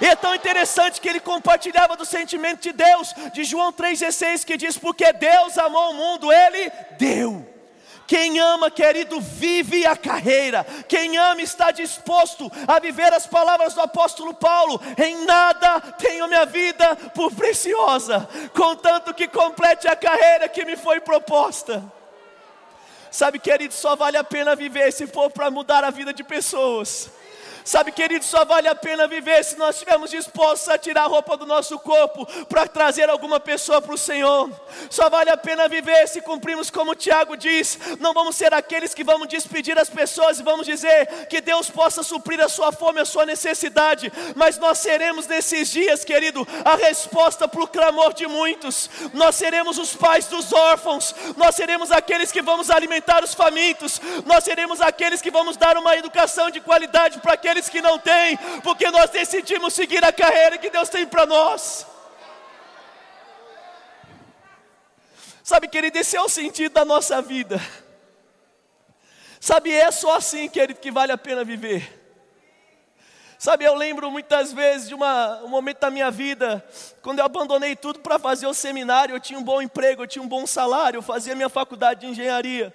E 0.00 0.06
é 0.06 0.16
tão 0.16 0.34
interessante 0.34 0.98
que 0.98 1.10
ele 1.10 1.20
compartilhava 1.20 1.94
do 1.94 2.06
sentimento 2.06 2.62
de 2.62 2.72
Deus, 2.72 3.14
de 3.34 3.44
João 3.44 3.70
3,16, 3.70 4.46
que 4.46 4.56
diz: 4.56 4.78
Porque 4.78 5.12
Deus 5.12 5.58
amou 5.58 5.90
o 5.90 5.94
mundo, 5.94 6.32
Ele 6.32 6.72
deu. 6.98 7.46
Quem 8.06 8.38
ama, 8.38 8.70
querido, 8.70 9.20
vive 9.20 9.84
a 9.84 9.96
carreira. 9.96 10.64
Quem 10.88 11.16
ama 11.16 11.42
está 11.42 11.70
disposto 11.70 12.50
a 12.66 12.78
viver 12.78 13.12
as 13.12 13.26
palavras 13.26 13.74
do 13.74 13.80
apóstolo 13.82 14.32
Paulo: 14.32 14.80
em 14.96 15.24
nada 15.24 15.80
tenho 15.98 16.28
minha 16.28 16.46
vida 16.46 16.96
por 17.14 17.30
preciosa, 17.32 18.26
contanto 18.54 19.12
que 19.12 19.28
complete 19.28 19.86
a 19.86 19.96
carreira 19.96 20.48
que 20.48 20.64
me 20.64 20.76
foi 20.76 21.00
proposta. 21.00 21.95
Sabe, 23.16 23.38
querido, 23.38 23.72
só 23.72 23.96
vale 23.96 24.18
a 24.18 24.22
pena 24.22 24.54
viver 24.54 24.92
se 24.92 25.06
for 25.06 25.30
para 25.30 25.50
mudar 25.50 25.82
a 25.82 25.90
vida 25.90 26.12
de 26.12 26.22
pessoas. 26.22 27.10
Sabe, 27.66 27.90
querido, 27.90 28.24
só 28.24 28.44
vale 28.44 28.68
a 28.68 28.76
pena 28.76 29.08
viver 29.08 29.44
se 29.44 29.58
nós 29.58 29.74
estivermos 29.74 30.08
dispostos 30.08 30.68
a 30.68 30.78
tirar 30.78 31.02
a 31.02 31.06
roupa 31.08 31.36
do 31.36 31.44
nosso 31.44 31.76
corpo 31.80 32.24
para 32.44 32.68
trazer 32.68 33.10
alguma 33.10 33.40
pessoa 33.40 33.82
para 33.82 33.92
o 33.92 33.98
Senhor. 33.98 34.48
Só 34.88 35.10
vale 35.10 35.30
a 35.30 35.36
pena 35.36 35.66
viver 35.66 36.06
se 36.06 36.20
cumprimos 36.20 36.70
como 36.70 36.94
Tiago 36.94 37.36
diz. 37.36 37.76
Não 37.98 38.14
vamos 38.14 38.36
ser 38.36 38.54
aqueles 38.54 38.94
que 38.94 39.02
vamos 39.02 39.26
despedir 39.26 39.76
as 39.76 39.90
pessoas 39.90 40.38
e 40.38 40.44
vamos 40.44 40.64
dizer 40.64 41.26
que 41.26 41.40
Deus 41.40 41.68
possa 41.68 42.04
suprir 42.04 42.40
a 42.40 42.48
sua 42.48 42.70
fome, 42.70 43.00
a 43.00 43.04
sua 43.04 43.26
necessidade. 43.26 44.12
Mas 44.36 44.58
nós 44.58 44.78
seremos 44.78 45.26
nesses 45.26 45.68
dias, 45.68 46.04
querido, 46.04 46.46
a 46.64 46.76
resposta 46.76 47.48
para 47.48 47.64
o 47.64 47.66
clamor 47.66 48.14
de 48.14 48.28
muitos. 48.28 48.88
Nós 49.12 49.34
seremos 49.34 49.76
os 49.76 49.92
pais 49.92 50.26
dos 50.26 50.52
órfãos. 50.52 51.12
Nós 51.36 51.56
seremos 51.56 51.90
aqueles 51.90 52.30
que 52.30 52.42
vamos 52.42 52.70
alimentar 52.70 53.24
os 53.24 53.34
famintos. 53.34 54.00
Nós 54.24 54.44
seremos 54.44 54.80
aqueles 54.80 55.20
que 55.20 55.32
vamos 55.32 55.56
dar 55.56 55.76
uma 55.76 55.96
educação 55.96 56.48
de 56.48 56.60
qualidade 56.60 57.18
para 57.18 57.32
aqueles 57.32 57.55
aqueles 57.56 57.68
que 57.68 57.80
não 57.80 57.98
têm, 57.98 58.36
porque 58.62 58.90
nós 58.90 59.10
decidimos 59.10 59.72
seguir 59.72 60.04
a 60.04 60.12
carreira 60.12 60.58
que 60.58 60.70
Deus 60.70 60.88
tem 60.88 61.06
para 61.06 61.24
nós. 61.24 61.86
Sabe, 65.42 65.68
querido, 65.68 65.96
esse 65.98 66.16
é 66.16 66.20
o 66.20 66.28
sentido 66.28 66.72
da 66.72 66.84
nossa 66.84 67.22
vida. 67.22 67.60
Sabe, 69.40 69.72
é 69.72 69.90
só 69.90 70.16
assim, 70.16 70.48
querido, 70.48 70.80
que 70.80 70.90
vale 70.90 71.12
a 71.12 71.18
pena 71.18 71.44
viver. 71.44 72.04
Sabe, 73.38 73.64
eu 73.64 73.74
lembro 73.74 74.10
muitas 74.10 74.52
vezes 74.52 74.88
de 74.88 74.94
uma, 74.94 75.42
um 75.42 75.48
momento 75.48 75.78
da 75.78 75.90
minha 75.90 76.10
vida, 76.10 76.66
quando 77.02 77.20
eu 77.20 77.24
abandonei 77.24 77.76
tudo 77.76 78.00
para 78.00 78.18
fazer 78.18 78.46
o 78.46 78.54
seminário, 78.54 79.14
eu 79.14 79.20
tinha 79.20 79.38
um 79.38 79.44
bom 79.44 79.62
emprego, 79.62 80.02
eu 80.02 80.06
tinha 80.06 80.22
um 80.22 80.28
bom 80.28 80.46
salário, 80.46 80.98
eu 80.98 81.02
fazia 81.02 81.34
minha 81.34 81.48
faculdade 81.48 82.00
de 82.00 82.06
engenharia. 82.06 82.74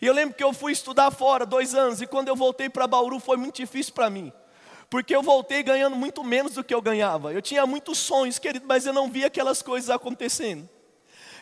E 0.00 0.06
eu 0.06 0.14
lembro 0.14 0.34
que 0.34 0.44
eu 0.44 0.52
fui 0.52 0.72
estudar 0.72 1.10
fora 1.10 1.44
dois 1.44 1.74
anos, 1.74 2.00
e 2.00 2.06
quando 2.06 2.28
eu 2.28 2.36
voltei 2.36 2.68
para 2.68 2.86
Bauru 2.86 3.18
foi 3.18 3.36
muito 3.36 3.56
difícil 3.56 3.92
para 3.92 4.08
mim. 4.08 4.32
Porque 4.88 5.14
eu 5.14 5.22
voltei 5.22 5.62
ganhando 5.62 5.96
muito 5.96 6.24
menos 6.24 6.54
do 6.54 6.64
que 6.64 6.72
eu 6.72 6.80
ganhava. 6.80 7.32
Eu 7.32 7.42
tinha 7.42 7.66
muitos 7.66 7.98
sonhos, 7.98 8.38
querido, 8.38 8.64
mas 8.66 8.86
eu 8.86 8.92
não 8.92 9.10
via 9.10 9.26
aquelas 9.26 9.60
coisas 9.60 9.90
acontecendo. 9.90 10.68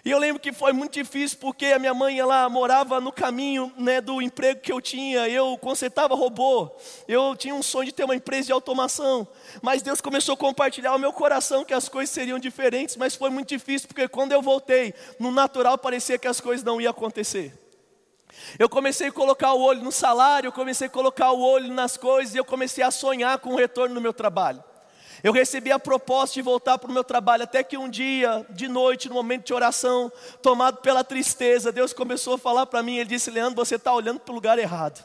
E 0.05 0.11
eu 0.13 0.19
lembro 0.19 0.41
que 0.41 0.53
foi 0.53 0.73
muito 0.73 0.93
difícil 0.93 1.39
porque 1.41 1.67
a 1.67 1.81
minha 1.81 1.93
mãe 1.93 2.17
ela 2.17 2.49
morava 2.49 3.01
no 3.01 3.11
caminho 3.11 3.73
né, 3.77 4.01
do 4.01 4.23
emprego 4.23 4.61
que 4.61 4.73
eu 4.73 4.81
tinha. 4.81 5.29
Eu 5.29 5.59
consertava 5.59 6.15
robô. 6.15 6.71
Eu 7.09 7.35
tinha 7.35 7.53
um 7.53 7.63
sonho 7.63 7.87
de 7.87 7.93
ter 7.93 8.05
uma 8.05 8.15
empresa 8.15 8.47
de 8.47 8.53
automação. 8.53 9.27
Mas 9.61 9.83
Deus 9.83 10.01
começou 10.01 10.35
a 10.35 10.37
compartilhar 10.37 10.95
o 10.95 10.99
meu 10.99 11.13
coração 11.13 11.65
que 11.65 11.75
as 11.75 11.89
coisas 11.89 12.15
seriam 12.15 12.39
diferentes. 12.39 12.97
Mas 12.97 13.17
foi 13.17 13.31
muito 13.31 13.49
difícil 13.49 13.89
porque 13.89 14.07
quando 14.07 14.31
eu 14.31 14.41
voltei, 14.41 14.95
no 15.19 15.33
natural 15.33 15.77
parecia 15.77 16.17
que 16.17 16.29
as 16.29 16.41
coisas 16.41 16.65
não 16.65 16.81
iam 16.81 16.93
acontecer. 16.93 17.66
Eu 18.59 18.68
comecei 18.68 19.09
a 19.09 19.12
colocar 19.12 19.53
o 19.53 19.61
olho 19.61 19.82
no 19.82 19.93
salário, 19.93 20.49
eu 20.49 20.53
comecei 20.53 20.87
a 20.87 20.91
colocar 20.91 21.32
o 21.32 21.41
olho 21.41 21.72
nas 21.72 21.97
coisas 21.97 22.34
e 22.34 22.39
eu 22.39 22.45
comecei 22.45 22.82
a 22.82 22.91
sonhar 22.91 23.39
com 23.39 23.51
o 23.55 23.57
retorno 23.57 23.95
no 23.95 24.01
meu 24.01 24.12
trabalho. 24.12 24.62
Eu 25.22 25.32
recebi 25.32 25.72
a 25.72 25.78
proposta 25.78 26.34
de 26.34 26.43
voltar 26.43 26.78
para 26.78 26.91
o 26.91 26.93
meu 26.93 27.03
trabalho, 27.03 27.43
até 27.43 27.62
que 27.62 27.76
um 27.76 27.89
dia, 27.89 28.47
de 28.51 28.68
noite, 28.68 29.09
no 29.09 29.14
momento 29.14 29.47
de 29.47 29.55
oração, 29.55 30.12
tomado 30.43 30.78
pela 30.78 31.03
tristeza, 31.03 31.72
Deus 31.72 31.93
começou 31.93 32.34
a 32.34 32.39
falar 32.39 32.66
para 32.66 32.82
mim. 32.82 32.97
Ele 32.97 33.11
disse: 33.11 33.30
Leandro, 33.30 33.57
você 33.57 33.76
está 33.76 33.93
olhando 33.93 34.20
para 34.20 34.32
o 34.32 34.34
lugar 34.34 34.59
errado. 34.59 35.05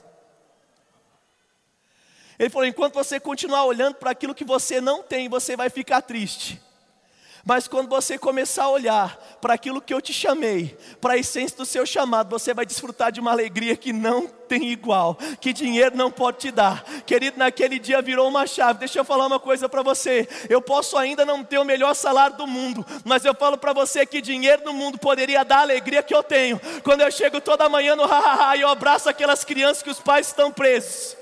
Ele 2.38 2.50
falou: 2.50 2.68
enquanto 2.68 2.94
você 2.94 3.20
continuar 3.20 3.66
olhando 3.66 3.96
para 3.96 4.12
aquilo 4.12 4.36
que 4.36 4.44
você 4.44 4.82
não 4.82 5.02
tem, 5.02 5.30
você 5.30 5.56
vai 5.56 5.70
ficar 5.70 6.02
triste. 6.02 6.62
Mas 7.46 7.68
quando 7.68 7.90
você 7.90 8.18
começar 8.18 8.66
a 8.66 8.70
olhar 8.70 9.18
para 9.42 9.54
aquilo 9.54 9.82
que 9.82 9.94
eu 9.94 10.02
te 10.02 10.14
chamei, 10.14 10.78
para 11.00 11.14
a 11.14 11.18
essência 11.18 11.58
do 11.58 11.66
seu 11.66 11.86
chamado, 11.86 12.30
você 12.30 12.54
vai 12.54 12.66
desfrutar 12.66 13.12
de 13.12 13.20
uma 13.20 13.32
alegria 13.32 13.76
que 13.76 13.92
não 13.92 14.28
tem 14.28 14.70
igual, 14.70 15.18
que 15.40 15.54
dinheiro 15.54 15.96
não 15.96 16.12
pode 16.12 16.38
te 16.38 16.52
dar. 16.52 16.84
Querido, 17.06 17.40
naquele 17.40 17.80
dia 17.80 18.02
virou 18.02 18.28
uma 18.28 18.46
chave. 18.46 18.80
Deixa 18.80 19.00
eu 19.00 19.06
falar 19.06 19.26
uma 19.26 19.40
coisa 19.40 19.68
para 19.68 19.82
você. 19.82 20.28
Eu 20.50 20.62
posso 20.62 20.98
ainda 20.98 21.26
não 21.26 21.44
ter 21.44 21.58
o 21.58 21.66
melhor 21.66 21.94
salário 21.94 22.38
do 22.38 22.46
mundo, 22.46 22.86
mas 23.04 23.26
eu 23.26 23.34
falo 23.34 23.58
para 23.58 23.74
você 23.74 24.06
que 24.06 24.22
dinheiro 24.22 24.64
no 24.66 24.74
mundo 24.74 25.00
poderia 25.00 25.44
dar 25.44 25.60
a 25.60 25.62
alegria 25.62 26.04
que 26.04 26.14
eu 26.14 26.22
tenho. 26.22 26.60
Quando 26.84 27.02
eu 27.02 27.12
chego 27.12 27.42
toda 27.42 27.70
manhã 27.70 27.96
no 27.96 28.06
hahaha 28.06 28.56
e 28.58 28.62
eu 28.62 28.70
abraço 28.70 29.10
aquelas 29.10 29.44
crianças 29.44 29.82
que 29.82 29.90
os 29.90 30.00
pais 30.00 30.28
estão 30.28 30.52
presos. 30.52 31.21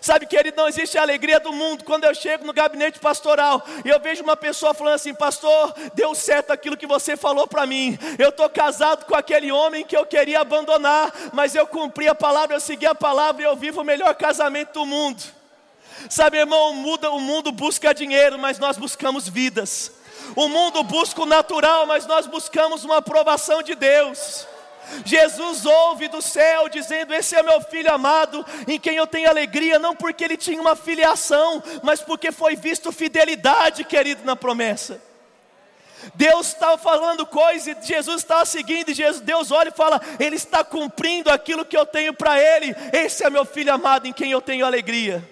Sabe, 0.00 0.26
querido, 0.26 0.56
não 0.56 0.68
existe 0.68 0.98
a 0.98 1.02
alegria 1.02 1.38
do 1.38 1.52
mundo 1.52 1.84
quando 1.84 2.04
eu 2.04 2.14
chego 2.14 2.44
no 2.44 2.52
gabinete 2.52 2.98
pastoral 2.98 3.64
e 3.84 3.88
eu 3.88 4.00
vejo 4.00 4.22
uma 4.22 4.36
pessoa 4.36 4.74
falando 4.74 4.94
assim: 4.94 5.14
Pastor, 5.14 5.74
deu 5.94 6.14
certo 6.14 6.50
aquilo 6.50 6.76
que 6.76 6.86
você 6.86 7.16
falou 7.16 7.46
para 7.46 7.66
mim. 7.66 7.98
Eu 8.18 8.30
estou 8.30 8.48
casado 8.48 9.04
com 9.04 9.14
aquele 9.14 9.50
homem 9.52 9.84
que 9.84 9.96
eu 9.96 10.04
queria 10.04 10.40
abandonar, 10.40 11.12
mas 11.32 11.54
eu 11.54 11.66
cumpri 11.66 12.08
a 12.08 12.14
palavra, 12.14 12.56
eu 12.56 12.60
segui 12.60 12.86
a 12.86 12.94
palavra 12.94 13.42
e 13.42 13.44
eu 13.44 13.56
vivo 13.56 13.80
o 13.80 13.84
melhor 13.84 14.14
casamento 14.14 14.74
do 14.74 14.86
mundo. 14.86 15.22
Sabe, 16.10 16.38
irmão, 16.38 16.74
muda, 16.74 17.10
o 17.10 17.20
mundo 17.20 17.50
busca 17.50 17.94
dinheiro, 17.94 18.38
mas 18.38 18.58
nós 18.58 18.76
buscamos 18.76 19.28
vidas. 19.28 19.92
O 20.34 20.48
mundo 20.48 20.82
busca 20.82 21.22
o 21.22 21.26
natural, 21.26 21.86
mas 21.86 22.06
nós 22.06 22.26
buscamos 22.26 22.84
uma 22.84 22.98
aprovação 22.98 23.62
de 23.62 23.74
Deus. 23.74 24.46
Jesus 25.04 25.66
ouve 25.66 26.08
do 26.08 26.22
céu 26.22 26.68
dizendo: 26.68 27.14
Esse 27.14 27.34
é 27.34 27.42
meu 27.42 27.60
filho 27.60 27.92
amado, 27.92 28.44
em 28.66 28.78
quem 28.78 28.96
eu 28.96 29.06
tenho 29.06 29.28
alegria, 29.28 29.78
não 29.78 29.94
porque 29.94 30.24
ele 30.24 30.36
tinha 30.36 30.60
uma 30.60 30.76
filiação, 30.76 31.62
mas 31.82 32.00
porque 32.00 32.32
foi 32.32 32.56
visto 32.56 32.92
fidelidade, 32.92 33.84
querido, 33.84 34.24
na 34.24 34.36
promessa. 34.36 35.00
Deus 36.14 36.48
está 36.48 36.76
falando 36.78 37.26
coisas 37.26 37.66
e 37.66 37.86
Jesus 37.86 38.22
está 38.22 38.44
seguindo, 38.44 38.90
e 38.90 38.94
Jesus, 38.94 39.20
Deus 39.20 39.50
olha 39.50 39.68
e 39.68 39.76
fala: 39.76 40.00
Ele 40.20 40.36
está 40.36 40.62
cumprindo 40.62 41.30
aquilo 41.30 41.64
que 41.64 41.76
eu 41.76 41.86
tenho 41.86 42.14
para 42.14 42.40
Ele. 42.40 42.74
Esse 42.92 43.24
é 43.24 43.30
meu 43.30 43.44
filho 43.44 43.72
amado, 43.72 44.06
em 44.06 44.12
quem 44.12 44.30
eu 44.30 44.40
tenho 44.40 44.64
alegria. 44.64 45.28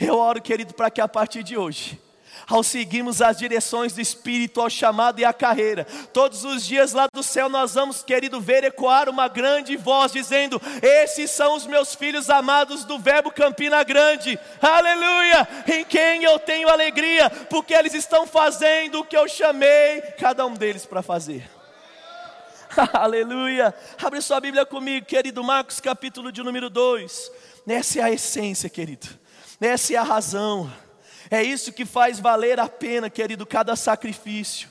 Eu 0.00 0.18
oro, 0.18 0.42
querido, 0.42 0.74
para 0.74 0.90
que 0.90 1.00
a 1.00 1.08
partir 1.08 1.42
de 1.42 1.56
hoje 1.56 2.05
ao 2.48 2.62
seguirmos 2.62 3.20
as 3.20 3.36
direções 3.36 3.92
do 3.92 4.00
Espírito, 4.00 4.60
ao 4.60 4.70
chamado 4.70 5.20
e 5.20 5.24
à 5.24 5.32
carreira. 5.32 5.86
Todos 6.12 6.44
os 6.44 6.64
dias 6.64 6.92
lá 6.92 7.06
do 7.12 7.22
céu 7.22 7.48
nós 7.48 7.74
vamos, 7.74 8.02
querido, 8.02 8.40
ver 8.40 8.64
ecoar 8.64 9.08
uma 9.08 9.28
grande 9.28 9.76
voz 9.76 10.12
dizendo: 10.12 10.60
Esses 10.82 11.30
são 11.30 11.54
os 11.54 11.66
meus 11.66 11.94
filhos 11.94 12.30
amados 12.30 12.84
do 12.84 12.98
Verbo 12.98 13.30
Campina 13.30 13.82
Grande, 13.82 14.38
aleluia, 14.60 15.48
em 15.66 15.84
quem 15.84 16.24
eu 16.24 16.38
tenho 16.38 16.68
alegria, 16.68 17.28
porque 17.50 17.74
eles 17.74 17.94
estão 17.94 18.26
fazendo 18.26 19.00
o 19.00 19.04
que 19.04 19.16
eu 19.16 19.28
chamei 19.28 20.00
cada 20.18 20.46
um 20.46 20.54
deles 20.54 20.86
para 20.86 21.02
fazer. 21.02 21.56
Aleluia. 22.92 23.74
Abre 24.02 24.20
sua 24.20 24.40
Bíblia 24.40 24.66
comigo, 24.66 25.06
querido 25.06 25.42
Marcos, 25.42 25.80
capítulo 25.80 26.30
de 26.30 26.42
número 26.42 26.68
2. 26.68 27.32
Essa 27.66 28.00
é 28.00 28.02
a 28.02 28.10
essência, 28.10 28.68
querido. 28.68 29.08
Essa 29.60 29.94
é 29.94 29.96
a 29.96 30.02
razão. 30.02 30.70
É 31.30 31.42
isso 31.42 31.72
que 31.72 31.84
faz 31.84 32.20
valer 32.20 32.60
a 32.60 32.68
pena, 32.68 33.10
querido, 33.10 33.46
cada 33.46 33.74
sacrifício. 33.76 34.68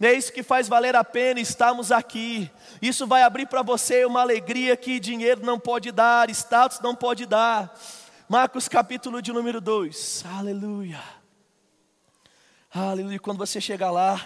É 0.00 0.12
isso 0.12 0.32
que 0.32 0.42
faz 0.42 0.68
valer 0.68 0.94
a 0.94 1.02
pena 1.02 1.40
estarmos 1.40 1.90
aqui. 1.90 2.50
Isso 2.80 3.06
vai 3.06 3.22
abrir 3.22 3.46
para 3.46 3.62
você 3.62 4.04
uma 4.04 4.20
alegria 4.20 4.76
que 4.76 5.00
dinheiro 5.00 5.44
não 5.44 5.58
pode 5.58 5.90
dar, 5.90 6.30
status 6.30 6.80
não 6.80 6.94
pode 6.94 7.26
dar. 7.26 7.76
Marcos 8.28 8.68
capítulo 8.68 9.20
de 9.20 9.32
número 9.32 9.60
2. 9.60 10.24
Aleluia. 10.36 11.02
Aleluia. 12.72 13.18
Quando 13.18 13.38
você 13.38 13.60
chegar 13.60 13.90
lá, 13.90 14.20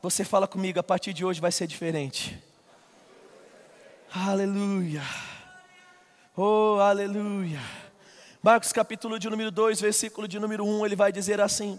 você 0.00 0.24
fala 0.24 0.46
comigo, 0.46 0.78
a 0.78 0.82
partir 0.82 1.12
de 1.12 1.24
hoje 1.24 1.40
vai 1.40 1.50
ser 1.50 1.66
diferente. 1.66 2.38
Aleluia. 4.14 5.02
Oh, 6.36 6.78
aleluia. 6.80 7.60
Marcos 8.48 8.72
capítulo 8.72 9.18
de 9.18 9.28
número 9.28 9.50
2, 9.50 9.78
versículo 9.78 10.26
de 10.26 10.40
número 10.40 10.64
1, 10.64 10.86
ele 10.86 10.96
vai 10.96 11.12
dizer 11.12 11.38
assim: 11.38 11.78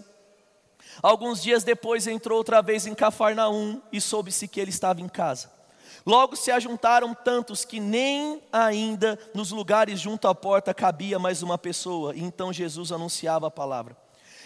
Alguns 1.02 1.42
dias 1.42 1.64
depois 1.64 2.06
entrou 2.06 2.38
outra 2.38 2.62
vez 2.62 2.86
em 2.86 2.94
Cafarnaum 2.94 3.82
e 3.92 4.00
soube-se 4.00 4.46
que 4.46 4.60
ele 4.60 4.70
estava 4.70 5.00
em 5.00 5.08
casa. 5.08 5.50
Logo 6.06 6.36
se 6.36 6.52
ajuntaram 6.52 7.12
tantos 7.12 7.64
que 7.64 7.80
nem 7.80 8.40
ainda 8.52 9.18
nos 9.34 9.50
lugares 9.50 9.98
junto 9.98 10.28
à 10.28 10.34
porta 10.34 10.72
cabia 10.72 11.18
mais 11.18 11.42
uma 11.42 11.58
pessoa, 11.58 12.14
e 12.14 12.22
então 12.22 12.52
Jesus 12.52 12.92
anunciava 12.92 13.48
a 13.48 13.50
palavra. 13.50 13.96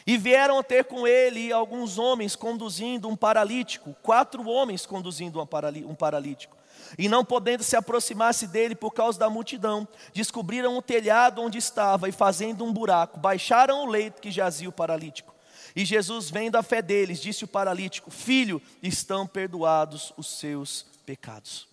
E 0.06 0.16
vieram 0.16 0.62
ter 0.62 0.84
com 0.84 1.06
ele 1.06 1.52
alguns 1.52 1.98
homens 1.98 2.34
conduzindo 2.34 3.06
um 3.06 3.14
paralítico, 3.14 3.94
quatro 4.02 4.48
homens 4.48 4.86
conduzindo 4.86 5.42
um 5.42 5.94
paralítico. 5.94 6.56
E 6.98 7.08
não 7.08 7.24
podendo 7.24 7.62
se 7.62 7.76
aproximar-se 7.76 8.46
dele 8.46 8.74
por 8.74 8.92
causa 8.92 9.18
da 9.18 9.30
multidão, 9.30 9.86
descobriram 10.12 10.76
o 10.76 10.82
telhado 10.82 11.42
onde 11.42 11.58
estava 11.58 12.08
e, 12.08 12.12
fazendo 12.12 12.64
um 12.64 12.72
buraco, 12.72 13.18
baixaram 13.18 13.84
o 13.84 13.90
leito 13.90 14.20
que 14.20 14.30
jazia 14.30 14.68
o 14.68 14.72
paralítico. 14.72 15.34
E 15.76 15.84
Jesus, 15.84 16.30
vendo 16.30 16.56
a 16.56 16.62
fé 16.62 16.80
deles, 16.80 17.20
disse 17.20 17.44
o 17.44 17.48
paralítico: 17.48 18.10
Filho, 18.10 18.62
estão 18.82 19.26
perdoados 19.26 20.12
os 20.16 20.38
seus 20.38 20.86
pecados. 21.04 21.66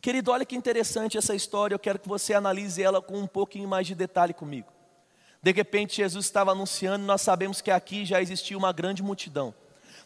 Querido, 0.00 0.32
olha 0.32 0.44
que 0.44 0.56
interessante 0.56 1.16
essa 1.16 1.34
história, 1.34 1.74
eu 1.74 1.78
quero 1.78 1.98
que 1.98 2.08
você 2.08 2.34
analise 2.34 2.82
ela 2.82 3.00
com 3.00 3.18
um 3.18 3.26
pouquinho 3.26 3.68
mais 3.68 3.86
de 3.86 3.94
detalhe 3.94 4.34
comigo. 4.34 4.68
De 5.42 5.52
repente, 5.52 5.96
Jesus 5.96 6.26
estava 6.26 6.52
anunciando, 6.52 7.04
nós 7.04 7.22
sabemos 7.22 7.60
que 7.60 7.70
aqui 7.70 8.04
já 8.04 8.20
existia 8.20 8.56
uma 8.56 8.72
grande 8.72 9.02
multidão. 9.02 9.54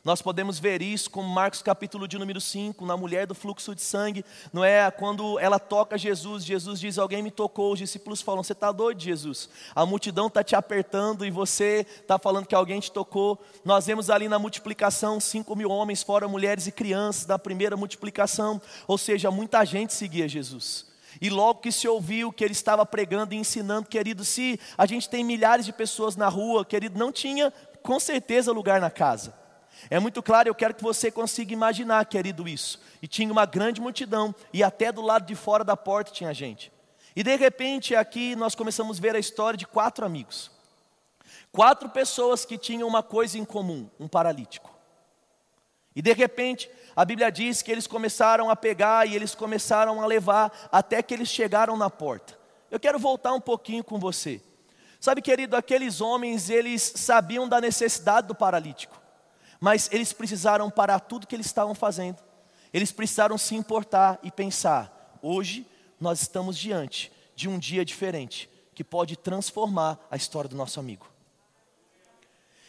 Nós 0.09 0.23
podemos 0.23 0.59
ver 0.59 0.81
isso 0.81 1.11
com 1.11 1.23
Marcos 1.23 1.61
capítulo 1.61 2.09
de 2.09 2.19
número 2.19 2.41
5, 2.41 2.87
na 2.87 2.97
mulher 2.97 3.27
do 3.27 3.35
fluxo 3.35 3.75
de 3.75 3.83
sangue, 3.83 4.25
não 4.51 4.65
é? 4.65 4.91
Quando 4.91 5.39
ela 5.39 5.59
toca 5.59 5.99
Jesus, 5.99 6.47
Jesus 6.47 6.81
diz: 6.81 6.97
Alguém 6.97 7.23
me 7.23 7.31
tocou. 7.31 7.75
Os 7.75 7.79
discípulos 7.79 8.23
falam: 8.23 8.43
Você 8.43 8.55
está 8.55 8.73
doido, 8.73 9.03
Jesus? 9.03 9.51
A 9.75 9.85
multidão 9.85 10.29
está 10.29 10.43
te 10.43 10.57
apertando 10.57 11.27
e 11.27 11.31
você 11.31 11.87
está 12.01 12.19
falando 12.19 12.47
que 12.47 12.55
alguém 12.55 12.81
te 12.81 12.91
tocou. 12.91 13.39
Nós 13.63 13.85
vemos 13.85 14.09
ali 14.09 14.31
na 14.31 14.39
multiplicação 14.39 15.21
5 15.21 15.55
mil 15.55 15.71
homens, 15.71 16.03
fora 16.03 16.27
mulheres 16.27 16.67
e 16.67 16.73
crianças, 16.73 17.27
da 17.27 17.39
primeira 17.39 17.77
multiplicação, 17.77 18.63
ou 18.87 18.97
seja, 18.97 19.31
muita 19.31 19.63
gente 19.67 19.93
seguia 19.93 20.27
Jesus. 20.27 20.87
E 21.21 21.29
logo 21.29 21.61
que 21.61 21.71
se 21.71 21.87
ouviu 21.87 22.33
que 22.33 22.43
ele 22.43 22.53
estava 22.53 22.87
pregando 22.87 23.35
e 23.35 23.37
ensinando, 23.37 23.87
querido, 23.87 24.25
se 24.25 24.59
a 24.79 24.87
gente 24.87 25.07
tem 25.07 25.23
milhares 25.23 25.67
de 25.67 25.73
pessoas 25.75 26.17
na 26.17 26.31
rua, 26.31 26.65
querido, 26.65 26.99
não 26.99 27.13
tinha 27.13 27.53
com 27.83 28.01
certeza 28.01 28.51
lugar 28.51 28.81
na 28.81 28.91
casa. 28.91 29.47
É 29.91 29.99
muito 29.99 30.23
claro, 30.23 30.49
eu 30.49 30.55
quero 30.55 30.75
que 30.75 30.83
você 30.83 31.11
consiga 31.11 31.53
imaginar, 31.53 32.05
querido, 32.07 32.49
isso. 32.49 32.81
E 33.01 33.07
tinha 33.07 33.33
uma 33.33 33.47
grande 33.47 33.81
multidão, 33.81 34.35
e 34.53 34.63
até 34.63 34.91
do 34.91 35.01
lado 35.01 35.27
de 35.27 35.35
fora 35.35 35.65
da 35.65 35.77
porta 35.77 36.11
tinha 36.11 36.35
gente. 36.35 36.73
E 37.15 37.23
de 37.23 37.35
repente 37.37 37.95
aqui 37.95 38.37
nós 38.37 38.55
começamos 38.55 38.99
a 38.99 39.01
ver 39.01 39.17
a 39.17 39.19
história 39.19 39.57
de 39.57 39.67
quatro 39.67 40.05
amigos. 40.05 40.51
Quatro 41.51 41.89
pessoas 41.89 42.45
que 42.45 42.59
tinham 42.59 42.87
uma 42.87 43.03
coisa 43.03 43.39
em 43.39 43.45
comum, 43.45 43.89
um 43.99 44.07
paralítico. 44.07 44.71
E 45.97 46.03
de 46.03 46.13
repente, 46.13 46.71
a 46.95 47.05
Bíblia 47.05 47.31
diz 47.31 47.63
que 47.63 47.73
eles 47.73 47.87
começaram 47.87 48.51
a 48.51 48.57
pegar 48.57 49.09
e 49.09 49.17
eles 49.17 49.35
começaram 49.35 50.03
a 50.03 50.07
levar 50.07 50.69
até 50.71 51.03
que 51.03 51.15
eles 51.15 51.29
chegaram 51.29 51.77
na 51.77 51.89
porta. 51.89 52.39
Eu 52.71 52.79
quero 52.79 52.99
voltar 52.99 53.33
um 53.33 53.41
pouquinho 53.41 53.83
com 53.83 53.99
você. 53.99 54.41
Sabe, 55.01 55.23
querido, 55.23 55.57
aqueles 55.57 56.01
homens, 56.01 56.51
eles 56.51 56.93
sabiam 56.95 57.49
da 57.49 57.61
necessidade 57.61 58.27
do 58.29 58.35
paralítico 58.35 59.08
mas 59.61 59.89
eles 59.93 60.13
precisaram 60.13 60.71
parar 60.71 61.01
tudo 61.01 61.27
que 61.27 61.35
eles 61.35 61.47
estavam 61.47 61.75
fazendo. 61.75 62.23
Eles 62.73 62.93
precisaram 62.93 63.39
se 63.39 63.55
importar 63.55 64.19
e 64.23 64.31
pensar: 64.31 65.19
hoje 65.23 65.67
nós 66.01 66.23
estamos 66.23 66.57
diante 66.57 67.11
de 67.35 67.49
um 67.49 67.59
dia 67.59 67.85
diferente 67.85 68.49
que 68.75 68.85
pode 68.85 69.17
transformar 69.17 69.99
a 70.11 70.17
história 70.17 70.49
do 70.49 70.57
nosso 70.57 70.79
amigo. 70.79 71.07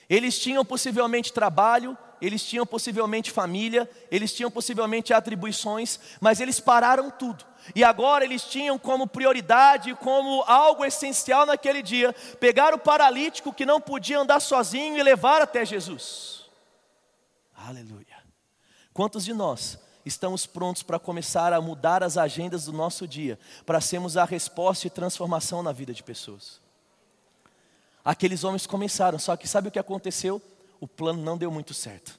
Eles 0.10 0.40
tinham 0.40 0.66
possivelmente 0.66 1.32
trabalho, 1.32 1.96
eles 2.20 2.44
tinham 2.44 2.66
possivelmente 2.66 3.30
família, 3.30 3.88
eles 4.10 4.34
tinham 4.34 4.50
possivelmente 4.50 5.14
atribuições, 5.14 6.00
mas 6.20 6.40
eles 6.40 6.60
pararam 6.60 7.12
tudo. 7.12 7.46
E 7.76 7.84
agora 7.84 8.26
eles 8.26 8.44
tinham 8.44 8.80
como 8.80 9.06
prioridade, 9.06 9.94
como 9.96 10.44
algo 10.48 10.84
essencial 10.84 11.46
naquele 11.46 11.84
dia, 11.84 12.12
pegar 12.40 12.74
o 12.74 12.80
paralítico 12.80 13.54
que 13.54 13.66
não 13.66 13.80
podia 13.80 14.20
andar 14.20 14.40
sozinho 14.40 14.98
e 14.98 15.04
levar 15.04 15.44
até 15.44 15.64
Jesus. 15.64 16.39
Aleluia. 17.68 18.24
Quantos 18.94 19.26
de 19.26 19.34
nós 19.34 19.78
estamos 20.06 20.46
prontos 20.46 20.82
para 20.82 20.98
começar 20.98 21.52
a 21.54 21.62
mudar 21.62 22.04
as 22.04 22.18
agendas 22.18 22.66
do 22.66 22.74
nosso 22.74 23.08
dia, 23.08 23.38
para 23.66 23.82
sermos 23.82 24.18
a 24.18 24.24
resposta 24.24 24.88
e 24.88 24.90
transformação 24.90 25.62
na 25.62 25.72
vida 25.72 25.94
de 25.94 26.02
pessoas? 26.02 26.62
Aqueles 28.04 28.44
homens 28.44 28.66
começaram, 28.66 29.20
só 29.20 29.36
que 29.36 29.48
sabe 29.48 29.68
o 29.68 29.72
que 29.72 29.80
aconteceu? 29.80 30.42
O 30.80 30.88
plano 30.88 31.22
não 31.22 31.38
deu 31.38 31.52
muito 31.52 31.74
certo. 31.74 32.18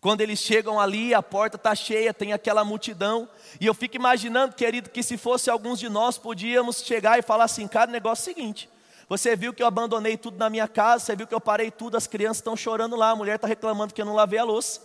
Quando 0.00 0.22
eles 0.22 0.38
chegam 0.38 0.80
ali, 0.80 1.12
a 1.12 1.22
porta 1.22 1.56
está 1.56 1.74
cheia, 1.74 2.14
tem 2.14 2.32
aquela 2.32 2.64
multidão, 2.64 3.28
e 3.60 3.66
eu 3.66 3.74
fico 3.74 3.96
imaginando, 3.96 4.54
querido, 4.54 4.88
que 4.88 5.02
se 5.02 5.18
fosse 5.18 5.50
alguns 5.50 5.78
de 5.78 5.90
nós, 5.90 6.16
podíamos 6.16 6.78
chegar 6.78 7.18
e 7.18 7.22
falar 7.22 7.44
assim: 7.44 7.68
cara, 7.68 7.90
o 7.90 7.92
negócio 7.92 8.30
é 8.30 8.32
o 8.32 8.34
seguinte, 8.34 8.70
você 9.10 9.34
viu 9.34 9.52
que 9.52 9.60
eu 9.60 9.66
abandonei 9.66 10.16
tudo 10.16 10.38
na 10.38 10.48
minha 10.48 10.68
casa, 10.68 11.04
você 11.04 11.16
viu 11.16 11.26
que 11.26 11.34
eu 11.34 11.40
parei 11.40 11.68
tudo, 11.68 11.96
as 11.96 12.06
crianças 12.06 12.36
estão 12.36 12.56
chorando 12.56 12.94
lá, 12.94 13.10
a 13.10 13.16
mulher 13.16 13.34
está 13.34 13.48
reclamando 13.48 13.92
que 13.92 14.00
eu 14.00 14.04
não 14.04 14.14
lavei 14.14 14.38
a 14.38 14.44
louça. 14.44 14.80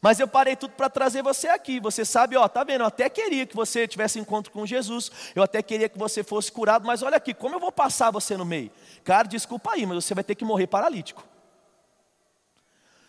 Mas 0.00 0.20
eu 0.20 0.28
parei 0.28 0.54
tudo 0.54 0.74
para 0.74 0.88
trazer 0.88 1.20
você 1.20 1.48
aqui. 1.48 1.80
Você 1.80 2.04
sabe, 2.04 2.36
ó, 2.36 2.46
tá 2.46 2.62
vendo? 2.62 2.82
Eu 2.82 2.86
até 2.86 3.08
queria 3.10 3.44
que 3.44 3.56
você 3.56 3.88
tivesse 3.88 4.20
encontro 4.20 4.52
com 4.52 4.64
Jesus. 4.64 5.10
Eu 5.34 5.42
até 5.42 5.60
queria 5.62 5.88
que 5.88 5.98
você 5.98 6.22
fosse 6.22 6.52
curado, 6.52 6.86
mas 6.86 7.02
olha 7.02 7.16
aqui, 7.16 7.34
como 7.34 7.56
eu 7.56 7.60
vou 7.60 7.72
passar 7.72 8.12
você 8.12 8.36
no 8.36 8.44
meio? 8.44 8.70
Cara, 9.02 9.26
desculpa 9.26 9.72
aí, 9.72 9.84
mas 9.84 10.04
você 10.04 10.14
vai 10.14 10.22
ter 10.22 10.36
que 10.36 10.44
morrer 10.44 10.68
paralítico. 10.68 11.24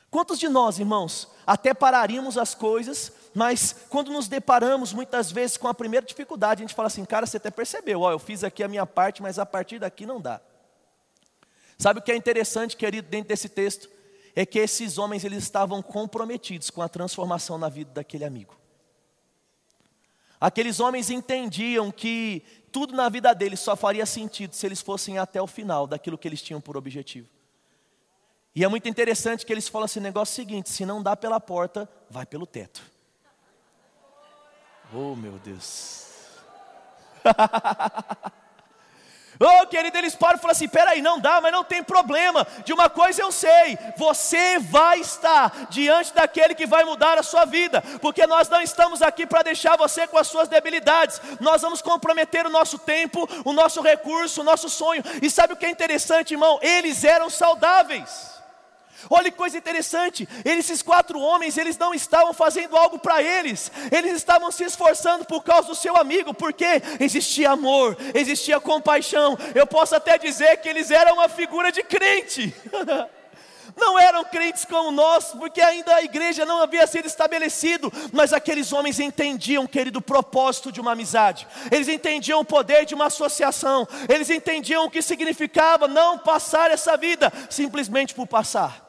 Quantos 0.09 0.39
de 0.39 0.49
nós, 0.49 0.79
irmãos, 0.79 1.27
até 1.45 1.71
pararíamos 1.71 2.35
as 2.35 2.55
coisas, 2.55 3.13
mas 3.35 3.75
quando 3.89 4.13
nos 4.13 4.29
deparamos 4.29 4.93
muitas 4.93 5.29
vezes 5.29 5.57
com 5.57 5.67
a 5.67 5.73
primeira 5.73 6.05
dificuldade, 6.05 6.63
a 6.63 6.65
gente 6.65 6.73
fala 6.73 6.87
assim, 6.87 7.03
cara, 7.03 7.25
você 7.25 7.35
até 7.35 7.51
percebeu, 7.51 7.99
ó, 7.99 8.11
eu 8.13 8.17
fiz 8.17 8.45
aqui 8.45 8.63
a 8.63 8.67
minha 8.69 8.85
parte, 8.85 9.21
mas 9.21 9.37
a 9.37 9.45
partir 9.45 9.77
daqui 9.77 10.05
não 10.05 10.21
dá. 10.21 10.39
Sabe 11.77 11.99
o 11.99 12.01
que 12.01 12.13
é 12.13 12.15
interessante, 12.15 12.77
querido, 12.77 13.09
dentro 13.09 13.27
desse 13.27 13.49
texto? 13.49 13.89
É 14.33 14.45
que 14.45 14.57
esses 14.57 14.97
homens 14.97 15.25
eles 15.25 15.43
estavam 15.43 15.81
comprometidos 15.81 16.69
com 16.69 16.81
a 16.81 16.87
transformação 16.87 17.57
na 17.57 17.67
vida 17.67 17.91
daquele 17.93 18.23
amigo. 18.23 18.55
Aqueles 20.39 20.79
homens 20.79 21.09
entendiam 21.09 21.91
que 21.91 22.41
tudo 22.71 22.95
na 22.95 23.09
vida 23.09 23.33
deles 23.35 23.59
só 23.59 23.75
faria 23.75 24.05
sentido 24.05 24.55
se 24.55 24.65
eles 24.65 24.79
fossem 24.79 25.17
até 25.17 25.41
o 25.41 25.47
final 25.47 25.85
daquilo 25.85 26.17
que 26.17 26.27
eles 26.27 26.41
tinham 26.41 26.61
por 26.61 26.77
objetivo. 26.77 27.27
E 28.55 28.63
é 28.63 28.67
muito 28.69 28.87
interessante 28.87 29.45
que 29.45 29.51
eles 29.51 29.67
falam 29.67 29.85
assim: 29.85 29.99
negócio 29.99 30.33
seguinte, 30.33 30.69
se 30.69 30.85
não 30.85 31.03
dá 31.03 31.17
pela 31.17 31.39
porta, 31.41 31.89
vai 32.09 32.25
pelo 32.25 32.45
teto. 32.45 32.94
Oh 34.95 35.15
meu 35.15 35.33
Deus. 35.33 36.05
Oh, 39.37 39.67
querido, 39.67 39.97
eles 39.97 40.15
param 40.15 40.37
e 40.37 40.41
falam 40.41 40.53
assim: 40.53 40.67
peraí, 40.67 41.01
não 41.01 41.19
dá, 41.19 41.41
mas 41.41 41.51
não 41.51 41.63
tem 41.63 41.83
problema. 41.83 42.47
De 42.63 42.71
uma 42.71 42.89
coisa 42.89 43.21
eu 43.21 43.31
sei: 43.31 43.77
você 43.97 44.59
vai 44.59 44.99
estar 45.01 45.67
diante 45.69 46.13
daquele 46.13 46.55
que 46.55 46.65
vai 46.65 46.83
mudar 46.83 47.17
a 47.17 47.23
sua 47.23 47.45
vida, 47.45 47.81
porque 48.01 48.25
nós 48.25 48.47
não 48.47 48.61
estamos 48.61 49.01
aqui 49.01 49.25
para 49.25 49.43
deixar 49.43 49.75
você 49.75 50.07
com 50.07 50.17
as 50.17 50.27
suas 50.27 50.47
debilidades, 50.47 51.21
nós 51.39 51.61
vamos 51.61 51.81
comprometer 51.81 52.45
o 52.45 52.49
nosso 52.49 52.79
tempo, 52.79 53.27
o 53.43 53.51
nosso 53.51 53.81
recurso, 53.81 54.41
o 54.41 54.43
nosso 54.45 54.69
sonho. 54.69 55.03
E 55.21 55.29
sabe 55.29 55.53
o 55.53 55.57
que 55.57 55.65
é 55.65 55.69
interessante, 55.69 56.33
irmão? 56.33 56.57
Eles 56.61 57.03
eram 57.03 57.29
saudáveis. 57.29 58.34
Olha 59.09 59.31
que 59.31 59.37
coisa 59.37 59.57
interessante, 59.57 60.27
esses 60.43 60.81
quatro 60.81 61.19
homens, 61.19 61.57
eles 61.57 61.77
não 61.77 61.93
estavam 61.93 62.33
fazendo 62.33 62.75
algo 62.75 62.97
para 62.97 63.21
eles, 63.21 63.71
eles 63.91 64.13
estavam 64.13 64.51
se 64.51 64.63
esforçando 64.63 65.25
por 65.25 65.43
causa 65.43 65.67
do 65.67 65.75
seu 65.75 65.95
amigo, 65.95 66.33
porque 66.33 66.81
existia 66.99 67.51
amor, 67.51 67.97
existia 68.13 68.59
compaixão. 68.59 69.37
Eu 69.53 69.67
posso 69.67 69.95
até 69.95 70.17
dizer 70.17 70.57
que 70.57 70.69
eles 70.69 70.91
eram 70.91 71.13
uma 71.13 71.29
figura 71.29 71.71
de 71.71 71.83
crente. 71.83 72.53
não 73.75 73.99
eram 73.99 74.23
crentes 74.23 74.65
como 74.65 74.91
nós, 74.91 75.33
porque 75.33 75.61
ainda 75.61 75.95
a 75.95 76.03
igreja 76.03 76.45
não 76.45 76.61
havia 76.61 76.87
sido 76.87 77.05
estabelecido, 77.05 77.91
mas 78.11 78.33
aqueles 78.33 78.71
homens 78.71 78.99
entendiam, 78.99 79.67
querido, 79.67 79.99
o 79.99 80.01
propósito 80.01 80.71
de 80.71 80.79
uma 80.79 80.93
amizade, 80.93 81.47
eles 81.71 81.87
entendiam 81.87 82.39
o 82.39 82.45
poder 82.45 82.85
de 82.85 82.95
uma 82.95 83.07
associação, 83.07 83.87
eles 84.07 84.29
entendiam 84.29 84.85
o 84.85 84.89
que 84.89 85.01
significava 85.01 85.87
não 85.87 86.17
passar 86.17 86.71
essa 86.71 86.95
vida 86.97 87.31
simplesmente 87.49 88.13
por 88.13 88.27
passar. 88.27 88.84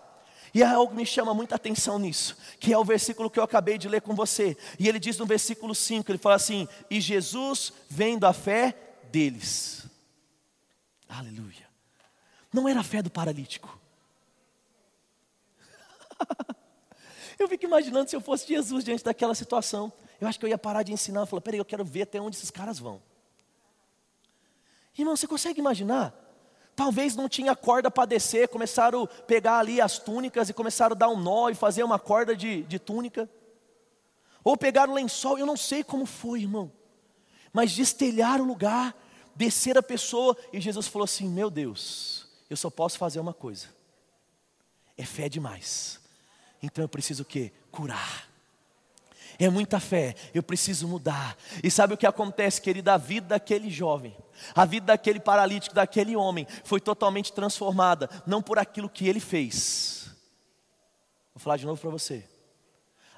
E 0.57 0.63
há 0.63 0.73
algo 0.73 0.93
que 0.93 0.97
me 0.97 1.05
chama 1.05 1.35
muita 1.35 1.57
atenção 1.57 1.99
nisso, 1.99 2.35
que 2.59 2.73
é 2.73 2.79
o 2.79 2.83
versículo 2.83 3.29
que 3.29 3.39
eu 3.39 3.43
acabei 3.43 3.77
de 3.77 3.91
ler 3.91 4.01
com 4.01 4.15
você. 4.15 4.57
E 4.79 4.89
ele 4.89 4.99
diz 4.99 5.19
no 5.19 5.27
versículo 5.27 5.75
5, 5.75 6.11
ele 6.11 6.17
fala 6.17 6.37
assim: 6.37 6.67
"E 6.91 6.99
Jesus 6.99 7.75
vendo 7.91 8.25
a 8.25 8.33
fé 8.33 8.75
deles". 9.13 9.87
Aleluia. 11.07 11.69
Não 12.51 12.67
era 12.67 12.81
a 12.81 12.83
fé 12.83 13.03
do 13.03 13.11
paralítico. 13.11 13.79
eu 17.39 17.47
fico 17.49 17.67
imaginando 17.67 18.09
se 18.09 18.17
eu 18.17 18.21
fosse 18.23 18.49
Jesus 18.49 18.83
diante 18.83 19.05
daquela 19.05 19.35
situação. 19.35 19.93
Eu 20.19 20.27
acho 20.27 20.39
que 20.39 20.47
eu 20.47 20.49
ia 20.49 20.57
parar 20.57 20.83
de 20.83 20.91
ensinar 20.91 21.29
e 21.31 21.41
peraí, 21.43 21.59
eu 21.59 21.67
quero 21.67 21.85
ver 21.85 22.05
até 22.05 22.19
onde 22.19 22.35
esses 22.35 22.51
caras 22.51 22.79
vão. 22.79 23.03
Irmão, 24.97 25.15
você 25.15 25.27
consegue 25.27 25.61
imaginar? 25.61 26.15
Talvez 26.77 27.17
não 27.17 27.27
tinha 27.27 27.57
corda 27.57 27.91
para 27.91 28.05
descer, 28.05 28.49
começaram 28.49 29.05
a 29.05 29.07
pegar 29.07 29.59
ali 29.59 29.81
as 29.81 29.99
túnicas 29.99 30.51
e 30.51 30.53
começaram 30.53 30.93
a 30.95 30.99
dar 30.99 31.09
um 31.09 31.19
nó 31.19 31.49
e 31.49 31.55
fazer 31.55 31.83
uma 31.83 31.99
corda 31.99 32.37
de, 32.37 32.63
de 32.65 32.79
túnica. 32.79 33.29
Ou 34.45 34.59
pegaram 34.59 34.93
o 34.93 34.97
lençol, 34.97 35.39
eu 35.39 35.47
não 35.47 35.57
sei 35.57 35.83
como 35.83 36.05
foi, 36.05 36.43
irmão. 36.43 36.71
Mas 37.51 37.73
destelhar 37.73 38.43
o 38.43 38.45
lugar, 38.45 38.95
descer 39.35 39.79
a 39.79 39.83
pessoa, 39.83 40.37
e 40.53 40.61
Jesus 40.61 40.87
falou 40.87 41.05
assim: 41.05 41.27
Meu 41.27 41.49
Deus, 41.49 42.29
eu 42.51 42.57
só 42.59 42.69
posso 42.69 42.99
fazer 42.99 43.21
uma 43.21 43.33
coisa. 43.33 43.69
É 44.99 45.05
fé 45.05 45.31
demais. 45.31 45.99
Então 46.63 46.85
eu 46.85 46.89
preciso 46.89 47.23
o 47.23 47.27
quê? 47.27 47.53
Curar. 47.71 48.29
É 49.39 49.49
muita 49.49 49.81
fé, 49.81 50.15
eu 50.35 50.43
preciso 50.43 50.87
mudar. 50.87 51.37
E 51.63 51.71
sabe 51.71 51.95
o 51.95 51.97
que 51.97 52.07
acontece, 52.07 52.61
querida? 52.61 52.95
A 52.95 52.99
vida 52.99 53.29
daquele 53.29 53.71
jovem, 53.71 54.15
a 54.55 54.65
vida 54.65 54.87
daquele 54.87 55.21
paralítico, 55.21 55.75
daquele 55.75 56.17
homem, 56.17 56.47
foi 56.65 56.81
totalmente 56.81 57.33
transformada, 57.33 58.09
não 58.27 58.43
por 58.43 58.59
aquilo 58.59 58.89
que 58.89 59.09
ele 59.09 59.21
fez. 59.21 60.11
Vou 61.35 61.41
falar 61.41 61.57
de 61.57 61.67
novo 61.67 61.81
para 61.81 61.91
você. 61.91 62.36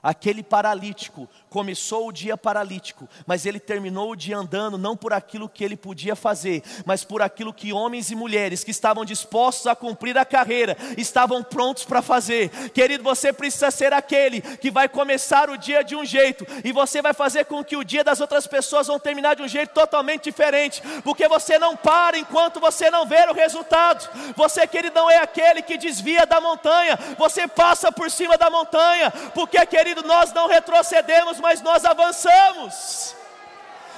Aquele 0.02 0.42
paralítico 0.42 1.28
começou 1.50 2.08
o 2.08 2.12
dia 2.12 2.36
paralítico, 2.36 3.08
mas 3.26 3.44
ele 3.46 3.58
terminou 3.58 4.12
o 4.12 4.16
dia 4.16 4.36
andando 4.36 4.78
não 4.78 4.96
por 4.96 5.12
aquilo 5.12 5.48
que 5.48 5.64
ele 5.64 5.76
podia 5.76 6.14
fazer, 6.14 6.62
mas 6.84 7.04
por 7.04 7.20
aquilo 7.20 7.52
que 7.52 7.72
homens 7.72 8.10
e 8.10 8.14
mulheres 8.14 8.62
que 8.62 8.70
estavam 8.70 9.04
dispostos 9.04 9.66
a 9.66 9.74
cumprir 9.74 10.16
a 10.16 10.24
carreira 10.24 10.76
estavam 10.96 11.42
prontos 11.42 11.84
para 11.84 12.00
fazer. 12.00 12.48
Querido, 12.70 13.02
você 13.02 13.32
precisa 13.32 13.70
ser 13.70 13.92
aquele 13.92 14.40
que 14.40 14.70
vai 14.70 14.88
começar 14.88 15.50
o 15.50 15.56
dia 15.56 15.82
de 15.82 15.96
um 15.96 16.04
jeito 16.04 16.46
e 16.62 16.72
você 16.72 17.02
vai 17.02 17.12
fazer 17.12 17.46
com 17.46 17.64
que 17.64 17.76
o 17.76 17.84
dia 17.84 18.04
das 18.04 18.20
outras 18.20 18.46
pessoas 18.46 18.86
vão 18.86 18.98
terminar 18.98 19.34
de 19.34 19.42
um 19.42 19.48
jeito 19.48 19.72
totalmente 19.72 20.24
diferente, 20.24 20.80
porque 21.02 21.26
você 21.26 21.58
não 21.58 21.76
para 21.76 22.18
enquanto 22.18 22.60
você 22.60 22.90
não 22.90 23.06
vê 23.06 23.26
o 23.28 23.34
resultado. 23.34 24.08
Você, 24.36 24.66
querido, 24.66 24.94
não 24.94 25.10
é 25.10 25.18
aquele 25.18 25.60
que 25.62 25.76
desvia 25.76 26.24
da 26.24 26.40
montanha, 26.40 26.98
você 27.18 27.48
passa 27.48 27.90
por 27.90 28.10
cima 28.10 28.38
da 28.38 28.48
montanha, 28.48 29.10
porque 29.34 29.64
querido 29.66 29.87
querido, 29.88 30.06
nós 30.06 30.32
não 30.32 30.48
retrocedemos, 30.48 31.40
mas 31.40 31.62
nós 31.62 31.84
avançamos. 31.84 33.14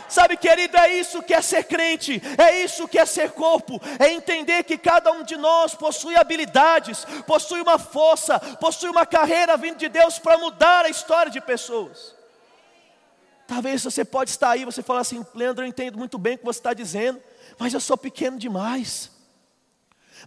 Sabe, 0.08 0.36
querido, 0.36 0.76
é 0.76 0.92
isso 0.92 1.22
que 1.22 1.32
é 1.32 1.40
ser 1.40 1.64
crente, 1.64 2.20
é 2.36 2.64
isso 2.64 2.88
que 2.88 2.98
é 2.98 3.06
ser 3.06 3.30
corpo, 3.30 3.80
é 3.98 4.12
entender 4.12 4.64
que 4.64 4.76
cada 4.76 5.12
um 5.12 5.22
de 5.22 5.36
nós 5.36 5.74
possui 5.74 6.16
habilidades, 6.16 7.04
possui 7.26 7.60
uma 7.60 7.78
força, 7.78 8.38
possui 8.56 8.90
uma 8.90 9.06
carreira 9.06 9.56
vindo 9.56 9.76
de 9.76 9.88
Deus 9.88 10.18
para 10.18 10.36
mudar 10.36 10.84
a 10.84 10.88
história 10.88 11.30
de 11.30 11.40
pessoas. 11.40 12.14
Talvez 13.46 13.84
você 13.84 14.04
pode 14.04 14.30
estar 14.30 14.50
aí, 14.50 14.64
você 14.64 14.82
fala 14.82 15.00
assim, 15.00 15.24
Leandro, 15.34 15.64
eu 15.64 15.68
entendo 15.68 15.96
muito 15.96 16.18
bem 16.18 16.34
o 16.34 16.38
que 16.38 16.44
você 16.44 16.58
está 16.58 16.74
dizendo, 16.74 17.20
mas 17.56 17.72
eu 17.72 17.80
sou 17.80 17.96
pequeno 17.96 18.36
demais. 18.38 19.10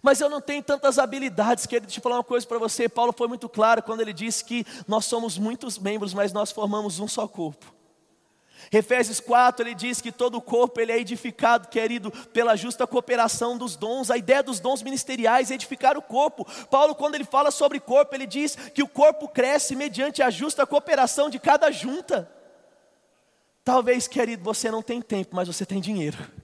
Mas 0.04 0.20
eu 0.20 0.28
não 0.28 0.38
tenho 0.38 0.62
tantas 0.62 0.98
habilidades, 0.98 1.64
querido. 1.64 1.86
Deixa 1.86 1.98
falar 1.98 2.16
uma 2.16 2.22
coisa 2.22 2.46
para 2.46 2.58
você. 2.58 2.90
Paulo 2.90 3.14
foi 3.16 3.26
muito 3.26 3.48
claro 3.48 3.82
quando 3.82 4.02
ele 4.02 4.12
disse 4.12 4.44
que 4.44 4.66
nós 4.86 5.06
somos 5.06 5.38
muitos 5.38 5.78
membros, 5.78 6.12
mas 6.12 6.30
nós 6.30 6.52
formamos 6.52 7.00
um 7.00 7.08
só 7.08 7.26
corpo. 7.26 7.72
Efésios 8.70 9.18
4, 9.18 9.66
ele 9.66 9.74
diz 9.74 10.02
que 10.02 10.12
todo 10.12 10.34
o 10.34 10.42
corpo 10.42 10.78
ele 10.78 10.92
é 10.92 10.98
edificado, 10.98 11.68
querido, 11.68 12.10
pela 12.34 12.54
justa 12.54 12.86
cooperação 12.86 13.56
dos 13.56 13.76
dons. 13.76 14.10
A 14.10 14.18
ideia 14.18 14.42
dos 14.42 14.60
dons 14.60 14.82
ministeriais 14.82 15.50
é 15.50 15.54
edificar 15.54 15.96
o 15.96 16.02
corpo. 16.02 16.46
Paulo, 16.66 16.94
quando 16.94 17.14
ele 17.14 17.24
fala 17.24 17.50
sobre 17.50 17.80
corpo, 17.80 18.14
ele 18.14 18.26
diz 18.26 18.56
que 18.74 18.82
o 18.82 18.88
corpo 18.88 19.26
cresce 19.26 19.74
mediante 19.74 20.22
a 20.22 20.28
justa 20.28 20.66
cooperação 20.66 21.30
de 21.30 21.38
cada 21.38 21.70
junta. 21.70 22.30
Talvez, 23.64 24.06
querido, 24.06 24.44
você 24.44 24.70
não 24.70 24.82
tem 24.82 25.00
tempo, 25.00 25.34
mas 25.34 25.48
você 25.48 25.64
tem 25.64 25.80
dinheiro. 25.80 26.43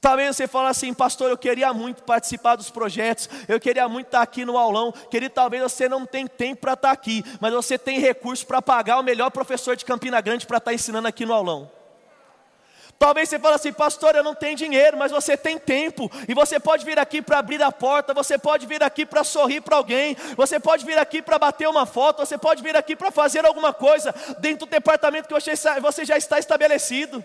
Talvez 0.00 0.36
você 0.36 0.46
fale 0.46 0.68
assim, 0.68 0.94
pastor, 0.94 1.28
eu 1.28 1.36
queria 1.36 1.72
muito 1.72 2.04
participar 2.04 2.54
dos 2.54 2.70
projetos, 2.70 3.28
eu 3.48 3.58
queria 3.58 3.88
muito 3.88 4.06
estar 4.06 4.22
aqui 4.22 4.44
no 4.44 4.56
aulão. 4.56 4.92
Querido, 5.10 5.34
talvez 5.34 5.60
você 5.62 5.88
não 5.88 6.06
tenha 6.06 6.28
tempo 6.28 6.60
para 6.60 6.74
estar 6.74 6.92
aqui, 6.92 7.24
mas 7.40 7.52
você 7.52 7.76
tem 7.76 7.98
recurso 7.98 8.46
para 8.46 8.62
pagar 8.62 9.00
o 9.00 9.02
melhor 9.02 9.30
professor 9.30 9.74
de 9.74 9.84
Campina 9.84 10.20
Grande 10.20 10.46
para 10.46 10.58
estar 10.58 10.72
ensinando 10.72 11.08
aqui 11.08 11.26
no 11.26 11.34
aulão. 11.34 11.68
Talvez 12.96 13.28
você 13.28 13.38
fale 13.38 13.54
assim, 13.54 13.72
pastor, 13.72 14.16
eu 14.16 14.24
não 14.24 14.34
tenho 14.34 14.56
dinheiro, 14.56 14.96
mas 14.96 15.12
você 15.12 15.36
tem 15.36 15.56
tempo, 15.56 16.10
e 16.28 16.34
você 16.34 16.58
pode 16.58 16.84
vir 16.84 16.98
aqui 16.98 17.22
para 17.22 17.38
abrir 17.38 17.62
a 17.62 17.70
porta, 17.70 18.12
você 18.12 18.36
pode 18.36 18.66
vir 18.66 18.82
aqui 18.82 19.06
para 19.06 19.22
sorrir 19.22 19.60
para 19.60 19.76
alguém, 19.76 20.16
você 20.36 20.58
pode 20.58 20.84
vir 20.84 20.98
aqui 20.98 21.22
para 21.22 21.38
bater 21.38 21.68
uma 21.68 21.86
foto, 21.86 22.24
você 22.24 22.36
pode 22.36 22.60
vir 22.60 22.76
aqui 22.76 22.96
para 22.96 23.12
fazer 23.12 23.46
alguma 23.46 23.72
coisa 23.72 24.12
dentro 24.40 24.66
do 24.66 24.70
departamento 24.70 25.28
que 25.28 25.34
você 25.34 26.04
já 26.04 26.16
está 26.16 26.40
estabelecido. 26.40 27.24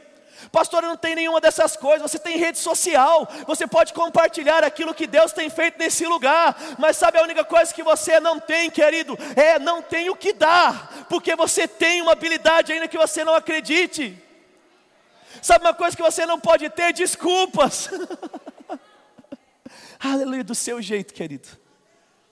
Pastor, 0.52 0.84
não 0.84 0.98
tem 0.98 1.16
nenhuma 1.16 1.42
dessas 1.42 1.76
coisas. 1.76 2.10
Você 2.10 2.20
tem 2.20 2.38
rede 2.38 2.60
social, 2.60 3.28
você 3.48 3.68
pode 3.68 3.94
compartilhar 3.94 4.64
aquilo 4.64 4.94
que 4.94 5.08
Deus 5.08 5.32
tem 5.32 5.50
feito 5.50 5.80
nesse 5.80 6.06
lugar. 6.06 6.56
Mas 6.78 6.98
sabe 6.98 7.18
a 7.18 7.24
única 7.24 7.44
coisa 7.44 7.74
que 7.74 7.84
você 7.84 8.20
não 8.20 8.40
tem, 8.40 8.70
querido? 8.70 9.18
É 9.36 9.60
não 9.60 9.82
tem 9.82 10.10
o 10.10 10.16
que 10.16 10.34
dar, 10.34 11.06
porque 11.10 11.36
você 11.36 11.68
tem 11.68 12.02
uma 12.02 12.12
habilidade 12.12 12.72
ainda 12.72 12.88
que 12.88 12.98
você 12.98 13.24
não 13.24 13.36
acredite. 13.36 14.18
Sabe 15.42 15.66
uma 15.66 15.74
coisa 15.74 15.96
que 15.96 16.04
você 16.04 16.26
não 16.26 16.40
pode 16.40 16.70
ter? 16.70 16.94
Desculpas. 16.94 17.90
Aleluia, 20.00 20.44
do 20.44 20.56
seu 20.56 20.82
jeito, 20.82 21.14
querido. 21.14 21.48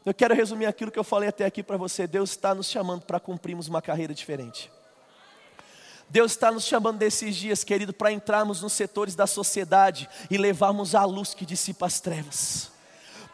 Eu 0.05 0.13
quero 0.13 0.33
resumir 0.33 0.65
aquilo 0.65 0.91
que 0.91 0.99
eu 0.99 1.03
falei 1.03 1.29
até 1.29 1.45
aqui 1.45 1.61
para 1.61 1.77
você. 1.77 2.07
Deus 2.07 2.31
está 2.31 2.55
nos 2.55 2.67
chamando 2.67 3.03
para 3.03 3.19
cumprirmos 3.19 3.67
uma 3.67 3.81
carreira 3.81 4.13
diferente. 4.13 4.71
Deus 6.11 6.33
está 6.33 6.51
nos 6.51 6.65
chamando 6.65 6.97
desses 6.97 7.37
dias, 7.37 7.63
querido, 7.63 7.93
para 7.93 8.11
entrarmos 8.11 8.61
nos 8.61 8.73
setores 8.73 9.15
da 9.15 9.25
sociedade 9.25 10.09
e 10.29 10.37
levarmos 10.37 10.93
a 10.93 11.05
luz 11.05 11.33
que 11.33 11.45
dissipa 11.45 11.85
as 11.85 12.01
trevas. 12.01 12.69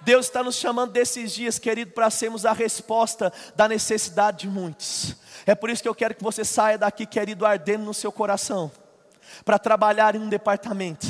Deus 0.02 0.28
está 0.28 0.44
nos 0.44 0.58
chamando 0.58 0.92
desses 0.92 1.34
dias, 1.34 1.58
querido, 1.58 1.92
para 1.92 2.12
sermos 2.12 2.46
a 2.46 2.54
resposta 2.54 3.34
da 3.56 3.68
necessidade 3.68 4.42
de 4.42 4.48
muitos. 4.48 5.16
É 5.48 5.56
por 5.56 5.72
isso 5.72 5.82
que 5.82 5.90
eu 5.90 5.96
quero 5.96 6.14
que 6.14 6.24
você 6.24 6.46
saia 6.46 6.78
daqui, 6.78 7.08
querido, 7.08 7.48
ardendo 7.48 7.84
no 7.84 7.96
seu 7.96 8.12
coração, 8.12 8.72
para 9.44 9.58
trabalhar 9.58 10.14
em 10.14 10.20
um 10.20 10.30
departamento. 10.30 11.08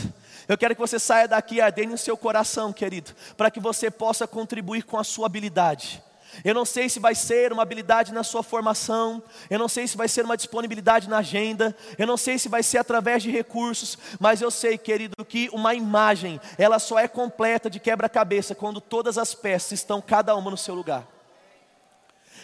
Eu 0.47 0.57
quero 0.57 0.74
que 0.74 0.80
você 0.80 0.97
saia 0.97 1.28
daqui 1.28 1.59
ardendo 1.59 1.91
no 1.91 1.97
seu 1.97 2.15
coração, 2.15 2.72
querido, 2.72 3.13
para 3.36 3.51
que 3.51 3.59
você 3.59 3.91
possa 3.91 4.26
contribuir 4.26 4.84
com 4.84 4.97
a 4.97 5.03
sua 5.03 5.26
habilidade 5.26 6.01
eu 6.44 6.54
não 6.54 6.66
sei 6.66 6.90
se 6.90 7.00
vai 7.00 7.16
ser 7.16 7.52
uma 7.52 7.64
habilidade 7.64 8.14
na 8.14 8.24
sua 8.24 8.44
formação, 8.44 9.22
eu 9.50 9.58
não 9.58 9.68
sei 9.68 9.88
se 9.88 9.98
vai 9.98 10.08
ser 10.08 10.26
uma 10.26 10.38
disponibilidade 10.38 11.10
na 11.10 11.18
agenda, 11.18 11.76
eu 11.98 12.08
não 12.08 12.18
sei 12.18 12.38
se 12.38 12.50
vai 12.50 12.64
ser 12.64 12.78
através 12.78 13.24
de 13.24 13.32
recursos, 13.32 13.98
mas 14.20 14.42
eu 14.42 14.52
sei, 14.52 14.78
querido, 14.78 15.26
que 15.26 15.50
uma 15.52 15.74
imagem, 15.74 16.40
ela 16.58 16.80
só 16.80 17.00
é 17.00 17.08
completa 17.08 17.70
de 17.70 17.80
quebra-cabeça 17.80 18.56
quando 18.56 18.82
todas 18.82 19.18
as 19.18 19.34
peças 19.34 19.74
estão 19.74 20.02
cada 20.02 20.36
uma 20.36 20.52
no 20.52 20.58
seu 20.58 20.76
lugar. 20.76 21.08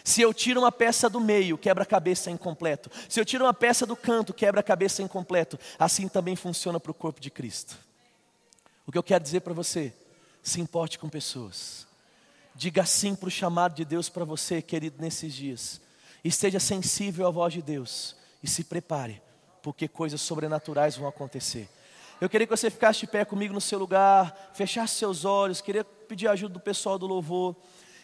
Se 0.04 0.22
eu 0.22 0.34
tiro 0.34 0.60
uma 0.60 0.72
peça 0.72 1.10
do 1.10 1.20
meio, 1.20 1.58
quebra-cabeça 1.58 2.30
é 2.30 2.34
incompleto. 2.34 2.91
Se 3.08 3.20
eu 3.20 3.26
tiro 3.26 3.46
uma 3.46 3.54
peça 3.54 3.86
do 3.86 3.96
canto, 3.96 4.34
quebra-cabeça 4.34 5.02
é 5.02 5.06
incompleto. 5.06 5.58
Assim 5.80 6.10
também 6.10 6.36
funciona 6.36 6.80
para 6.80 6.91
o 6.91 6.94
corpo 6.94 7.22
de 7.22 7.32
Cristo. 7.32 7.78
O 8.86 8.91
que 8.91 8.98
eu 8.98 9.04
quero 9.04 9.24
dizer 9.24 9.39
para 9.39 9.54
você, 9.54 9.94
se 10.41 10.60
importe 10.60 11.00
com 11.00 11.08
pessoas. 11.08 11.88
Diga 12.56 12.86
sim 12.86 13.16
para 13.16 13.28
o 13.28 13.32
chamado 13.32 13.76
de 13.76 13.84
Deus 13.84 14.10
para 14.10 14.24
você, 14.24 14.62
querido, 14.62 15.01
nesses 15.01 15.34
dias. 15.34 15.82
Esteja 16.24 16.60
sensível 16.60 17.28
à 17.28 17.32
voz 17.32 17.54
de 17.54 17.62
Deus 17.62 18.16
e 18.41 18.47
se 18.47 18.64
prepare, 18.64 19.22
porque 19.62 19.88
coisas 19.88 20.22
sobrenaturais 20.22 20.95
vão 20.95 21.08
acontecer. 21.08 21.68
Eu 22.22 22.30
queria 22.30 22.47
que 22.47 22.56
você 22.56 22.70
ficasse 22.70 23.01
de 23.01 23.08
pé 23.08 23.26
comigo 23.26 23.54
no 23.54 23.60
seu 23.60 23.78
lugar, 23.80 24.51
fechasse 24.54 24.95
seus 24.95 25.26
olhos, 25.26 25.62
queria 25.62 25.84
pedir 25.84 26.28
ajuda 26.28 26.54
do 26.54 26.60
pessoal 26.60 26.97
do 26.97 27.08
louvor. 27.08 27.56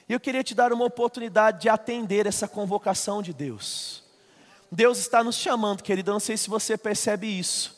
E 0.10 0.14
eu 0.14 0.20
queria 0.20 0.44
te 0.44 0.56
dar 0.56 0.74
uma 0.74 0.84
oportunidade 0.84 1.62
de 1.62 1.70
atender 1.70 2.26
essa 2.26 2.48
convocação 2.48 3.22
de 3.22 3.32
Deus. 3.32 4.04
Deus 4.72 4.98
está 4.98 5.24
nos 5.24 5.36
chamando, 5.36 5.84
querido, 5.84 6.10
eu 6.10 6.14
não 6.14 6.20
sei 6.20 6.36
se 6.36 6.50
você 6.50 6.78
percebe 6.78 7.28
isso, 7.28 7.78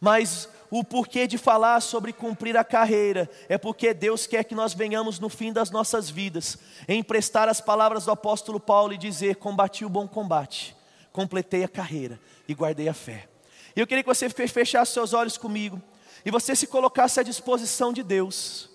mas 0.00 0.48
o 0.70 0.82
porquê 0.82 1.26
de 1.26 1.38
falar 1.38 1.80
sobre 1.80 2.12
cumprir 2.12 2.56
a 2.56 2.64
carreira 2.64 3.30
é 3.48 3.56
porque 3.56 3.94
Deus 3.94 4.26
quer 4.26 4.44
que 4.44 4.54
nós 4.54 4.74
venhamos 4.74 5.18
no 5.18 5.28
fim 5.28 5.52
das 5.52 5.70
nossas 5.70 6.10
vidas, 6.10 6.58
emprestar 6.88 7.48
as 7.48 7.60
palavras 7.60 8.04
do 8.04 8.10
apóstolo 8.10 8.58
Paulo 8.58 8.92
e 8.92 8.98
dizer: 8.98 9.36
Combati 9.36 9.84
o 9.84 9.88
bom 9.88 10.08
combate, 10.08 10.76
completei 11.12 11.64
a 11.64 11.68
carreira 11.68 12.18
e 12.48 12.54
guardei 12.54 12.88
a 12.88 12.94
fé. 12.94 13.28
E 13.74 13.80
eu 13.80 13.86
queria 13.86 14.02
que 14.02 14.08
você 14.08 14.28
fechasse 14.28 14.92
seus 14.92 15.12
olhos 15.12 15.36
comigo 15.36 15.80
e 16.24 16.30
você 16.30 16.56
se 16.56 16.66
colocasse 16.66 17.20
à 17.20 17.22
disposição 17.22 17.92
de 17.92 18.02
Deus. 18.02 18.70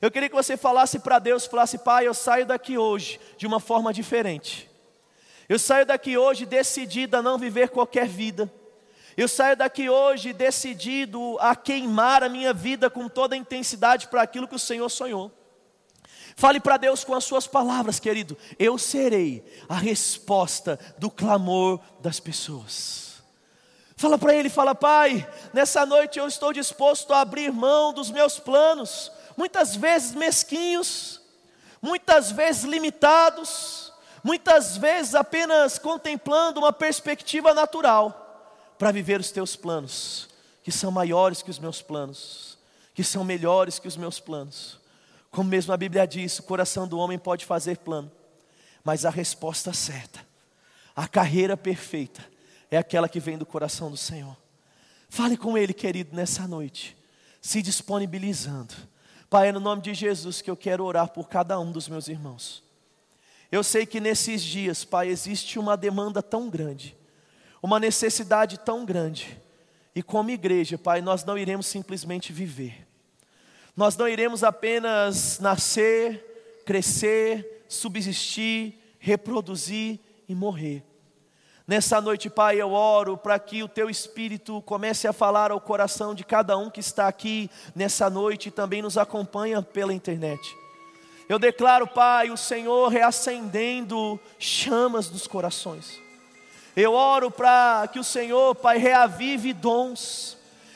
Eu 0.00 0.10
queria 0.10 0.28
que 0.28 0.34
você 0.34 0.56
falasse 0.56 0.98
para 0.98 1.18
Deus, 1.18 1.46
falasse: 1.46 1.78
Pai, 1.78 2.06
eu 2.06 2.14
saio 2.14 2.46
daqui 2.46 2.78
hoje 2.78 3.20
de 3.36 3.46
uma 3.46 3.60
forma 3.60 3.92
diferente. 3.92 4.70
Eu 5.48 5.58
saio 5.58 5.84
daqui 5.84 6.16
hoje 6.16 6.46
decidida 6.46 7.18
a 7.18 7.22
não 7.22 7.38
viver 7.38 7.68
qualquer 7.68 8.08
vida. 8.08 8.50
Eu 9.16 9.28
saio 9.28 9.56
daqui 9.56 9.88
hoje 9.88 10.32
decidido 10.32 11.36
a 11.38 11.54
queimar 11.54 12.24
a 12.24 12.28
minha 12.28 12.52
vida 12.52 12.90
com 12.90 13.08
toda 13.08 13.34
a 13.34 13.38
intensidade 13.38 14.08
para 14.08 14.22
aquilo 14.22 14.48
que 14.48 14.56
o 14.56 14.58
Senhor 14.58 14.88
sonhou. 14.88 15.30
Fale 16.36 16.58
para 16.58 16.76
Deus 16.76 17.04
com 17.04 17.14
as 17.14 17.24
suas 17.24 17.46
palavras, 17.46 18.00
querido. 18.00 18.36
Eu 18.58 18.76
serei 18.76 19.44
a 19.68 19.76
resposta 19.76 20.78
do 20.98 21.08
clamor 21.08 21.78
das 22.00 22.18
pessoas. 22.18 23.22
Fala 23.96 24.18
para 24.18 24.34
Ele, 24.34 24.48
fala, 24.48 24.74
Pai, 24.74 25.28
nessa 25.52 25.86
noite 25.86 26.18
eu 26.18 26.26
estou 26.26 26.52
disposto 26.52 27.12
a 27.12 27.20
abrir 27.20 27.52
mão 27.52 27.92
dos 27.92 28.10
meus 28.10 28.40
planos, 28.40 29.12
muitas 29.36 29.76
vezes 29.76 30.12
mesquinhos, 30.12 31.20
muitas 31.80 32.32
vezes 32.32 32.64
limitados, 32.64 33.92
muitas 34.24 34.76
vezes 34.76 35.14
apenas 35.14 35.78
contemplando 35.78 36.58
uma 36.58 36.72
perspectiva 36.72 37.54
natural 37.54 38.23
para 38.84 38.92
viver 38.92 39.18
os 39.18 39.30
teus 39.30 39.56
planos, 39.56 40.28
que 40.62 40.70
são 40.70 40.90
maiores 40.90 41.40
que 41.40 41.48
os 41.48 41.58
meus 41.58 41.80
planos, 41.80 42.58
que 42.92 43.02
são 43.02 43.24
melhores 43.24 43.78
que 43.78 43.88
os 43.88 43.96
meus 43.96 44.20
planos. 44.20 44.78
Como 45.30 45.48
mesmo 45.48 45.72
a 45.72 45.76
Bíblia 45.78 46.06
diz, 46.06 46.38
o 46.38 46.42
coração 46.42 46.86
do 46.86 46.98
homem 46.98 47.18
pode 47.18 47.46
fazer 47.46 47.78
plano, 47.78 48.12
mas 48.84 49.06
a 49.06 49.08
resposta 49.08 49.72
certa, 49.72 50.20
a 50.94 51.08
carreira 51.08 51.56
perfeita, 51.56 52.22
é 52.70 52.76
aquela 52.76 53.08
que 53.08 53.18
vem 53.18 53.38
do 53.38 53.46
coração 53.46 53.90
do 53.90 53.96
Senhor. 53.96 54.36
Fale 55.08 55.38
com 55.38 55.56
Ele, 55.56 55.72
querido, 55.72 56.14
nessa 56.14 56.46
noite, 56.46 56.94
se 57.40 57.62
disponibilizando. 57.62 58.74
Pai, 59.30 59.48
é 59.48 59.52
no 59.52 59.60
nome 59.60 59.80
de 59.80 59.94
Jesus 59.94 60.42
que 60.42 60.50
eu 60.50 60.56
quero 60.58 60.84
orar 60.84 61.08
por 61.08 61.26
cada 61.26 61.58
um 61.58 61.72
dos 61.72 61.88
meus 61.88 62.06
irmãos. 62.06 62.62
Eu 63.50 63.64
sei 63.64 63.86
que 63.86 63.98
nesses 63.98 64.42
dias, 64.42 64.84
Pai, 64.84 65.08
existe 65.08 65.58
uma 65.58 65.74
demanda 65.74 66.22
tão 66.22 66.50
grande, 66.50 66.94
uma 67.64 67.80
necessidade 67.80 68.58
tão 68.58 68.84
grande, 68.84 69.40
e 69.94 70.02
como 70.02 70.28
igreja, 70.28 70.76
Pai, 70.76 71.00
nós 71.00 71.24
não 71.24 71.38
iremos 71.38 71.66
simplesmente 71.66 72.30
viver, 72.30 72.86
nós 73.74 73.96
não 73.96 74.06
iremos 74.06 74.44
apenas 74.44 75.38
nascer, 75.38 76.62
crescer, 76.66 77.64
subsistir, 77.66 78.74
reproduzir 78.98 79.98
e 80.28 80.34
morrer. 80.34 80.84
Nessa 81.66 82.02
noite, 82.02 82.28
Pai, 82.28 82.60
eu 82.60 82.70
oro 82.70 83.16
para 83.16 83.38
que 83.38 83.62
o 83.62 83.68
Teu 83.68 83.88
Espírito 83.88 84.60
comece 84.60 85.08
a 85.08 85.12
falar 85.14 85.50
ao 85.50 85.58
coração 85.58 86.14
de 86.14 86.22
cada 86.22 86.58
um 86.58 86.68
que 86.68 86.80
está 86.80 87.08
aqui 87.08 87.50
nessa 87.74 88.10
noite 88.10 88.50
e 88.50 88.52
também 88.52 88.82
nos 88.82 88.98
acompanha 88.98 89.62
pela 89.62 89.94
internet. 89.94 90.54
Eu 91.26 91.38
declaro, 91.38 91.86
Pai, 91.86 92.30
o 92.30 92.36
Senhor 92.36 92.88
reacendendo 92.88 94.20
chamas 94.38 95.08
dos 95.08 95.26
corações. 95.26 96.03
Eu 96.76 96.92
oro 96.92 97.30
para 97.30 97.88
que 97.92 97.98
o 97.98 98.04
Senhor, 98.04 98.54
Pai, 98.54 98.78
reavive 98.78 99.52
dons 99.52 100.34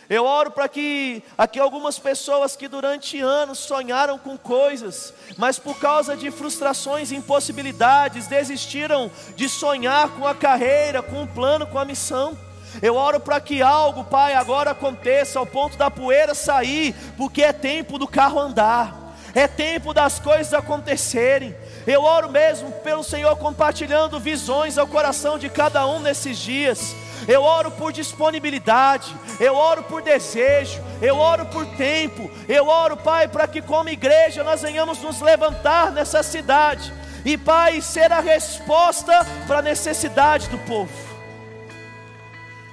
eu 0.09 0.25
oro 0.25 0.51
para 0.51 0.67
que 0.69 1.23
aqui 1.37 1.61
algumas 1.61 1.99
pessoas 1.99 2.57
que 2.57 2.67
durante 2.67 3.21
anos 3.21 3.59
sonharam 3.59 4.17
com 4.17 4.39
coisas, 4.39 5.13
mas 5.37 5.59
por 5.59 5.79
causa 5.79 6.17
de 6.17 6.31
frustrações 6.31 7.13
impossibilidades, 7.13 8.27
desistiram 8.27 9.11
de 9.37 9.51
sonhar 9.51 10.09
com 10.13 10.27
a 10.27 10.35
carreira, 10.35 11.03
com 11.03 11.25
o 11.25 11.27
plano, 11.27 11.67
com 11.67 11.79
a 11.79 11.85
missão. 11.85 12.37
Eu 12.81 12.97
oro 12.97 13.21
para 13.21 13.39
que 13.39 13.61
algo, 13.61 14.03
Pai, 14.05 14.33
agora 14.33 14.71
aconteça 14.71 15.39
ao 15.39 15.45
ponto 15.45 15.77
da 15.77 15.91
poeira 15.91 16.35
sair, 16.35 16.95
porque 17.19 17.43
é 17.43 17.53
tempo 17.53 17.99
do 17.99 18.09
carro 18.09 18.41
andar, 18.41 19.15
é 19.35 19.47
tempo 19.47 19.93
das 19.93 20.19
coisas 20.19 20.55
acontecerem. 20.55 21.55
Eu 21.89 22.05
oro 22.05 22.31
mesmo 22.31 22.71
pelo 22.83 23.03
Senhor 23.03 23.35
compartilhando 23.37 24.21
visões 24.21 24.79
ao 24.79 24.87
coração 24.87 25.39
de 25.39 25.49
cada 25.49 25.87
um 25.87 25.99
nesses 25.99 26.39
dias 26.39 26.95
eu 27.27 27.43
oro 27.43 27.71
por 27.71 27.93
disponibilidade, 27.93 29.15
eu 29.41 29.55
oro 29.55 29.83
por 29.83 30.03
desejo, 30.03 30.81
eu 31.01 31.17
oro 31.17 31.47
por 31.47 31.67
tempo, 31.77 32.31
eu 32.49 32.67
oro, 32.67 32.97
Pai, 32.97 33.27
para 33.27 33.49
que 33.49 33.61
como 33.61 33.89
igreja 33.89 34.45
nós 34.45 34.63
venhamos 34.63 34.99
nos 35.01 35.21
levantar 35.21 35.91
nessa 35.91 36.23
cidade 36.23 36.93
e, 37.25 37.37
Pai, 37.37 37.81
ser 37.81 38.13
a 38.13 38.21
resposta 38.21 39.27
para 39.47 39.59
a 39.59 39.63
necessidade 39.63 40.49
do 40.49 40.59
povo. 40.59 40.93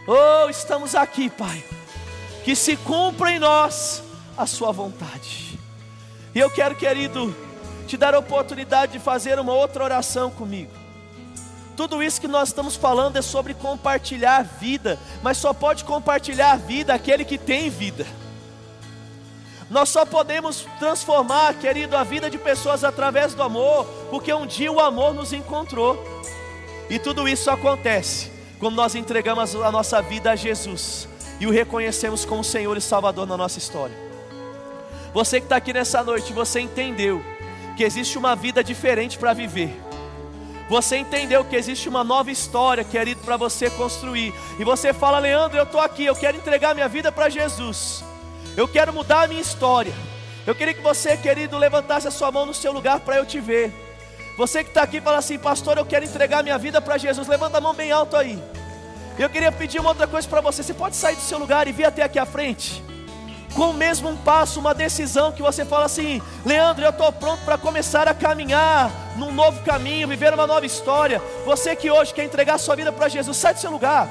Oh, 0.07 0.49
estamos 0.49 0.93
aqui, 0.93 1.30
Pai, 1.30 1.63
que 2.43 2.55
se 2.55 2.78
cumpra 2.78 3.32
em 3.32 3.39
nós 3.39 4.03
a 4.38 4.45
Sua 4.45 4.72
vontade. 4.72 5.59
E 6.34 6.39
eu 6.39 6.49
quero, 6.49 6.76
querido, 6.76 7.36
te 7.86 7.98
dar 7.98 8.14
a 8.14 8.20
oportunidade 8.20 8.94
de 8.94 9.00
fazer 9.00 9.40
uma 9.40 9.54
outra 9.54 9.84
oração 9.84 10.30
comigo. 10.32 10.72
Tudo 11.76 12.02
isso 12.02 12.22
que 12.22 12.28
nós 12.28 12.50
estamos 12.50 12.76
falando 12.76 13.18
é 13.18 13.22
sobre 13.22 13.54
compartilhar 13.54 14.44
vida, 14.44 14.98
mas 15.22 15.38
só 15.38 15.54
pode 15.54 15.84
compartilhar 15.84 16.58
vida 16.58 16.94
aquele 16.94 17.26
que 17.26 17.38
tem 17.38 17.70
vida. 17.70 18.06
Nós 19.70 19.90
só 19.90 20.06
podemos 20.06 20.66
transformar, 20.80 21.54
querido, 21.56 21.98
a 21.98 22.04
vida 22.04 22.30
de 22.30 22.38
pessoas 22.38 22.84
através 22.84 23.34
do 23.34 23.44
amor, 23.44 23.86
porque 24.10 24.34
um 24.34 24.46
dia 24.46 24.72
o 24.72 24.80
amor 24.80 25.14
nos 25.14 25.34
encontrou. 25.34 25.98
E 26.90 27.00
tudo 27.00 27.28
isso 27.28 27.50
acontece 27.50 28.32
quando 28.60 28.76
nós 28.76 28.96
entregamos 28.96 29.56
a 29.56 29.72
nossa 29.72 30.02
vida 30.02 30.32
a 30.32 30.36
Jesus 30.36 31.10
e 31.40 31.48
o 31.48 31.52
reconhecemos 31.52 32.24
como 32.24 32.44
Senhor 32.44 32.78
e 32.78 32.82
Salvador 32.82 33.28
na 33.28 33.36
nossa 33.36 33.58
história. 33.58 33.96
Você 35.14 35.40
que 35.40 35.46
está 35.46 35.58
aqui 35.58 35.74
nessa 35.74 36.04
noite, 36.04 36.32
você 36.32 36.60
entendeu 36.60 37.24
que 37.76 37.84
existe 37.84 38.18
uma 38.18 38.36
vida 38.36 38.64
diferente 38.64 39.18
para 39.18 39.34
viver 39.34 39.86
você 40.68 40.98
entendeu 40.98 41.46
que 41.46 41.56
existe 41.56 41.88
uma 41.88 42.04
nova 42.04 42.32
história, 42.32 42.84
querido, 42.84 43.22
para 43.22 43.38
você 43.38 43.70
construir. 43.70 44.34
E 44.60 44.64
você 44.64 44.94
fala, 44.94 45.20
Leandro, 45.20 45.58
eu 45.58 45.64
estou 45.64 45.80
aqui, 45.80 46.06
eu 46.06 46.16
quero 46.16 46.38
entregar 46.38 46.74
minha 46.74 46.88
vida 46.88 47.12
para 47.12 47.30
Jesus. 47.30 48.04
Eu 48.58 48.68
quero 48.68 48.92
mudar 48.92 49.24
a 49.24 49.28
minha 49.28 49.42
história. 49.42 49.94
Eu 50.46 50.56
queria 50.56 50.74
que 50.74 50.82
você, 50.82 51.18
querido, 51.18 51.58
levantasse 51.58 52.08
a 52.08 52.12
sua 52.12 52.32
mão 52.32 52.46
no 52.46 52.54
seu 52.54 52.72
lugar 52.72 53.00
para 53.00 53.18
eu 53.18 53.26
te 53.26 53.40
ver. 53.40 53.72
Você 54.38 54.64
que 54.64 54.70
está 54.70 54.82
aqui 54.82 55.00
fala 55.00 55.18
assim, 55.18 55.38
pastor, 55.38 55.78
eu 55.78 55.86
quero 55.86 56.04
entregar 56.04 56.44
minha 56.44 56.58
vida 56.58 56.82
para 56.82 56.98
Jesus. 56.98 57.28
Levanta 57.28 57.60
a 57.60 57.62
mão 57.62 57.74
bem 57.74 57.92
alto 57.92 58.16
aí. 58.16 58.42
Eu 59.20 59.30
queria 59.30 59.52
pedir 59.52 59.80
uma 59.80 59.90
outra 59.90 60.08
coisa 60.08 60.28
para 60.28 60.42
você. 60.42 60.64
Você 60.64 60.74
pode 60.74 60.96
sair 60.96 61.16
do 61.16 61.22
seu 61.22 61.38
lugar 61.38 61.68
e 61.68 61.72
vir 61.72 61.86
até 61.86 62.04
aqui 62.04 62.18
à 62.18 62.26
frente? 62.26 62.84
Com 63.56 63.70
o 63.70 63.74
mesmo 63.74 64.10
um 64.10 64.18
passo, 64.18 64.60
uma 64.60 64.74
decisão 64.74 65.32
que 65.32 65.41
você 65.41 65.64
fala 65.64 65.86
assim: 65.86 66.22
Leandro, 66.45 66.84
eu 66.84 66.89
estou 66.89 67.12
pronto 67.12 67.43
para 67.43 67.58
começar 67.58 68.08
a 68.08 68.14
caminhar 68.14 68.91
num 69.16 69.32
novo 69.32 69.64
caminho, 69.64 70.08
viver 70.08 70.34
uma 70.34 70.45
nova 70.45 70.66
história. 70.66 71.22
Você 71.45 71.76
que 71.76 71.89
hoje 71.89 72.14
quer 72.14 72.26
entregar 72.26 72.58
sua 72.58 72.76
vida 72.76 72.91
para 72.91 73.08
Jesus, 73.08 73.38
sai 73.38 73.53
do 73.53 73.60
seu 73.60 73.72
lugar. 73.72 74.08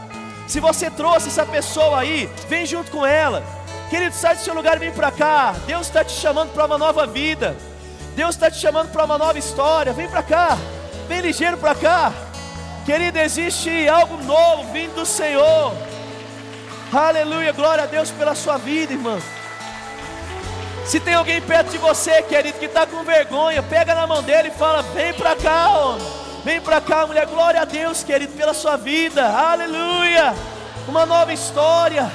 Se 0.48 0.60
você 0.60 0.90
trouxe 0.90 1.28
essa 1.28 1.44
pessoa 1.44 2.00
aí, 2.00 2.28
vem 2.48 2.66
junto 2.66 2.90
com 2.90 3.06
ela. 3.06 3.42
Querido, 3.90 4.14
sai 4.14 4.34
do 4.34 4.40
seu 4.40 4.54
lugar 4.54 4.76
e 4.76 4.80
vem 4.80 4.92
para 4.92 5.10
cá. 5.10 5.54
Deus 5.66 5.86
está 5.86 6.02
te 6.02 6.12
chamando 6.12 6.52
para 6.52 6.64
uma 6.64 6.78
nova 6.78 7.06
vida. 7.06 7.54
Deus 8.16 8.34
está 8.34 8.50
te 8.50 8.58
chamando 8.58 8.90
para 8.90 9.04
uma 9.04 9.18
nova 9.18 9.38
história. 9.38 9.92
Vem 9.92 10.08
para 10.08 10.22
cá. 10.22 10.58
Vem 11.06 11.20
ligeiro 11.20 11.58
para 11.58 11.74
cá. 11.74 12.12
Querido, 12.86 13.18
existe 13.18 13.88
algo 13.88 14.22
novo 14.24 14.72
vindo 14.72 14.94
do 14.94 15.06
Senhor. 15.06 15.72
Aleluia, 16.94 17.50
glória 17.50 17.82
a 17.82 17.86
Deus 17.88 18.12
pela 18.12 18.36
sua 18.36 18.56
vida, 18.56 18.92
irmão. 18.92 19.20
Se 20.86 21.00
tem 21.00 21.14
alguém 21.14 21.40
perto 21.40 21.70
de 21.70 21.78
você, 21.78 22.22
querido, 22.22 22.56
que 22.56 22.66
está 22.66 22.86
com 22.86 23.02
vergonha, 23.02 23.60
pega 23.64 23.96
na 23.96 24.06
mão 24.06 24.22
dele 24.22 24.48
e 24.48 24.52
fala: 24.52 24.80
Vem 24.94 25.12
para 25.12 25.34
cá, 25.34 25.70
homem. 25.70 26.06
Vem 26.44 26.60
para 26.60 26.80
cá, 26.80 27.04
mulher. 27.04 27.26
Glória 27.26 27.62
a 27.62 27.64
Deus, 27.64 28.04
querido, 28.04 28.32
pela 28.34 28.54
sua 28.54 28.76
vida. 28.76 29.26
Aleluia. 29.26 30.34
Uma 30.86 31.04
nova 31.04 31.32
história. 31.32 32.08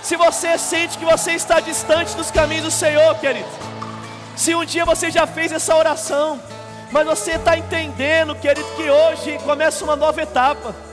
Se 0.00 0.14
você 0.14 0.56
sente 0.56 0.96
que 0.96 1.04
você 1.04 1.32
está 1.32 1.58
distante 1.58 2.14
dos 2.14 2.30
caminhos 2.30 2.66
do 2.66 2.70
Senhor, 2.70 3.18
querido. 3.18 3.48
Se 4.36 4.54
um 4.54 4.64
dia 4.64 4.84
você 4.84 5.10
já 5.10 5.26
fez 5.26 5.50
essa 5.50 5.74
oração, 5.74 6.40
mas 6.92 7.04
você 7.04 7.32
está 7.32 7.58
entendendo, 7.58 8.36
querido, 8.36 8.68
que 8.76 8.88
hoje 8.88 9.38
começa 9.44 9.82
uma 9.82 9.96
nova 9.96 10.22
etapa. 10.22 10.87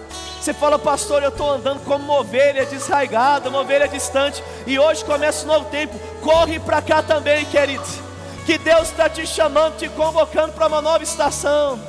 Você 0.45 0.53
fala, 0.53 0.77
pastor, 0.77 1.23
eu 1.23 1.29
estou 1.29 1.49
andando 1.49 1.83
como 1.83 2.03
uma 2.03 2.19
ovelha 2.19 2.67
desraigada, 2.67 3.49
uma 3.49 3.61
ovelha 3.61 3.87
distante, 3.87 4.43
e 4.67 4.77
hoje 4.77 5.03
começa 5.03 5.43
um 5.43 5.47
novo 5.47 5.65
tempo. 5.71 5.97
Corre 6.21 6.59
para 6.59 6.83
cá 6.83 7.01
também, 7.01 7.43
querido. 7.45 7.83
Que 8.45 8.55
Deus 8.59 8.91
está 8.91 9.09
te 9.09 9.25
chamando, 9.25 9.77
te 9.77 9.89
convocando 9.89 10.53
para 10.53 10.67
uma 10.67 10.83
nova 10.83 11.03
estação. 11.03 11.79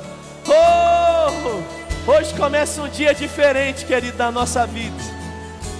Oh! 0.47 2.11
Hoje 2.11 2.33
começa 2.33 2.81
um 2.81 2.89
dia 2.89 3.13
diferente, 3.13 3.85
querido, 3.85 4.17
da 4.17 4.31
nossa 4.31 4.65
vida. 4.65 5.03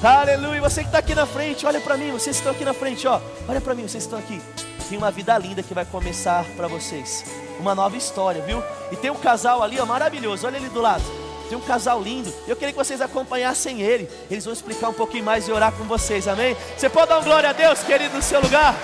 Aleluia. 0.03 0.61
Você 0.61 0.81
que 0.81 0.89
está 0.89 0.99
aqui 0.99 1.15
na 1.15 1.25
frente, 1.25 1.65
olha 1.65 1.81
para 1.81 1.97
mim. 1.97 2.11
Vocês 2.11 2.35
estão 2.35 2.51
aqui 2.51 2.63
na 2.63 2.75
frente, 2.75 3.07
ó. 3.07 3.19
Olha 3.47 3.59
para 3.59 3.73
mim, 3.73 3.87
vocês 3.87 4.03
estão 4.03 4.19
aqui. 4.19 4.39
Tem 4.87 4.99
uma 4.99 5.09
vida 5.09 5.35
linda 5.39 5.63
que 5.63 5.73
vai 5.73 5.83
começar 5.83 6.45
para 6.55 6.67
vocês. 6.67 7.25
Uma 7.59 7.73
nova 7.73 7.97
história, 7.97 8.43
viu? 8.43 8.63
E 8.91 8.95
tem 8.95 9.09
um 9.09 9.15
casal 9.15 9.63
ali, 9.63 9.79
ó, 9.79 9.85
maravilhoso. 9.87 10.45
Olha 10.45 10.57
ali 10.57 10.69
do 10.69 10.79
lado. 10.79 11.26
Tem 11.49 11.57
um 11.57 11.61
casal 11.61 12.01
lindo. 12.01 12.33
Eu 12.47 12.55
queria 12.55 12.73
que 12.73 12.77
vocês 12.77 13.01
acompanhassem 13.01 13.81
ele. 13.81 14.09
Eles 14.29 14.43
vão 14.43 14.53
explicar 14.53 14.89
um 14.89 14.93
pouquinho 14.93 15.23
mais 15.23 15.47
e 15.47 15.51
orar 15.51 15.71
com 15.71 15.85
vocês, 15.85 16.27
amém? 16.27 16.55
Você 16.77 16.89
pode 16.89 17.09
dar 17.09 17.19
um 17.19 17.23
glória 17.23 17.49
a 17.49 17.53
Deus, 17.53 17.83
querido, 17.83 18.15
no 18.15 18.21
seu 18.21 18.41
lugar? 18.41 18.75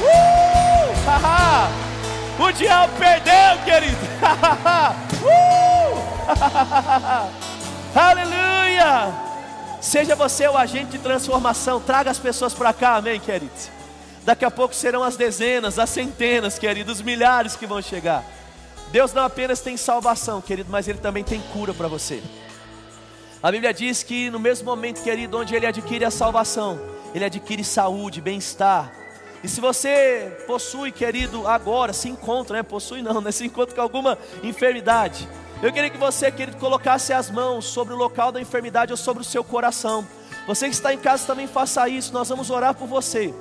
Uh! 0.00 0.84
O 2.42 2.50
diabo 2.52 2.92
perdeu, 2.98 3.58
querido! 3.64 3.96
uh! 5.22 6.14
Aleluia! 7.94 9.14
Seja 9.80 10.16
você 10.16 10.48
o 10.48 10.56
agente 10.56 10.92
de 10.92 10.98
transformação, 10.98 11.78
traga 11.78 12.10
as 12.10 12.18
pessoas 12.18 12.54
para 12.54 12.72
cá, 12.72 12.96
amém, 12.96 13.20
querido? 13.20 13.52
Daqui 14.24 14.44
a 14.44 14.50
pouco 14.50 14.74
serão 14.74 15.02
as 15.02 15.16
dezenas, 15.16 15.78
as 15.78 15.90
centenas, 15.90 16.58
queridos, 16.58 16.94
os 16.94 17.02
milhares 17.02 17.54
que 17.54 17.66
vão 17.66 17.82
chegar. 17.82 18.24
Deus 18.94 19.12
não 19.12 19.24
apenas 19.24 19.60
tem 19.60 19.76
salvação, 19.76 20.40
querido, 20.40 20.70
mas 20.70 20.86
Ele 20.86 21.00
também 21.00 21.24
tem 21.24 21.40
cura 21.52 21.74
para 21.74 21.88
você. 21.88 22.22
A 23.42 23.50
Bíblia 23.50 23.74
diz 23.74 24.04
que 24.04 24.30
no 24.30 24.38
mesmo 24.38 24.66
momento, 24.66 25.02
querido, 25.02 25.36
onde 25.36 25.52
Ele 25.52 25.66
adquire 25.66 26.04
a 26.04 26.12
salvação, 26.12 26.80
Ele 27.12 27.24
adquire 27.24 27.64
saúde, 27.64 28.20
bem-estar. 28.20 28.94
E 29.42 29.48
se 29.48 29.60
você 29.60 30.32
possui, 30.46 30.92
querido, 30.92 31.44
agora, 31.48 31.92
se 31.92 32.08
encontra, 32.08 32.58
né? 32.58 32.62
Possui 32.62 33.02
não, 33.02 33.20
né? 33.20 33.32
Se 33.34 33.44
encontra 33.44 33.74
com 33.74 33.80
alguma 33.80 34.16
enfermidade. 34.44 35.28
Eu 35.60 35.72
queria 35.72 35.90
que 35.90 35.98
você, 35.98 36.30
querido, 36.30 36.56
colocasse 36.58 37.12
as 37.12 37.28
mãos 37.28 37.64
sobre 37.64 37.94
o 37.94 37.96
local 37.96 38.30
da 38.30 38.40
enfermidade 38.40 38.92
ou 38.92 38.96
sobre 38.96 39.24
o 39.24 39.26
seu 39.26 39.42
coração. 39.42 40.06
Você 40.46 40.68
que 40.68 40.74
está 40.74 40.94
em 40.94 40.98
casa 40.98 41.26
também 41.26 41.48
faça 41.48 41.88
isso, 41.88 42.12
nós 42.12 42.28
vamos 42.28 42.48
orar 42.48 42.76
por 42.76 42.86
você. 42.86 43.34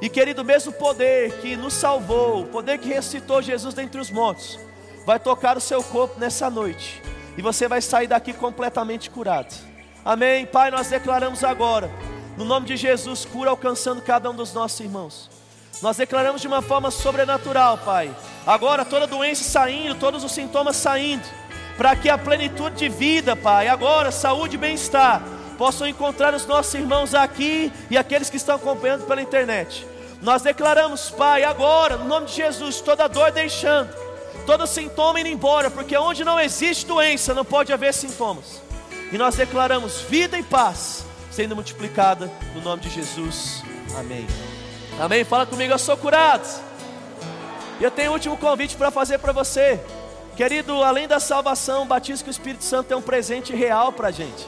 E 0.00 0.08
querido, 0.08 0.42
o 0.42 0.44
mesmo 0.44 0.72
poder 0.72 1.32
que 1.40 1.56
nos 1.56 1.74
salvou, 1.74 2.42
o 2.42 2.46
poder 2.46 2.78
que 2.78 2.86
ressuscitou 2.86 3.42
Jesus 3.42 3.74
dentre 3.74 4.00
os 4.00 4.08
mortos, 4.08 4.56
vai 5.06 5.18
tocar 5.18 5.56
o 5.56 5.60
seu 5.60 5.82
corpo 5.82 6.18
nessa 6.18 6.48
noite, 6.48 7.02
e 7.36 7.42
você 7.42 7.68
vai 7.68 7.80
sair 7.80 8.06
daqui 8.06 8.32
completamente 8.32 9.10
curado. 9.10 9.54
Amém. 10.04 10.44
Pai, 10.44 10.70
nós 10.70 10.88
declaramos 10.88 11.42
agora, 11.42 11.90
no 12.36 12.44
nome 12.44 12.66
de 12.66 12.76
Jesus, 12.76 13.24
cura 13.24 13.50
alcançando 13.50 14.02
cada 14.02 14.30
um 14.30 14.34
dos 14.34 14.52
nossos 14.52 14.78
irmãos. 14.80 15.30
Nós 15.80 15.96
declaramos 15.96 16.40
de 16.40 16.46
uma 16.46 16.62
forma 16.62 16.90
sobrenatural, 16.90 17.78
Pai. 17.78 18.14
Agora 18.46 18.84
toda 18.84 19.06
doença 19.06 19.44
saindo, 19.44 19.94
todos 19.94 20.22
os 20.22 20.32
sintomas 20.32 20.76
saindo, 20.76 21.24
para 21.76 21.96
que 21.96 22.08
a 22.08 22.16
plenitude 22.16 22.76
de 22.76 22.88
vida, 22.88 23.34
Pai, 23.34 23.68
agora 23.68 24.10
saúde 24.12 24.54
e 24.54 24.58
bem-estar 24.58 25.22
possam 25.58 25.86
encontrar 25.86 26.34
os 26.34 26.46
nossos 26.46 26.74
irmãos 26.74 27.14
aqui 27.14 27.72
e 27.90 27.96
aqueles 27.96 28.28
que 28.28 28.36
estão 28.36 28.56
acompanhando 28.56 29.06
pela 29.06 29.22
internet. 29.22 29.86
Nós 30.20 30.42
declaramos, 30.42 31.10
Pai, 31.10 31.44
agora, 31.44 31.96
no 31.96 32.04
nome 32.04 32.26
de 32.26 32.34
Jesus, 32.34 32.80
toda 32.80 33.08
dor 33.08 33.30
deixando, 33.30 33.94
todo 34.44 34.66
sintoma 34.66 35.20
indo 35.20 35.28
embora, 35.28 35.70
porque 35.70 35.96
onde 35.96 36.24
não 36.24 36.38
existe 36.38 36.86
doença, 36.86 37.34
não 37.34 37.44
pode 37.44 37.72
haver 37.72 37.92
sintomas. 37.92 38.62
E 39.12 39.18
nós 39.18 39.34
declaramos 39.34 40.00
vida 40.02 40.38
e 40.38 40.42
paz 40.42 41.04
sendo 41.30 41.54
multiplicada 41.54 42.30
no 42.54 42.60
nome 42.60 42.82
de 42.82 42.90
Jesus. 42.90 43.62
Amém. 43.98 44.26
Amém. 45.00 45.24
Fala 45.24 45.44
comigo, 45.44 45.72
eu 45.72 45.78
sou 45.78 45.96
curado. 45.96 46.48
E 47.80 47.84
eu 47.84 47.90
tenho 47.90 48.10
um 48.10 48.14
último 48.14 48.36
convite 48.36 48.76
para 48.76 48.90
fazer 48.90 49.18
para 49.18 49.32
você. 49.32 49.80
Querido, 50.36 50.82
além 50.82 51.08
da 51.08 51.18
salvação, 51.18 51.82
o 51.82 51.86
batismo 51.86 52.24
com 52.24 52.30
o 52.30 52.30
Espírito 52.30 52.64
Santo 52.64 52.92
é 52.92 52.96
um 52.96 53.02
presente 53.02 53.54
real 53.54 53.92
para 53.92 54.08
a 54.08 54.10
gente. 54.12 54.46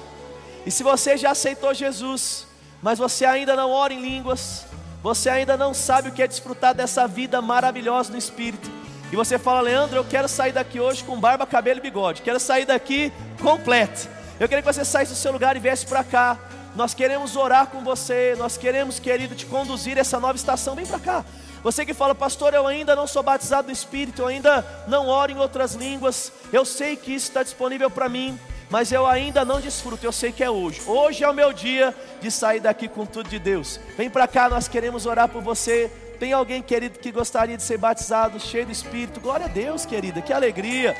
E 0.64 0.70
se 0.70 0.82
você 0.82 1.16
já 1.16 1.30
aceitou 1.30 1.74
Jesus, 1.74 2.47
mas 2.82 2.99
você 2.99 3.24
ainda 3.24 3.57
não 3.57 3.70
ora 3.70 3.92
em 3.92 4.01
línguas, 4.01 4.64
você 5.03 5.28
ainda 5.28 5.57
não 5.57 5.72
sabe 5.72 6.09
o 6.09 6.12
que 6.12 6.22
é 6.22 6.26
desfrutar 6.26 6.74
dessa 6.74 7.07
vida 7.07 7.40
maravilhosa 7.40 8.11
no 8.11 8.18
Espírito, 8.18 8.70
e 9.13 9.17
você 9.17 9.39
fala, 9.39 9.61
Leandro, 9.61 9.97
eu 9.97 10.05
quero 10.05 10.29
sair 10.29 10.53
daqui 10.53 10.81
hoje 10.81 11.05
com 11.05 11.19
barba, 11.19 11.47
cabelo 11.47 11.79
e 11.79 11.83
bigode, 11.83 12.23
quero 12.23 12.41
sair 12.41 12.65
daqui 12.65 13.13
completo. 13.41 14.09
Eu 14.39 14.49
queria 14.49 14.63
que 14.63 14.73
você 14.73 14.85
saísse 14.85 15.13
do 15.13 15.19
seu 15.19 15.33
lugar 15.33 15.57
e 15.57 15.61
viesse 15.61 15.87
para 15.87 16.05
cá. 16.05 16.39
Nós 16.75 16.93
queremos 16.93 17.37
orar 17.37 17.69
com 17.69 17.83
você, 17.83 18.35
nós 18.37 18.59
queremos, 18.59 18.99
querido, 18.99 19.35
te 19.35 19.47
conduzir 19.47 19.97
essa 19.97 20.21
nova 20.21 20.37
estação. 20.37 20.75
Vem 20.75 20.85
para 20.85 20.99
cá. 20.99 21.25
Você 21.63 21.87
que 21.87 21.95
fala, 21.95 22.15
pastor, 22.15 22.53
eu 22.53 22.67
ainda 22.67 22.95
não 22.95 23.07
sou 23.07 23.23
batizado 23.23 23.69
no 23.69 23.73
Espírito, 23.73 24.23
eu 24.23 24.27
ainda 24.27 24.65
não 24.87 25.09
oro 25.09 25.33
em 25.33 25.39
outras 25.39 25.75
línguas, 25.75 26.31
eu 26.53 26.65
sei 26.65 26.97
que 26.97 27.13
isso 27.15 27.29
está 27.29 27.43
disponível 27.43 27.91
para 27.91 28.09
mim, 28.09 28.39
mas 28.69 28.93
eu 28.93 29.07
ainda 29.07 29.45
não 29.45 29.61
desfruto, 29.61 30.05
eu 30.05 30.13
sei 30.13 30.31
que 30.33 30.45
é 30.45 30.51
hoje. 30.51 30.83
Hoje 30.87 31.25
é 31.25 31.29
o 31.29 31.35
meu 31.35 31.53
dia 31.53 31.95
de 32.21 32.31
sair 32.31 32.61
daqui 32.61 32.87
com 32.87 33.07
tudo 33.07 33.29
de 33.29 33.39
Deus. 33.39 33.81
Vem 33.97 34.11
para 34.11 34.29
cá, 34.29 34.49
nós 34.49 34.69
queremos 34.69 35.07
orar 35.07 35.29
por 35.29 35.43
você. 35.43 35.91
Tem 36.19 36.33
alguém, 36.33 36.62
querido, 36.62 36.99
que 36.99 37.12
gostaria 37.12 37.57
de 37.57 37.62
ser 37.62 37.77
batizado, 37.77 38.41
cheio 38.41 38.64
do 38.64 38.73
Espírito? 38.73 39.21
Glória 39.21 39.47
a 39.47 39.49
Deus, 39.49 39.85
querida, 39.85 40.23
que 40.23 40.33
alegria. 40.33 40.97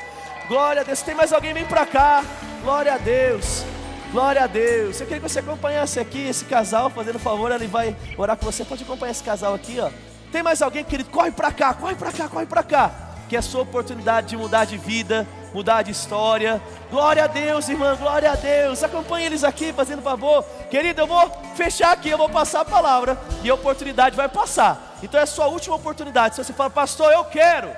Glória 0.47 0.81
a 0.81 0.85
Deus. 0.85 1.01
Tem 1.01 1.15
mais 1.15 1.33
alguém? 1.33 1.53
Vem 1.53 1.65
para 1.65 1.85
cá. 1.85 2.23
Glória 2.61 2.93
a 2.93 2.97
Deus. 2.97 3.65
Glória 4.11 4.43
a 4.43 4.47
Deus. 4.47 4.99
Eu 5.01 5.07
queria 5.07 5.21
que 5.21 5.27
você 5.27 5.39
acompanhasse 5.39 5.99
aqui 5.99 6.27
esse 6.27 6.45
casal, 6.45 6.89
fazendo 6.89 7.17
favor, 7.17 7.51
ele 7.51 7.67
vai 7.67 7.95
orar 8.17 8.37
com 8.37 8.45
você. 8.45 8.63
Pode 8.63 8.83
acompanhar 8.83 9.11
esse 9.11 9.23
casal 9.23 9.55
aqui, 9.55 9.79
ó. 9.79 9.89
Tem 10.31 10.43
mais 10.43 10.61
alguém, 10.61 10.83
querido? 10.83 11.09
Corre 11.09 11.31
para 11.31 11.51
cá, 11.51 11.73
corre 11.73 11.95
para 11.95 12.11
cá, 12.11 12.29
corre 12.29 12.45
para 12.45 12.63
cá. 12.63 12.91
Que 13.27 13.35
é 13.35 13.39
a 13.39 13.41
sua 13.41 13.63
oportunidade 13.63 14.27
de 14.27 14.37
mudar 14.37 14.65
de 14.65 14.77
vida, 14.77 15.27
mudar 15.53 15.81
de 15.81 15.91
história. 15.91 16.61
Glória 16.89 17.23
a 17.23 17.27
Deus, 17.27 17.69
irmã, 17.69 17.95
glória 17.95 18.31
a 18.31 18.35
Deus. 18.35 18.83
Acompanhe 18.83 19.25
eles 19.25 19.43
aqui, 19.43 19.73
fazendo 19.73 20.01
favor. 20.01 20.43
Querido, 20.69 21.01
eu 21.01 21.07
vou 21.07 21.29
fechar 21.55 21.91
aqui, 21.91 22.09
eu 22.09 22.17
vou 22.17 22.29
passar 22.29 22.61
a 22.61 22.65
palavra 22.65 23.17
e 23.43 23.49
a 23.49 23.53
oportunidade 23.53 24.15
vai 24.15 24.29
passar. 24.29 24.97
Então 25.01 25.19
é 25.19 25.23
a 25.23 25.27
sua 25.27 25.47
última 25.47 25.75
oportunidade. 25.75 26.35
Se 26.35 26.43
você 26.43 26.53
fala, 26.53 26.69
pastor, 26.69 27.11
eu 27.11 27.23
quero. 27.25 27.69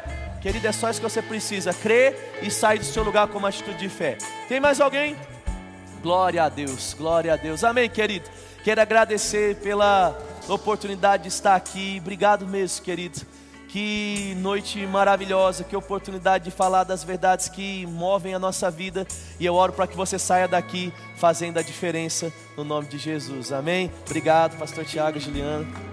Querido, 0.42 0.68
é 0.68 0.72
só 0.72 0.90
isso 0.90 1.02
que 1.02 1.10
você 1.10 1.22
precisa: 1.22 1.74
crer 1.74 2.40
e 2.42 2.50
sair 2.50 2.80
do 2.80 2.86
seu 2.86 3.04
lugar 3.04 3.28
com 3.28 3.38
uma 3.38 3.50
atitude 3.50 3.78
de 3.78 3.90
fé. 3.90 4.18
Tem 4.48 4.60
mais 4.60 4.80
alguém? 4.80 5.16
Glória 6.02 6.44
a 6.44 6.50
Deus, 6.50 6.96
glória 6.98 7.34
a 7.34 7.36
Deus. 7.36 7.64
Amém, 7.64 7.90
querido. 7.90 8.30
Quero 8.64 8.82
agradecer 8.82 9.56
pela 9.58 10.18
oportunidade 10.48 11.24
de 11.24 11.30
estar 11.30 11.56
aqui. 11.56 11.98
Obrigado 12.00 12.48
mesmo, 12.48 12.84
querido. 12.84 13.20
Que 13.70 14.34
noite 14.40 14.84
maravilhosa, 14.88 15.64
que 15.64 15.76
oportunidade 15.76 16.46
de 16.46 16.52
falar 16.52 16.84
das 16.84 17.04
verdades 17.04 17.48
que 17.48 17.86
movem 17.86 18.34
a 18.34 18.40
nossa 18.40 18.72
vida. 18.72 19.06
E 19.40 19.46
eu 19.46 19.54
oro 19.54 19.74
para 19.74 19.86
que 19.86 19.96
você 19.96 20.18
saia 20.18 20.48
daqui 20.48 20.92
fazendo 21.16 21.60
a 21.60 21.62
diferença 21.62 22.34
no 22.58 22.64
nome 22.64 22.88
de 22.88 22.98
Jesus. 22.98 23.52
Amém? 23.52 23.92
Obrigado, 24.08 24.58
Pastor 24.58 24.86
Tiago, 24.86 25.20
Juliano. 25.20 25.89